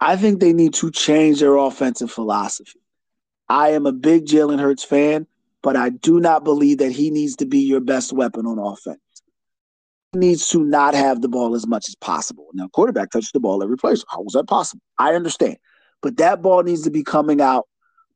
I 0.00 0.16
think 0.16 0.40
they 0.40 0.52
need 0.52 0.74
to 0.74 0.90
change 0.90 1.40
their 1.40 1.56
offensive 1.56 2.10
philosophy. 2.10 2.80
I 3.48 3.70
am 3.70 3.86
a 3.86 3.92
big 3.92 4.26
Jalen 4.26 4.60
Hurts 4.60 4.84
fan, 4.84 5.26
but 5.62 5.76
I 5.76 5.90
do 5.90 6.20
not 6.20 6.44
believe 6.44 6.78
that 6.78 6.92
he 6.92 7.10
needs 7.10 7.36
to 7.36 7.46
be 7.46 7.60
your 7.60 7.80
best 7.80 8.12
weapon 8.12 8.46
on 8.46 8.58
offense. 8.58 9.00
He 10.12 10.18
needs 10.18 10.48
to 10.50 10.64
not 10.64 10.94
have 10.94 11.20
the 11.20 11.28
ball 11.28 11.54
as 11.54 11.66
much 11.66 11.88
as 11.88 11.94
possible. 11.96 12.46
Now, 12.54 12.68
quarterback 12.68 13.10
touches 13.10 13.30
the 13.32 13.40
ball 13.40 13.62
every 13.62 13.76
place. 13.76 14.04
How 14.08 14.22
was 14.22 14.34
that 14.34 14.46
possible? 14.46 14.82
I 14.98 15.14
understand. 15.14 15.56
But 16.02 16.16
that 16.18 16.42
ball 16.42 16.62
needs 16.62 16.82
to 16.82 16.90
be 16.90 17.02
coming 17.02 17.40
out. 17.40 17.66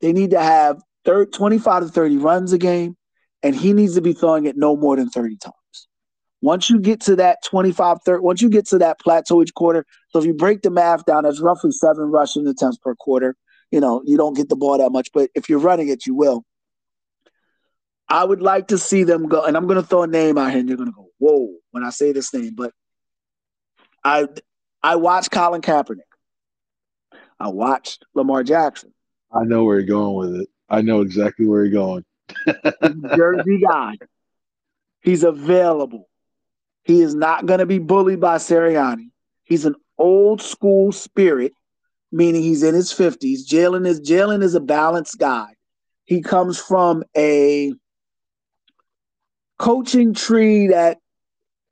They 0.01 0.13
need 0.13 0.31
to 0.31 0.41
have 0.41 0.81
30, 1.05 1.31
25 1.31 1.83
to 1.85 1.89
30 1.89 2.17
runs 2.19 2.53
a 2.53 2.59
game, 2.59 2.97
and 3.43 3.55
he 3.55 3.73
needs 3.73 3.95
to 3.95 4.01
be 4.01 4.13
throwing 4.13 4.47
it 4.47 4.57
no 4.57 4.77
more 4.77 4.97
than 4.97 5.11
30 5.11 5.37
times. 5.39 5.55
Once 6.41 6.71
you 6.71 6.79
get 6.79 7.01
to 7.01 7.17
that 7.17 7.39
25, 7.45 7.99
30, 8.05 8.23
once 8.23 8.41
you 8.41 8.49
get 8.49 8.67
to 8.67 8.79
that 8.79 9.01
plateau 9.01 9.43
each 9.43 9.53
quarter, 9.55 9.85
so 10.11 10.21
if 10.21 10.25
you 10.25 10.33
break 10.33 10.63
the 10.63 10.71
math 10.71 11.05
down, 11.05 11.25
that's 11.25 11.41
roughly 11.41 11.73
seven 11.73 12.05
rushing 12.05 12.47
attempts 12.47 12.79
per 12.79 12.95
quarter 12.95 13.35
you 13.71 13.81
know, 13.81 14.03
you 14.05 14.17
don't 14.17 14.37
get 14.37 14.49
the 14.49 14.57
ball 14.57 14.79
that 14.79 14.91
much, 14.91 15.11
but 15.13 15.31
if 15.35 15.49
you're 15.49 15.59
running 15.59 15.89
it, 15.89 16.07
you 16.07 16.15
will. 16.15 16.45
I 18.09 18.25
would 18.25 18.41
like 18.41 18.69
to 18.69 18.79
see 18.79 19.05
them 19.05 19.29
go, 19.29 19.45
and 19.45 19.57
I'm 19.57 19.67
going 19.67 19.81
to 19.81 19.87
throw 19.87 20.03
a 20.03 20.07
name 20.07 20.39
out 20.39 20.51
here, 20.51 20.61
and 20.61 20.69
you're 20.69 20.79
going 20.79 20.89
to 20.89 20.97
go, 20.97 21.11
"Whoa!" 21.19 21.51
when 21.73 21.85
I 21.85 21.91
say 21.91 22.13
this 22.13 22.33
name. 22.33 22.55
But 22.55 22.73
I, 24.03 24.29
I 24.83 24.97
watched 24.97 25.31
Colin 25.31 25.61
Kaepernick. 25.61 25.99
I 27.39 27.49
watched 27.49 28.05
Lamar 28.15 28.43
Jackson. 28.43 28.95
I 29.31 29.45
know 29.45 29.65
where 29.65 29.79
you're 29.79 29.87
going 29.87 30.17
with 30.17 30.41
it. 30.41 30.49
I 30.71 30.81
know 30.81 31.03
exactly 31.03 31.47
where 31.47 31.65
you're 31.65 31.73
going. 31.73 32.05
Jersey 33.15 33.61
guy. 33.69 33.95
He's 35.01 35.23
available. 35.23 36.09
He 36.85 37.03
is 37.03 37.15
not 37.15 37.47
going 37.47 37.61
to 37.61 37.67
be 37.67 37.79
bullied 37.79 38.21
by 38.21 38.37
Sirianni. 38.37 39.11
He's 39.45 39.67
an 39.67 39.75
old 39.99 40.41
school 40.41 40.93
spirit 40.93 41.53
meaning 42.11 42.43
he's 42.43 42.63
in 42.63 42.75
his 42.75 42.93
50s. 42.93 43.47
Jalen 43.47 43.87
is 43.87 44.01
Jalen 44.01 44.43
is 44.43 44.55
a 44.55 44.61
balanced 44.61 45.19
guy. 45.19 45.55
He 46.05 46.23
comes 46.23 46.59
from 46.59 47.05
a 47.17 47.73
coaching 49.59 50.15
tree 50.15 50.69
that 50.69 50.99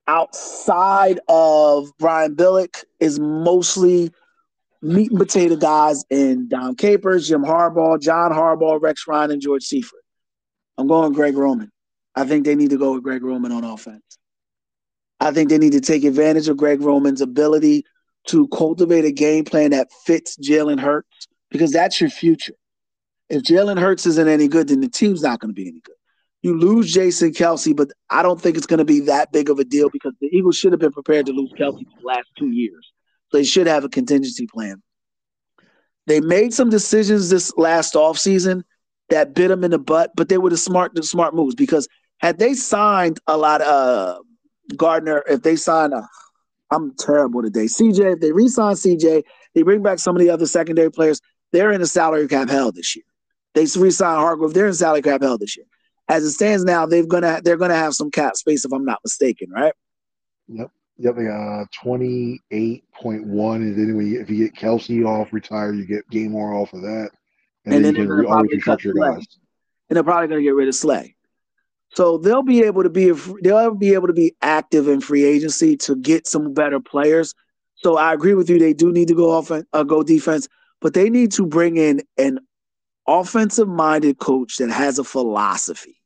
outside 0.07 1.21
of 1.29 1.91
Brian 1.99 2.37
Billick 2.37 2.85
is 3.01 3.19
mostly 3.19 4.13
meat 4.83 5.11
and 5.11 5.19
potato 5.19 5.57
guys 5.57 6.05
in 6.11 6.49
Dom 6.49 6.77
Capers, 6.77 7.29
Jim 7.29 7.43
Harbaugh, 7.43 8.01
John 8.01 8.31
Harbaugh, 8.33 8.81
Rex 8.81 9.07
Ryan, 9.09 9.33
and 9.33 9.43
George 9.43 9.65
Seifert. 9.65 10.05
I'm 10.79 10.87
going 10.87 11.13
Greg 11.13 11.37
Roman. 11.37 11.73
I 12.15 12.25
think 12.25 12.45
they 12.45 12.55
need 12.55 12.71
to 12.71 12.79
go 12.79 12.95
with 12.95 13.03
Greg 13.03 13.23
Roman 13.23 13.53
on 13.53 13.65
offense. 13.65 14.03
I 15.19 15.33
think 15.33 15.49
they 15.49 15.59
need 15.59 15.73
to 15.73 15.81
take 15.81 16.05
advantage 16.05 16.49
of 16.49 16.57
Greg 16.57 16.83
Roman's 16.83 17.21
ability 17.21 17.85
to 18.27 18.49
cultivate 18.49 19.05
a 19.05 19.13
game 19.13 19.45
plan 19.45 19.71
that 19.71 19.93
fits 20.05 20.37
Jalen 20.37 20.81
Hurts 20.81 21.29
because 21.51 21.73
that's 21.73 22.01
your 22.01 22.11
future. 22.11 22.55
If 23.29 23.43
Jalen 23.43 23.81
Hurts 23.81 24.07
isn't 24.07 24.29
any 24.29 24.49
good, 24.49 24.69
then 24.69 24.81
the 24.81 24.89
team's 24.89 25.23
not 25.23 25.41
going 25.41 25.51
to 25.51 25.55
be 25.55 25.69
any 25.69 25.81
good. 25.81 25.95
You 26.43 26.57
lose 26.57 26.93
Jason 26.93 27.33
Kelce, 27.33 27.75
but 27.75 27.89
I 28.11 28.23
don't 28.23 28.41
think 28.41 28.57
it's 28.57 28.67
going 28.67 28.79
to 28.79 28.85
be 28.85 29.01
that 29.01 29.33
big 29.33 29.51
of 29.51 29.59
a 29.59 29.65
deal 29.65 29.91
because 29.91 30.13
the 30.21 30.29
Eagles 30.29 30.57
should 30.57 30.73
have 30.73 30.81
been 30.81 30.93
prepared 30.93 31.27
to 31.27 31.33
lose 31.33 31.53
Kelce 31.59 31.85
for 31.85 32.01
the 32.01 32.07
last 32.07 32.29
two 32.39 32.51
years. 32.51 32.93
They 33.33 33.43
should 33.43 33.67
have 33.67 33.85
a 33.85 33.89
contingency 33.89 34.47
plan. 34.47 34.83
They 36.07 36.21
made 36.21 36.55
some 36.55 36.71
decisions 36.71 37.31
this 37.31 37.53
last 37.57 37.95
offseason 37.95 38.63
that 39.09 39.35
bit 39.35 39.49
them 39.49 39.65
in 39.65 39.73
the 39.73 39.79
butt, 39.79 40.13
but 40.15 40.29
they 40.29 40.39
were 40.39 40.51
the 40.51 40.57
smart, 40.57 40.95
the 40.95 41.03
smart 41.03 41.35
moves 41.35 41.55
because 41.55 41.89
had 42.19 42.39
they 42.39 42.55
signed 42.55 43.19
a 43.27 43.37
lot 43.37 43.61
of 43.61 44.19
uh, 44.19 44.19
Gardner, 44.77 45.23
if 45.29 45.43
they 45.43 45.57
signed 45.57 45.93
a 45.95 46.09
I'm 46.71 46.95
terrible 46.97 47.43
today. 47.43 47.65
CJ, 47.65 48.15
if 48.15 48.21
they 48.21 48.33
resign 48.33 48.75
CJ, 48.75 49.23
they 49.55 49.63
bring 49.63 49.83
back 49.83 49.99
some 49.99 50.17
of 50.17 50.21
the 50.21 50.31
other 50.31 50.47
secondary 50.47 50.91
players, 50.91 51.21
they're 51.53 51.73
in 51.73 51.81
a 51.81 51.87
salary 51.87 52.27
cap 52.29 52.49
hell 52.49 52.73
this 52.73 52.97
year. 52.97 53.05
They 53.55 53.67
resign 53.77 54.17
Hargrave. 54.17 54.53
they're 54.53 54.67
in 54.67 54.75
salary 54.75 55.03
cap 55.03 55.23
hell 55.23 55.39
this 55.39 55.57
year. 55.57 55.67
As 56.09 56.25
it 56.25 56.33
stands 56.33 56.65
now, 56.65 56.87
they're 56.87 57.07
gonna 57.07 57.41
they're 57.43 57.57
gonna 57.57 57.75
have 57.75 57.95
some 57.95 58.11
cap 58.11 58.37
space 58.37 58.65
if 58.65 58.73
I'm 58.73 58.85
not 58.85 59.01
mistaken, 59.03 59.51
right? 59.51 59.73
Yep. 60.49 60.71
Yep, 60.99 61.17
they 61.17 61.29
uh, 61.29 61.65
twenty 61.75 62.41
eight 62.51 62.85
point 62.93 63.27
one, 63.27 63.63
and 63.63 63.77
then 63.77 63.97
when 63.97 64.07
you, 64.07 64.21
if 64.21 64.31
you 64.31 64.37
get 64.37 64.55
Kelce 64.55 65.05
off, 65.05 65.33
retire, 65.33 65.73
you 65.73 65.85
get 65.85 66.09
Gilmore 66.11 66.55
off 66.55 66.73
of 66.73 66.83
that, 66.83 67.11
and, 67.65 67.75
and 67.75 67.85
then, 67.85 67.95
then 67.95 68.07
you 68.07 68.17
can 68.23 68.27
always 68.27 68.65
cut 68.65 68.85
your 68.85 68.95
guys. 68.95 69.27
And 69.89 69.97
they're 69.97 70.05
probably 70.05 70.29
going 70.29 70.41
to 70.41 70.45
get 70.45 70.55
rid 70.55 70.69
of 70.69 70.75
Slay. 70.75 71.16
So 71.97 72.19
they'll 72.19 72.43
be 72.43 72.63
able 72.63 72.83
to 72.83 72.91
be 72.91 73.11
they'll 73.41 73.75
be 73.75 73.95
able 73.95 74.07
to 74.07 74.13
be 74.13 74.35
active 74.43 74.87
in 74.87 75.01
free 75.01 75.25
agency 75.25 75.79
to 75.79 75.97
get 75.97 76.27
some 76.27 76.53
better 76.53 76.79
players. 76.79 77.35
So 77.77 77.97
I 77.97 78.13
agree 78.13 78.35
with 78.35 78.51
you. 78.51 78.59
They 78.59 78.75
do 78.75 78.93
need 78.93 79.09
to 79.09 79.15
go 79.15 79.31
off 79.31 79.51
uh, 79.51 79.83
go 79.83 80.03
defense, 80.03 80.47
but 80.83 80.93
they 80.93 81.09
need 81.09 81.33
to 81.33 81.47
bring 81.47 81.79
in 81.79 82.03
an 82.19 82.41
offensive 83.09 83.67
minded 83.67 84.19
coach 84.19 84.59
that 84.59 84.69
has 84.69 84.99
a 84.99 85.05
philosophy 85.05 85.97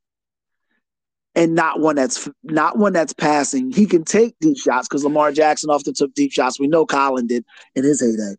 and 1.34 1.56
not 1.56 1.80
one 1.80 1.96
that's 1.96 2.28
not 2.44 2.78
one 2.78 2.92
that's 2.92 3.12
passing. 3.12 3.72
He 3.72 3.84
can 3.84 4.04
take 4.04 4.36
deep 4.40 4.58
shots 4.58 4.86
because 4.86 5.02
Lamar 5.02 5.32
Jackson 5.32 5.70
often 5.70 5.92
took 5.92 6.14
deep 6.14 6.30
shots. 6.30 6.60
We 6.60 6.68
know 6.68 6.86
Colin 6.86 7.26
did 7.26 7.44
in 7.74 7.82
his 7.82 8.00
heyday, 8.00 8.36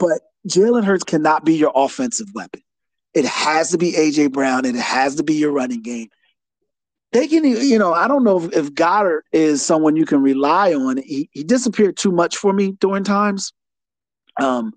but 0.00 0.22
Jalen 0.48 0.84
Hurts 0.84 1.04
cannot 1.04 1.44
be 1.44 1.54
your 1.54 1.70
offensive 1.72 2.26
weapon. 2.34 2.62
It 3.14 3.26
has 3.26 3.70
to 3.70 3.78
be 3.78 3.92
AJ 3.92 4.32
Brown 4.32 4.64
and 4.64 4.76
it 4.76 4.82
has 4.82 5.14
to 5.16 5.22
be 5.22 5.34
your 5.34 5.52
running 5.52 5.82
game 5.82 6.08
they 7.12 7.26
can, 7.26 7.44
you 7.44 7.78
know, 7.78 7.92
I 7.92 8.06
don't 8.06 8.24
know 8.24 8.40
if, 8.40 8.52
if 8.52 8.74
Goedert 8.74 9.22
is 9.32 9.64
someone 9.64 9.96
you 9.96 10.06
can 10.06 10.22
rely 10.22 10.72
on. 10.74 10.98
He, 10.98 11.28
he 11.32 11.42
disappeared 11.42 11.96
too 11.96 12.12
much 12.12 12.36
for 12.36 12.52
me 12.52 12.72
during 12.72 13.04
times. 13.04 13.52
Um, 14.40 14.72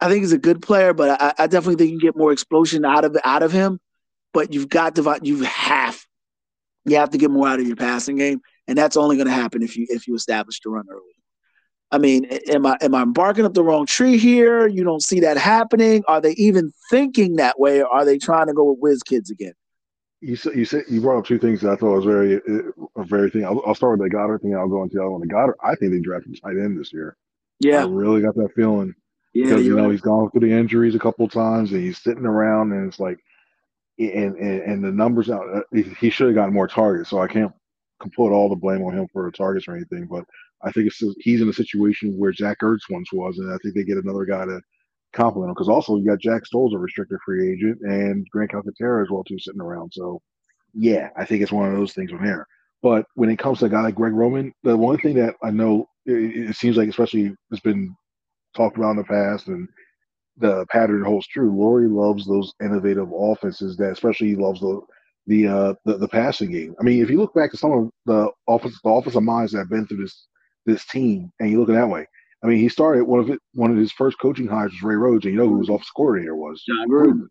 I 0.00 0.08
think 0.08 0.20
he's 0.20 0.32
a 0.32 0.38
good 0.38 0.60
player, 0.60 0.92
but 0.92 1.20
I, 1.20 1.34
I 1.38 1.46
definitely 1.46 1.76
think 1.76 1.92
you 1.92 2.00
get 2.00 2.16
more 2.16 2.32
explosion 2.32 2.84
out 2.84 3.04
of 3.04 3.16
out 3.24 3.42
of 3.42 3.52
him. 3.52 3.80
But 4.34 4.52
you've 4.52 4.68
got 4.68 4.96
to 4.96 5.20
you 5.22 5.42
have 5.44 6.04
you 6.84 6.96
have 6.96 7.10
to 7.10 7.18
get 7.18 7.30
more 7.30 7.48
out 7.48 7.60
of 7.60 7.66
your 7.66 7.76
passing 7.76 8.16
game, 8.16 8.40
and 8.68 8.76
that's 8.76 8.96
only 8.96 9.16
going 9.16 9.28
to 9.28 9.32
happen 9.32 9.62
if 9.62 9.76
you 9.76 9.86
if 9.88 10.06
you 10.06 10.14
establish 10.14 10.60
the 10.60 10.70
run 10.70 10.84
early. 10.90 11.00
I 11.90 11.98
mean, 11.98 12.24
am 12.24 12.66
I 12.66 12.76
am 12.82 12.94
I 12.94 13.04
barking 13.04 13.46
up 13.46 13.54
the 13.54 13.62
wrong 13.62 13.86
tree 13.86 14.18
here? 14.18 14.66
You 14.66 14.84
don't 14.84 15.02
see 15.02 15.20
that 15.20 15.38
happening. 15.38 16.02
Are 16.08 16.20
they 16.20 16.32
even 16.32 16.72
thinking 16.90 17.36
that 17.36 17.58
way, 17.58 17.80
or 17.80 17.86
are 17.86 18.04
they 18.04 18.18
trying 18.18 18.48
to 18.48 18.52
go 18.52 18.64
with 18.64 18.80
whiz 18.80 19.02
kids 19.02 19.30
again? 19.30 19.54
You 20.20 20.36
said 20.36 20.54
you 20.56 20.64
said 20.64 20.84
you 20.88 21.00
brought 21.00 21.18
up 21.18 21.26
two 21.26 21.38
things 21.38 21.60
that 21.60 21.72
I 21.72 21.76
thought 21.76 21.96
was 21.96 22.04
very 22.04 22.36
uh, 22.36 22.70
a 22.96 23.04
very 23.04 23.30
thing. 23.30 23.44
I'll, 23.44 23.62
I'll, 23.66 23.74
start 23.74 23.98
with 23.98 24.10
the 24.10 24.16
Goedert 24.16 24.42
thing. 24.42 24.54
I'll 24.54 24.68
go 24.68 24.82
into 24.82 24.96
the 24.96 25.02
other 25.02 25.10
one. 25.10 25.20
The 25.20 25.26
Goedert, 25.26 25.56
I 25.62 25.74
think 25.74 25.92
they 25.92 26.00
drafted 26.00 26.40
tight 26.40 26.52
end 26.52 26.78
this 26.78 26.92
year. 26.92 27.16
Yeah, 27.60 27.82
I 27.82 27.86
really 27.86 28.22
got 28.22 28.34
that 28.36 28.54
feeling 28.54 28.94
yeah, 29.34 29.44
because 29.44 29.66
you 29.66 29.76
know 29.76 29.84
right. 29.84 29.92
he's 29.92 30.00
gone 30.00 30.30
through 30.30 30.48
the 30.48 30.52
injuries 30.52 30.94
a 30.94 30.98
couple 30.98 31.28
times 31.28 31.72
and 31.72 31.82
he's 31.82 31.98
sitting 31.98 32.24
around 32.24 32.72
and 32.72 32.88
it's 32.88 33.00
like, 33.00 33.18
and 33.98 34.36
and, 34.36 34.62
and 34.62 34.84
the 34.84 34.92
numbers 34.92 35.30
out. 35.30 35.44
Uh, 35.54 35.82
he 35.98 36.10
should 36.10 36.28
have 36.28 36.36
gotten 36.36 36.54
more 36.54 36.68
targets. 36.68 37.10
So 37.10 37.18
I 37.18 37.28
can't 37.28 37.52
put 38.00 38.32
all 38.32 38.48
the 38.48 38.56
blame 38.56 38.82
on 38.82 38.96
him 38.96 39.08
for 39.12 39.30
targets 39.30 39.68
or 39.68 39.76
anything. 39.76 40.06
But 40.06 40.24
I 40.62 40.72
think 40.72 40.86
it's 40.86 41.02
he's 41.18 41.42
in 41.42 41.48
a 41.48 41.52
situation 41.52 42.16
where 42.16 42.32
Zach 42.32 42.58
Ertz 42.62 42.90
once 42.90 43.12
was, 43.12 43.38
and 43.38 43.52
I 43.52 43.58
think 43.58 43.74
they 43.74 43.84
get 43.84 43.98
another 43.98 44.24
guy 44.24 44.46
to 44.46 44.60
compliment 45.14 45.50
him 45.50 45.54
because 45.54 45.68
also 45.68 45.96
you 45.96 46.06
got 46.06 46.20
Jack 46.20 46.46
Stoll's 46.46 46.74
a 46.74 46.78
restricted 46.78 47.18
free 47.24 47.52
agent 47.52 47.80
and 47.82 48.26
Grant 48.30 48.50
Calcaterra 48.52 49.02
as 49.02 49.10
well 49.10 49.24
too 49.24 49.38
sitting 49.38 49.60
around. 49.60 49.92
So 49.94 50.20
yeah, 50.74 51.10
I 51.16 51.24
think 51.24 51.42
it's 51.42 51.52
one 51.52 51.70
of 51.70 51.76
those 51.76 51.92
things 51.92 52.10
from 52.10 52.24
here. 52.24 52.46
But 52.82 53.06
when 53.14 53.30
it 53.30 53.38
comes 53.38 53.60
to 53.60 53.66
a 53.66 53.68
guy 53.68 53.82
like 53.82 53.94
Greg 53.94 54.12
Roman, 54.12 54.52
the 54.62 54.76
one 54.76 54.98
thing 54.98 55.14
that 55.16 55.36
I 55.42 55.50
know 55.50 55.86
it, 56.06 56.50
it 56.50 56.56
seems 56.56 56.76
like 56.76 56.88
especially 56.88 57.34
has 57.50 57.60
been 57.60 57.94
talked 58.56 58.76
about 58.76 58.90
in 58.92 58.96
the 58.98 59.04
past 59.04 59.48
and 59.48 59.68
the 60.36 60.66
pattern 60.70 61.02
holds 61.04 61.26
true. 61.28 61.52
Lurie 61.52 61.90
loves 61.90 62.26
those 62.26 62.52
innovative 62.62 63.08
offenses 63.14 63.76
that, 63.76 63.92
especially, 63.92 64.28
he 64.28 64.36
loves 64.36 64.60
the 64.60 64.80
the 65.26 65.46
uh 65.46 65.74
the, 65.84 65.96
the 65.96 66.08
passing 66.08 66.50
game. 66.50 66.74
I 66.78 66.82
mean, 66.82 67.02
if 67.02 67.08
you 67.08 67.18
look 67.18 67.34
back 67.34 67.50
at 67.54 67.60
some 67.60 67.72
of 67.72 67.90
the 68.06 68.30
offensive 68.48 68.80
the 68.84 68.90
offensive 68.90 69.22
minds 69.22 69.52
that 69.52 69.58
have 69.58 69.70
been 69.70 69.86
through 69.86 70.02
this 70.02 70.26
this 70.66 70.84
team, 70.86 71.32
and 71.40 71.50
you 71.50 71.60
look 71.60 71.68
at 71.70 71.74
that 71.74 71.88
way. 71.88 72.06
I 72.44 72.46
mean, 72.46 72.58
he 72.58 72.68
started 72.68 73.04
one 73.04 73.20
of 73.20 73.30
it. 73.30 73.40
One 73.54 73.70
of 73.70 73.78
his 73.78 73.90
first 73.90 74.18
coaching 74.20 74.46
hires 74.46 74.72
was 74.72 74.82
Ray 74.82 74.96
Rhodes, 74.96 75.24
and 75.24 75.32
you 75.32 75.40
know 75.40 75.48
who 75.48 75.58
his 75.58 75.66
mm-hmm. 75.66 75.76
offensive 75.76 75.94
coordinator 75.96 76.36
was? 76.36 76.62
Jon 76.62 76.88
Gruden. 76.88 77.26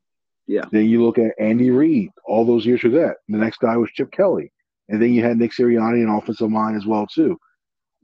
Yeah. 0.47 0.63
Then 0.71 0.87
you 0.87 1.05
look 1.05 1.19
at 1.19 1.35
Andy 1.39 1.69
Reid. 1.69 2.09
All 2.25 2.45
those 2.45 2.65
years 2.65 2.81
for 2.81 2.89
that. 2.89 3.17
The 3.29 3.37
next 3.37 3.59
guy 3.59 3.77
was 3.77 3.91
Chip 3.91 4.11
Kelly, 4.11 4.51
and 4.89 5.01
then 5.01 5.13
you 5.13 5.23
had 5.23 5.37
Nick 5.37 5.51
Sirianni, 5.51 6.03
an 6.03 6.09
offensive 6.09 6.49
mind 6.49 6.75
as 6.75 6.85
well 6.85 7.05
too. 7.05 7.37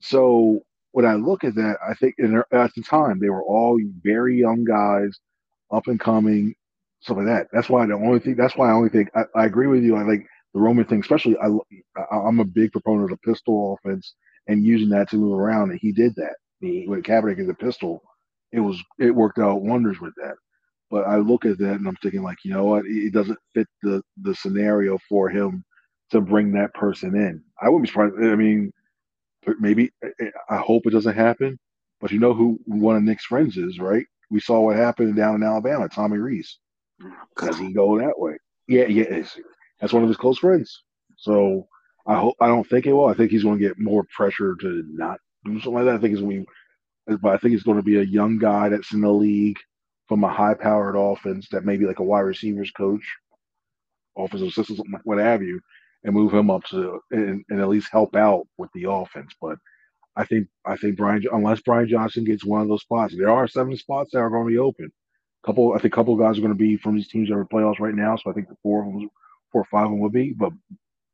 So 0.02 0.62
when 0.92 1.06
I 1.06 1.16
look 1.16 1.44
at 1.44 1.56
that, 1.56 1.78
I 1.88 1.96
think 1.96 2.16
in, 2.20 2.42
at 2.52 2.74
the 2.76 2.84
time 2.84 3.20
they 3.20 3.30
were 3.30 3.44
all 3.44 3.80
very 4.04 4.40
young 4.40 4.64
guys, 4.64 5.18
up 5.72 5.88
and 5.88 6.00
coming, 6.00 6.54
stuff 7.02 7.18
like 7.18 7.26
that. 7.26 7.48
That's 7.52 7.70
why 7.70 7.88
the 7.88 7.94
only 7.94 8.20
thing. 8.20 8.36
That's 8.36 8.56
why 8.56 8.70
I 8.70 8.74
only 8.74 8.90
think 8.90 9.10
I, 9.16 9.24
I 9.36 9.46
agree 9.46 9.68
with 9.68 9.84
you. 9.84 9.96
I 9.96 10.04
like 10.04 10.26
the 10.54 10.60
Roman 10.60 10.86
thing, 10.86 11.00
especially. 11.00 11.38
I 11.38 11.48
I'm 12.12 12.40
a 12.40 12.46
big 12.46 12.72
proponent 12.72 13.12
of 13.12 13.20
the 13.20 13.32
pistol 13.32 13.80
offense 13.84 14.14
and 14.48 14.64
using 14.64 14.90
that 14.90 15.10
to 15.10 15.18
move 15.18 15.40
around, 15.40 15.72
and 15.72 15.80
he 15.80 15.92
did 15.92 16.16
that. 16.16 16.36
With 16.62 17.04
Kaepernick 17.04 17.40
as 17.40 17.50
a 17.50 17.54
pistol, 17.54 18.02
it 18.52 18.60
was 18.60 18.82
it 19.00 19.12
worked 19.12 19.40
out 19.40 19.62
wonders 19.64 20.00
with 20.02 20.14
that. 20.18 20.36
But 20.92 21.08
I 21.08 21.18
look 21.18 21.46
at 21.46 21.58
that 21.60 21.76
and 21.76 21.88
I'm 21.88 21.98
thinking 21.98 22.24
like, 22.24 22.40
you 22.44 22.54
know 22.54 22.66
what? 22.66 22.86
It 22.86 23.14
doesn't 23.14 23.40
fit 23.54 23.68
the 23.84 24.02
the 24.22 24.36
scenario 24.36 24.98
for 25.10 25.30
him 25.30 25.64
to 26.12 26.22
bring 26.22 26.52
that 26.54 26.74
person 26.74 27.16
in. 27.16 27.44
I 27.62 27.70
wouldn't 27.70 27.84
be 27.86 27.90
surprised. 27.90 28.16
I 28.18 28.36
mean, 28.36 28.72
maybe 29.60 29.92
I 30.50 30.58
hope 30.58 30.86
it 30.88 30.92
doesn't 30.92 31.16
happen. 31.16 31.60
But 32.02 32.12
you 32.12 32.20
know 32.20 32.34
who 32.34 32.60
one 32.66 32.96
of 32.98 33.04
Nick's 33.04 33.26
friends 33.26 33.58
is, 33.58 33.80
right? 33.80 34.06
We 34.32 34.40
saw 34.40 34.62
what 34.62 34.78
happened 34.78 35.16
down 35.16 35.36
in 35.36 35.44
Alabama, 35.44 35.90
Tommy 35.90 36.18
Rees, 36.18 36.60
Does 37.38 37.58
he 37.58 37.74
go 37.74 37.98
that 38.00 38.20
way? 38.20 38.38
Yeah, 38.68 38.86
yeah. 38.86 39.24
That's 39.82 39.94
one 39.94 40.04
of 40.04 40.10
his 40.10 40.18
close 40.18 40.40
friends. 40.40 40.84
So 41.18 41.68
I 42.08 42.20
hope 42.20 42.36
I 42.42 42.48
don't 42.48 42.68
think 42.70 42.86
it 42.86 42.94
will. 42.94 43.08
I 43.08 43.14
think 43.14 43.32
he's 43.32 43.44
going 43.44 43.60
to 43.60 43.68
get 43.68 43.80
more 43.80 44.06
pressure 44.16 44.56
to 44.62 44.84
not 44.88 45.20
do 45.46 45.60
something 45.60 45.74
like 45.74 45.86
that. 45.86 45.96
I 45.96 45.98
think 46.00 46.14
it's 46.14 46.22
going 46.22 46.46
to 46.46 46.46
be, 47.08 47.18
but 47.22 47.34
I 47.34 47.38
think 47.38 47.54
it's 47.54 47.64
going 47.64 47.78
to 47.78 47.84
be 47.84 47.98
a 47.98 48.04
young 48.04 48.38
guy 48.38 48.70
that's 48.70 48.94
in 48.94 49.02
the 49.02 49.12
league 49.12 49.58
from 50.08 50.24
a 50.24 50.34
high-powered 50.34 50.96
offense 50.96 51.48
that 51.52 51.66
maybe 51.66 51.86
like 51.86 52.00
a 52.00 52.04
wide 52.04 52.22
receivers 52.22 52.72
coach, 52.72 53.04
offensive 54.18 54.48
assistant, 54.48 54.88
what 55.04 55.20
have 55.20 55.42
you, 55.44 55.62
and 56.04 56.14
move 56.14 56.34
him 56.34 56.50
up 56.50 56.64
to 56.66 57.00
and, 57.12 57.44
and 57.50 57.62
at 57.62 57.70
least 57.70 57.92
help 57.92 58.16
out 58.16 58.48
with 58.58 58.70
the 58.74 58.90
offense. 58.90 59.34
But 59.42 59.58
I 60.16 60.26
think 60.26 60.48
I 60.66 60.76
think 60.76 60.98
Brian 60.98 61.24
unless 61.32 61.62
Brian 61.62 61.88
Johnson 61.88 62.24
gets 62.26 62.44
one 62.44 62.62
of 62.62 62.68
those 62.68 62.82
spots, 62.82 63.16
there 63.16 63.30
are 63.30 63.48
seven 63.48 63.78
spots 63.78 64.12
that 64.12 64.20
are 64.20 64.30
going 64.30 64.46
to 64.46 64.52
be 64.52 64.58
open. 64.58 64.92
Couple, 65.46 65.72
I 65.74 65.80
think, 65.80 65.94
a 65.94 65.96
couple 65.96 66.14
of 66.14 66.20
guys 66.20 66.38
are 66.38 66.42
going 66.42 66.54
to 66.54 66.58
be 66.58 66.76
from 66.76 66.96
these 66.96 67.08
teams 67.08 67.30
that 67.30 67.36
are 67.36 67.46
playoffs 67.46 67.80
right 67.80 67.96
now. 67.96 68.18
So 68.18 68.30
I 68.30 68.34
think 68.34 68.50
the 68.50 68.58
four 68.62 68.86
of 68.86 68.92
them, 68.92 69.10
four 69.52 69.62
or 69.62 69.68
five 69.72 69.86
of 69.86 69.92
them 69.92 70.00
will 70.00 70.10
be. 70.10 70.34
But 70.34 70.52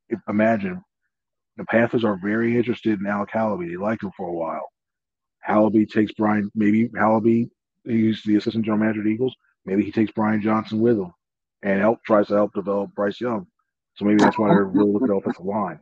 if, 0.09 0.19
imagine 0.27 0.83
the 1.57 1.65
Panthers 1.65 2.03
are 2.03 2.17
very 2.21 2.57
interested 2.57 2.99
in 2.99 3.07
Alec 3.07 3.29
Halaby. 3.31 3.69
They 3.69 3.77
liked 3.77 4.03
him 4.03 4.11
for 4.15 4.27
a 4.27 4.33
while. 4.33 4.69
Halaby 5.47 5.89
takes 5.89 6.11
Brian. 6.13 6.51
Maybe 6.55 6.89
Halaby, 6.89 7.49
he's 7.83 8.21
the 8.23 8.35
assistant 8.35 8.65
general 8.65 8.83
manager 8.83 9.03
the 9.03 9.09
Eagles. 9.09 9.35
Maybe 9.65 9.83
he 9.83 9.91
takes 9.91 10.11
Brian 10.11 10.41
Johnson 10.41 10.79
with 10.79 10.97
him 10.97 11.11
and 11.63 11.79
help 11.79 12.03
tries 12.03 12.27
to 12.27 12.35
help 12.35 12.53
develop 12.53 12.93
Bryce 12.95 13.19
Young. 13.19 13.47
So 13.95 14.05
maybe 14.05 14.17
that's 14.17 14.37
why 14.37 14.49
they're 14.49 14.65
really 14.65 14.91
looking 14.91 15.09
at 15.09 15.15
offensive 15.15 15.45
line. 15.45 15.79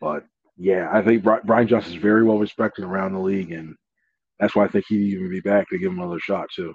But 0.00 0.24
yeah, 0.56 0.88
I 0.92 1.02
think 1.02 1.24
Brian 1.44 1.66
Johnson 1.66 1.94
is 1.94 2.00
very 2.00 2.24
well 2.24 2.38
respected 2.38 2.84
around 2.84 3.12
the 3.12 3.20
league, 3.20 3.50
and 3.50 3.74
that's 4.38 4.54
why 4.54 4.64
I 4.64 4.68
think 4.68 4.84
he'd 4.88 5.14
even 5.14 5.30
be 5.30 5.40
back 5.40 5.68
to 5.68 5.78
give 5.78 5.90
him 5.90 5.98
another 5.98 6.20
shot 6.20 6.48
too. 6.54 6.72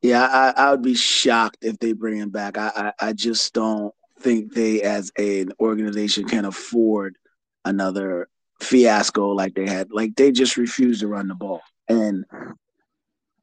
Yeah, 0.00 0.26
I, 0.26 0.54
I 0.56 0.70
would 0.70 0.82
be 0.82 0.94
shocked 0.94 1.58
if 1.62 1.78
they 1.78 1.92
bring 1.92 2.18
him 2.18 2.30
back. 2.30 2.58
I, 2.58 2.92
I, 3.00 3.08
I 3.08 3.12
just 3.12 3.52
don't 3.52 3.94
think 4.18 4.52
they, 4.52 4.82
as 4.82 5.12
an 5.16 5.52
organization, 5.60 6.26
can 6.26 6.44
afford 6.44 7.16
another 7.64 8.28
fiasco 8.60 9.28
like 9.28 9.54
they 9.54 9.68
had. 9.68 9.90
Like 9.90 10.16
they 10.16 10.32
just 10.32 10.56
refused 10.56 11.00
to 11.00 11.08
run 11.08 11.28
the 11.28 11.34
ball, 11.34 11.62
and 11.88 12.24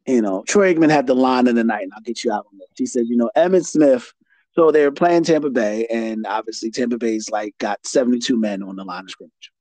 you 0.05 0.21
know, 0.21 0.43
Troy 0.47 0.73
Aikman 0.73 0.89
had 0.89 1.07
the 1.07 1.15
line 1.15 1.47
of 1.47 1.55
the 1.55 1.63
night, 1.63 1.83
and 1.83 1.91
I'll 1.95 2.01
get 2.01 2.23
you 2.23 2.31
out 2.31 2.45
on 2.51 2.57
this. 2.57 2.69
He 2.75 2.85
said, 2.85 3.05
you 3.07 3.17
know, 3.17 3.29
Emmitt 3.35 3.65
Smith 3.65 4.11
so 4.59 4.71
they 4.71 4.83
were 4.83 4.91
playing 4.91 5.23
Tampa 5.23 5.49
Bay, 5.49 5.85
and 5.89 6.25
obviously 6.25 6.71
Tampa 6.71 6.97
Bay's 6.97 7.29
like 7.29 7.57
got 7.59 7.85
72 7.85 8.35
men 8.35 8.63
on 8.63 8.75
the 8.75 8.83
line 8.83 9.03
of 9.03 9.09
scrimmage. 9.09 9.51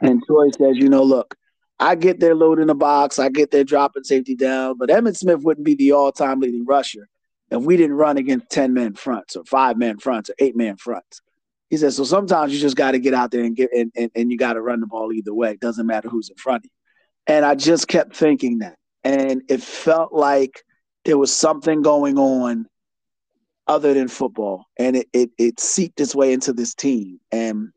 And 0.00 0.22
Troy 0.24 0.50
says, 0.50 0.76
you 0.76 0.88
know, 0.88 1.02
look, 1.02 1.36
I 1.78 1.94
get 1.94 2.20
their 2.20 2.34
load 2.34 2.58
in 2.58 2.68
the 2.68 2.74
box, 2.74 3.18
I 3.18 3.28
get 3.28 3.50
their 3.50 3.64
dropping 3.64 4.04
safety 4.04 4.34
down, 4.34 4.78
but 4.78 4.88
Emmitt 4.88 5.16
Smith 5.16 5.40
wouldn't 5.42 5.66
be 5.66 5.74
the 5.74 5.92
all-time 5.92 6.40
leading 6.40 6.64
rusher 6.64 7.08
if 7.50 7.62
we 7.62 7.76
didn't 7.76 7.96
run 7.96 8.16
against 8.16 8.48
10 8.50 8.72
men 8.72 8.94
fronts 8.94 9.36
or 9.36 9.44
five 9.44 9.76
men 9.76 9.98
fronts 9.98 10.30
or 10.30 10.34
eight 10.38 10.56
man 10.56 10.76
fronts. 10.76 11.20
He 11.74 11.78
says, 11.78 11.96
so 11.96 12.04
sometimes 12.04 12.54
you 12.54 12.60
just 12.60 12.76
got 12.76 12.92
to 12.92 13.00
get 13.00 13.14
out 13.14 13.32
there 13.32 13.42
and 13.42 13.56
get 13.56 13.68
and, 13.72 13.90
and, 13.96 14.08
and 14.14 14.30
you 14.30 14.38
got 14.38 14.52
to 14.52 14.60
run 14.60 14.78
the 14.78 14.86
ball 14.86 15.12
either 15.12 15.34
way. 15.34 15.50
It 15.50 15.58
doesn't 15.58 15.88
matter 15.88 16.08
who's 16.08 16.30
in 16.30 16.36
front 16.36 16.60
of 16.60 16.66
you. 16.66 16.70
And 17.26 17.44
I 17.44 17.56
just 17.56 17.88
kept 17.88 18.14
thinking 18.14 18.58
that. 18.58 18.76
And 19.02 19.42
it 19.48 19.60
felt 19.60 20.12
like 20.12 20.62
there 21.04 21.18
was 21.18 21.34
something 21.34 21.82
going 21.82 22.16
on 22.16 22.68
other 23.66 23.92
than 23.92 24.06
football, 24.06 24.66
and 24.78 24.94
it 24.94 25.08
it, 25.12 25.30
it 25.36 25.58
seeped 25.58 26.00
its 26.00 26.14
way 26.14 26.32
into 26.32 26.52
this 26.52 26.76
team, 26.76 27.18
and 27.32 27.70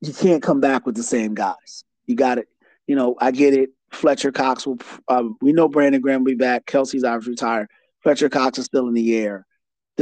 you 0.00 0.14
can't 0.14 0.42
come 0.42 0.60
back 0.60 0.86
with 0.86 0.96
the 0.96 1.02
same 1.02 1.34
guys. 1.34 1.84
You 2.06 2.16
got 2.16 2.38
it. 2.38 2.48
You 2.86 2.96
know, 2.96 3.16
I 3.20 3.32
get 3.32 3.52
it. 3.52 3.68
Fletcher 3.90 4.32
Cox 4.32 4.66
will. 4.66 4.78
Um, 5.08 5.36
we 5.42 5.52
know 5.52 5.68
Brandon 5.68 6.00
Graham 6.00 6.24
will 6.24 6.32
be 6.32 6.36
back. 6.36 6.64
Kelce's 6.64 7.04
obviously 7.04 7.32
retired. 7.32 7.68
Fletcher 8.02 8.30
Cox 8.30 8.56
is 8.56 8.64
still 8.64 8.88
in 8.88 8.94
the 8.94 9.14
air. 9.14 9.46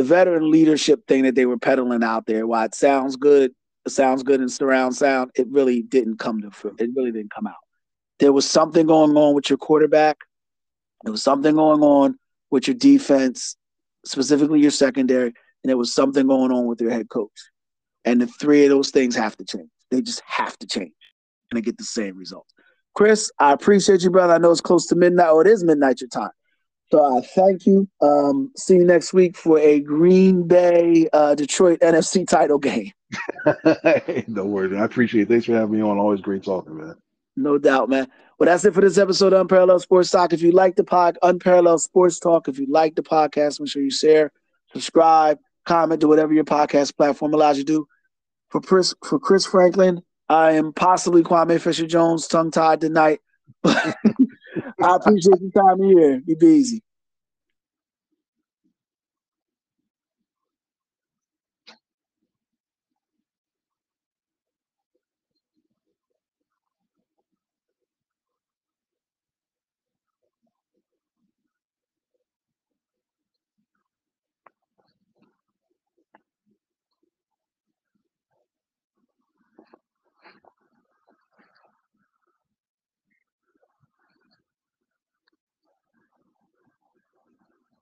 The 0.00 0.06
veteran 0.06 0.50
leadership 0.50 1.06
thing 1.06 1.24
that 1.24 1.34
they 1.34 1.44
were 1.44 1.58
peddling 1.58 2.02
out 2.02 2.24
there, 2.24 2.46
while 2.46 2.64
it 2.64 2.74
sounds 2.74 3.16
good, 3.16 3.52
it 3.84 3.90
sounds 3.90 4.22
good 4.22 4.40
in 4.40 4.48
surround 4.48 4.96
sound, 4.96 5.30
it 5.34 5.46
really 5.50 5.82
didn't 5.82 6.16
come 6.16 6.40
to. 6.40 6.48
It 6.78 6.88
really 6.96 7.12
didn't 7.12 7.34
come 7.34 7.46
out. 7.46 7.60
There 8.18 8.32
was 8.32 8.48
something 8.48 8.86
going 8.86 9.14
on 9.14 9.34
with 9.34 9.50
your 9.50 9.58
quarterback. 9.58 10.16
There 11.04 11.12
was 11.12 11.22
something 11.22 11.54
going 11.54 11.82
on 11.82 12.18
with 12.50 12.66
your 12.66 12.76
defense 12.76 13.58
specifically 14.06 14.62
your 14.62 14.70
secondary, 14.70 15.26
and 15.26 15.68
there 15.68 15.76
was 15.76 15.92
something 15.92 16.26
going 16.26 16.50
on 16.50 16.64
with 16.64 16.80
your 16.80 16.92
head 16.92 17.10
coach. 17.10 17.28
And 18.06 18.22
the 18.22 18.26
three 18.26 18.64
of 18.64 18.70
those 18.70 18.88
things 18.88 19.14
have 19.16 19.36
to 19.36 19.44
change. 19.44 19.68
They 19.90 20.00
just 20.00 20.22
have 20.24 20.56
to 20.60 20.66
change 20.66 20.94
and 21.50 21.56
to 21.56 21.60
get 21.60 21.76
the 21.76 21.84
same 21.84 22.16
results. 22.16 22.54
Chris, 22.94 23.30
I 23.38 23.52
appreciate 23.52 24.00
you, 24.00 24.08
brother. 24.08 24.32
I 24.32 24.38
know 24.38 24.50
it's 24.50 24.62
close 24.62 24.86
to 24.86 24.96
midnight, 24.96 25.28
or 25.28 25.42
it 25.42 25.46
is 25.46 25.62
midnight 25.62 26.00
your 26.00 26.08
time. 26.08 26.30
So 26.90 27.04
I 27.04 27.18
uh, 27.18 27.22
thank 27.22 27.66
you. 27.66 27.88
Um, 28.00 28.50
see 28.56 28.74
you 28.74 28.84
next 28.84 29.12
week 29.12 29.36
for 29.36 29.58
a 29.58 29.80
Green 29.80 30.46
Bay 30.46 31.08
uh, 31.12 31.34
Detroit 31.36 31.80
NFC 31.80 32.26
title 32.26 32.58
game. 32.58 32.92
no 34.26 34.44
worries. 34.44 34.72
I 34.72 34.84
appreciate 34.84 35.22
it. 35.22 35.28
Thanks 35.28 35.46
for 35.46 35.52
having 35.52 35.76
me 35.76 35.82
on. 35.82 35.98
Always 35.98 36.20
great 36.20 36.42
talking, 36.42 36.76
man. 36.76 36.96
No 37.36 37.58
doubt, 37.58 37.88
man. 37.88 38.08
Well, 38.38 38.48
that's 38.48 38.64
it 38.64 38.74
for 38.74 38.80
this 38.80 38.98
episode 38.98 39.32
of 39.32 39.40
Unparalleled 39.42 39.82
Sports 39.82 40.10
Talk. 40.10 40.32
If 40.32 40.42
you 40.42 40.50
like 40.50 40.74
the 40.74 40.84
pod, 40.84 41.16
Unparalleled 41.22 41.80
Sports 41.80 42.18
Talk, 42.18 42.48
if 42.48 42.58
you 42.58 42.66
like 42.68 42.96
the 42.96 43.02
podcast, 43.02 43.60
make 43.60 43.68
sure 43.68 43.82
you 43.82 43.90
share, 43.90 44.32
subscribe, 44.72 45.38
comment, 45.66 46.00
do 46.00 46.08
whatever 46.08 46.32
your 46.32 46.44
podcast 46.44 46.96
platform 46.96 47.34
allows 47.34 47.58
you 47.58 47.64
to 47.64 47.72
do. 47.72 47.86
For 48.48 48.60
Chris, 48.60 48.94
for 49.04 49.20
Chris 49.20 49.46
Franklin, 49.46 50.02
I 50.28 50.52
am 50.52 50.72
possibly 50.72 51.22
Kwame 51.22 51.60
Fisher 51.60 51.86
Jones, 51.86 52.26
tongue 52.26 52.50
tied 52.50 52.80
tonight. 52.80 53.20
I 54.82 54.96
appreciate 54.96 55.40
your 55.40 55.50
time 55.64 55.82
here. 55.82 56.22
You 56.26 56.36
be. 56.36 56.82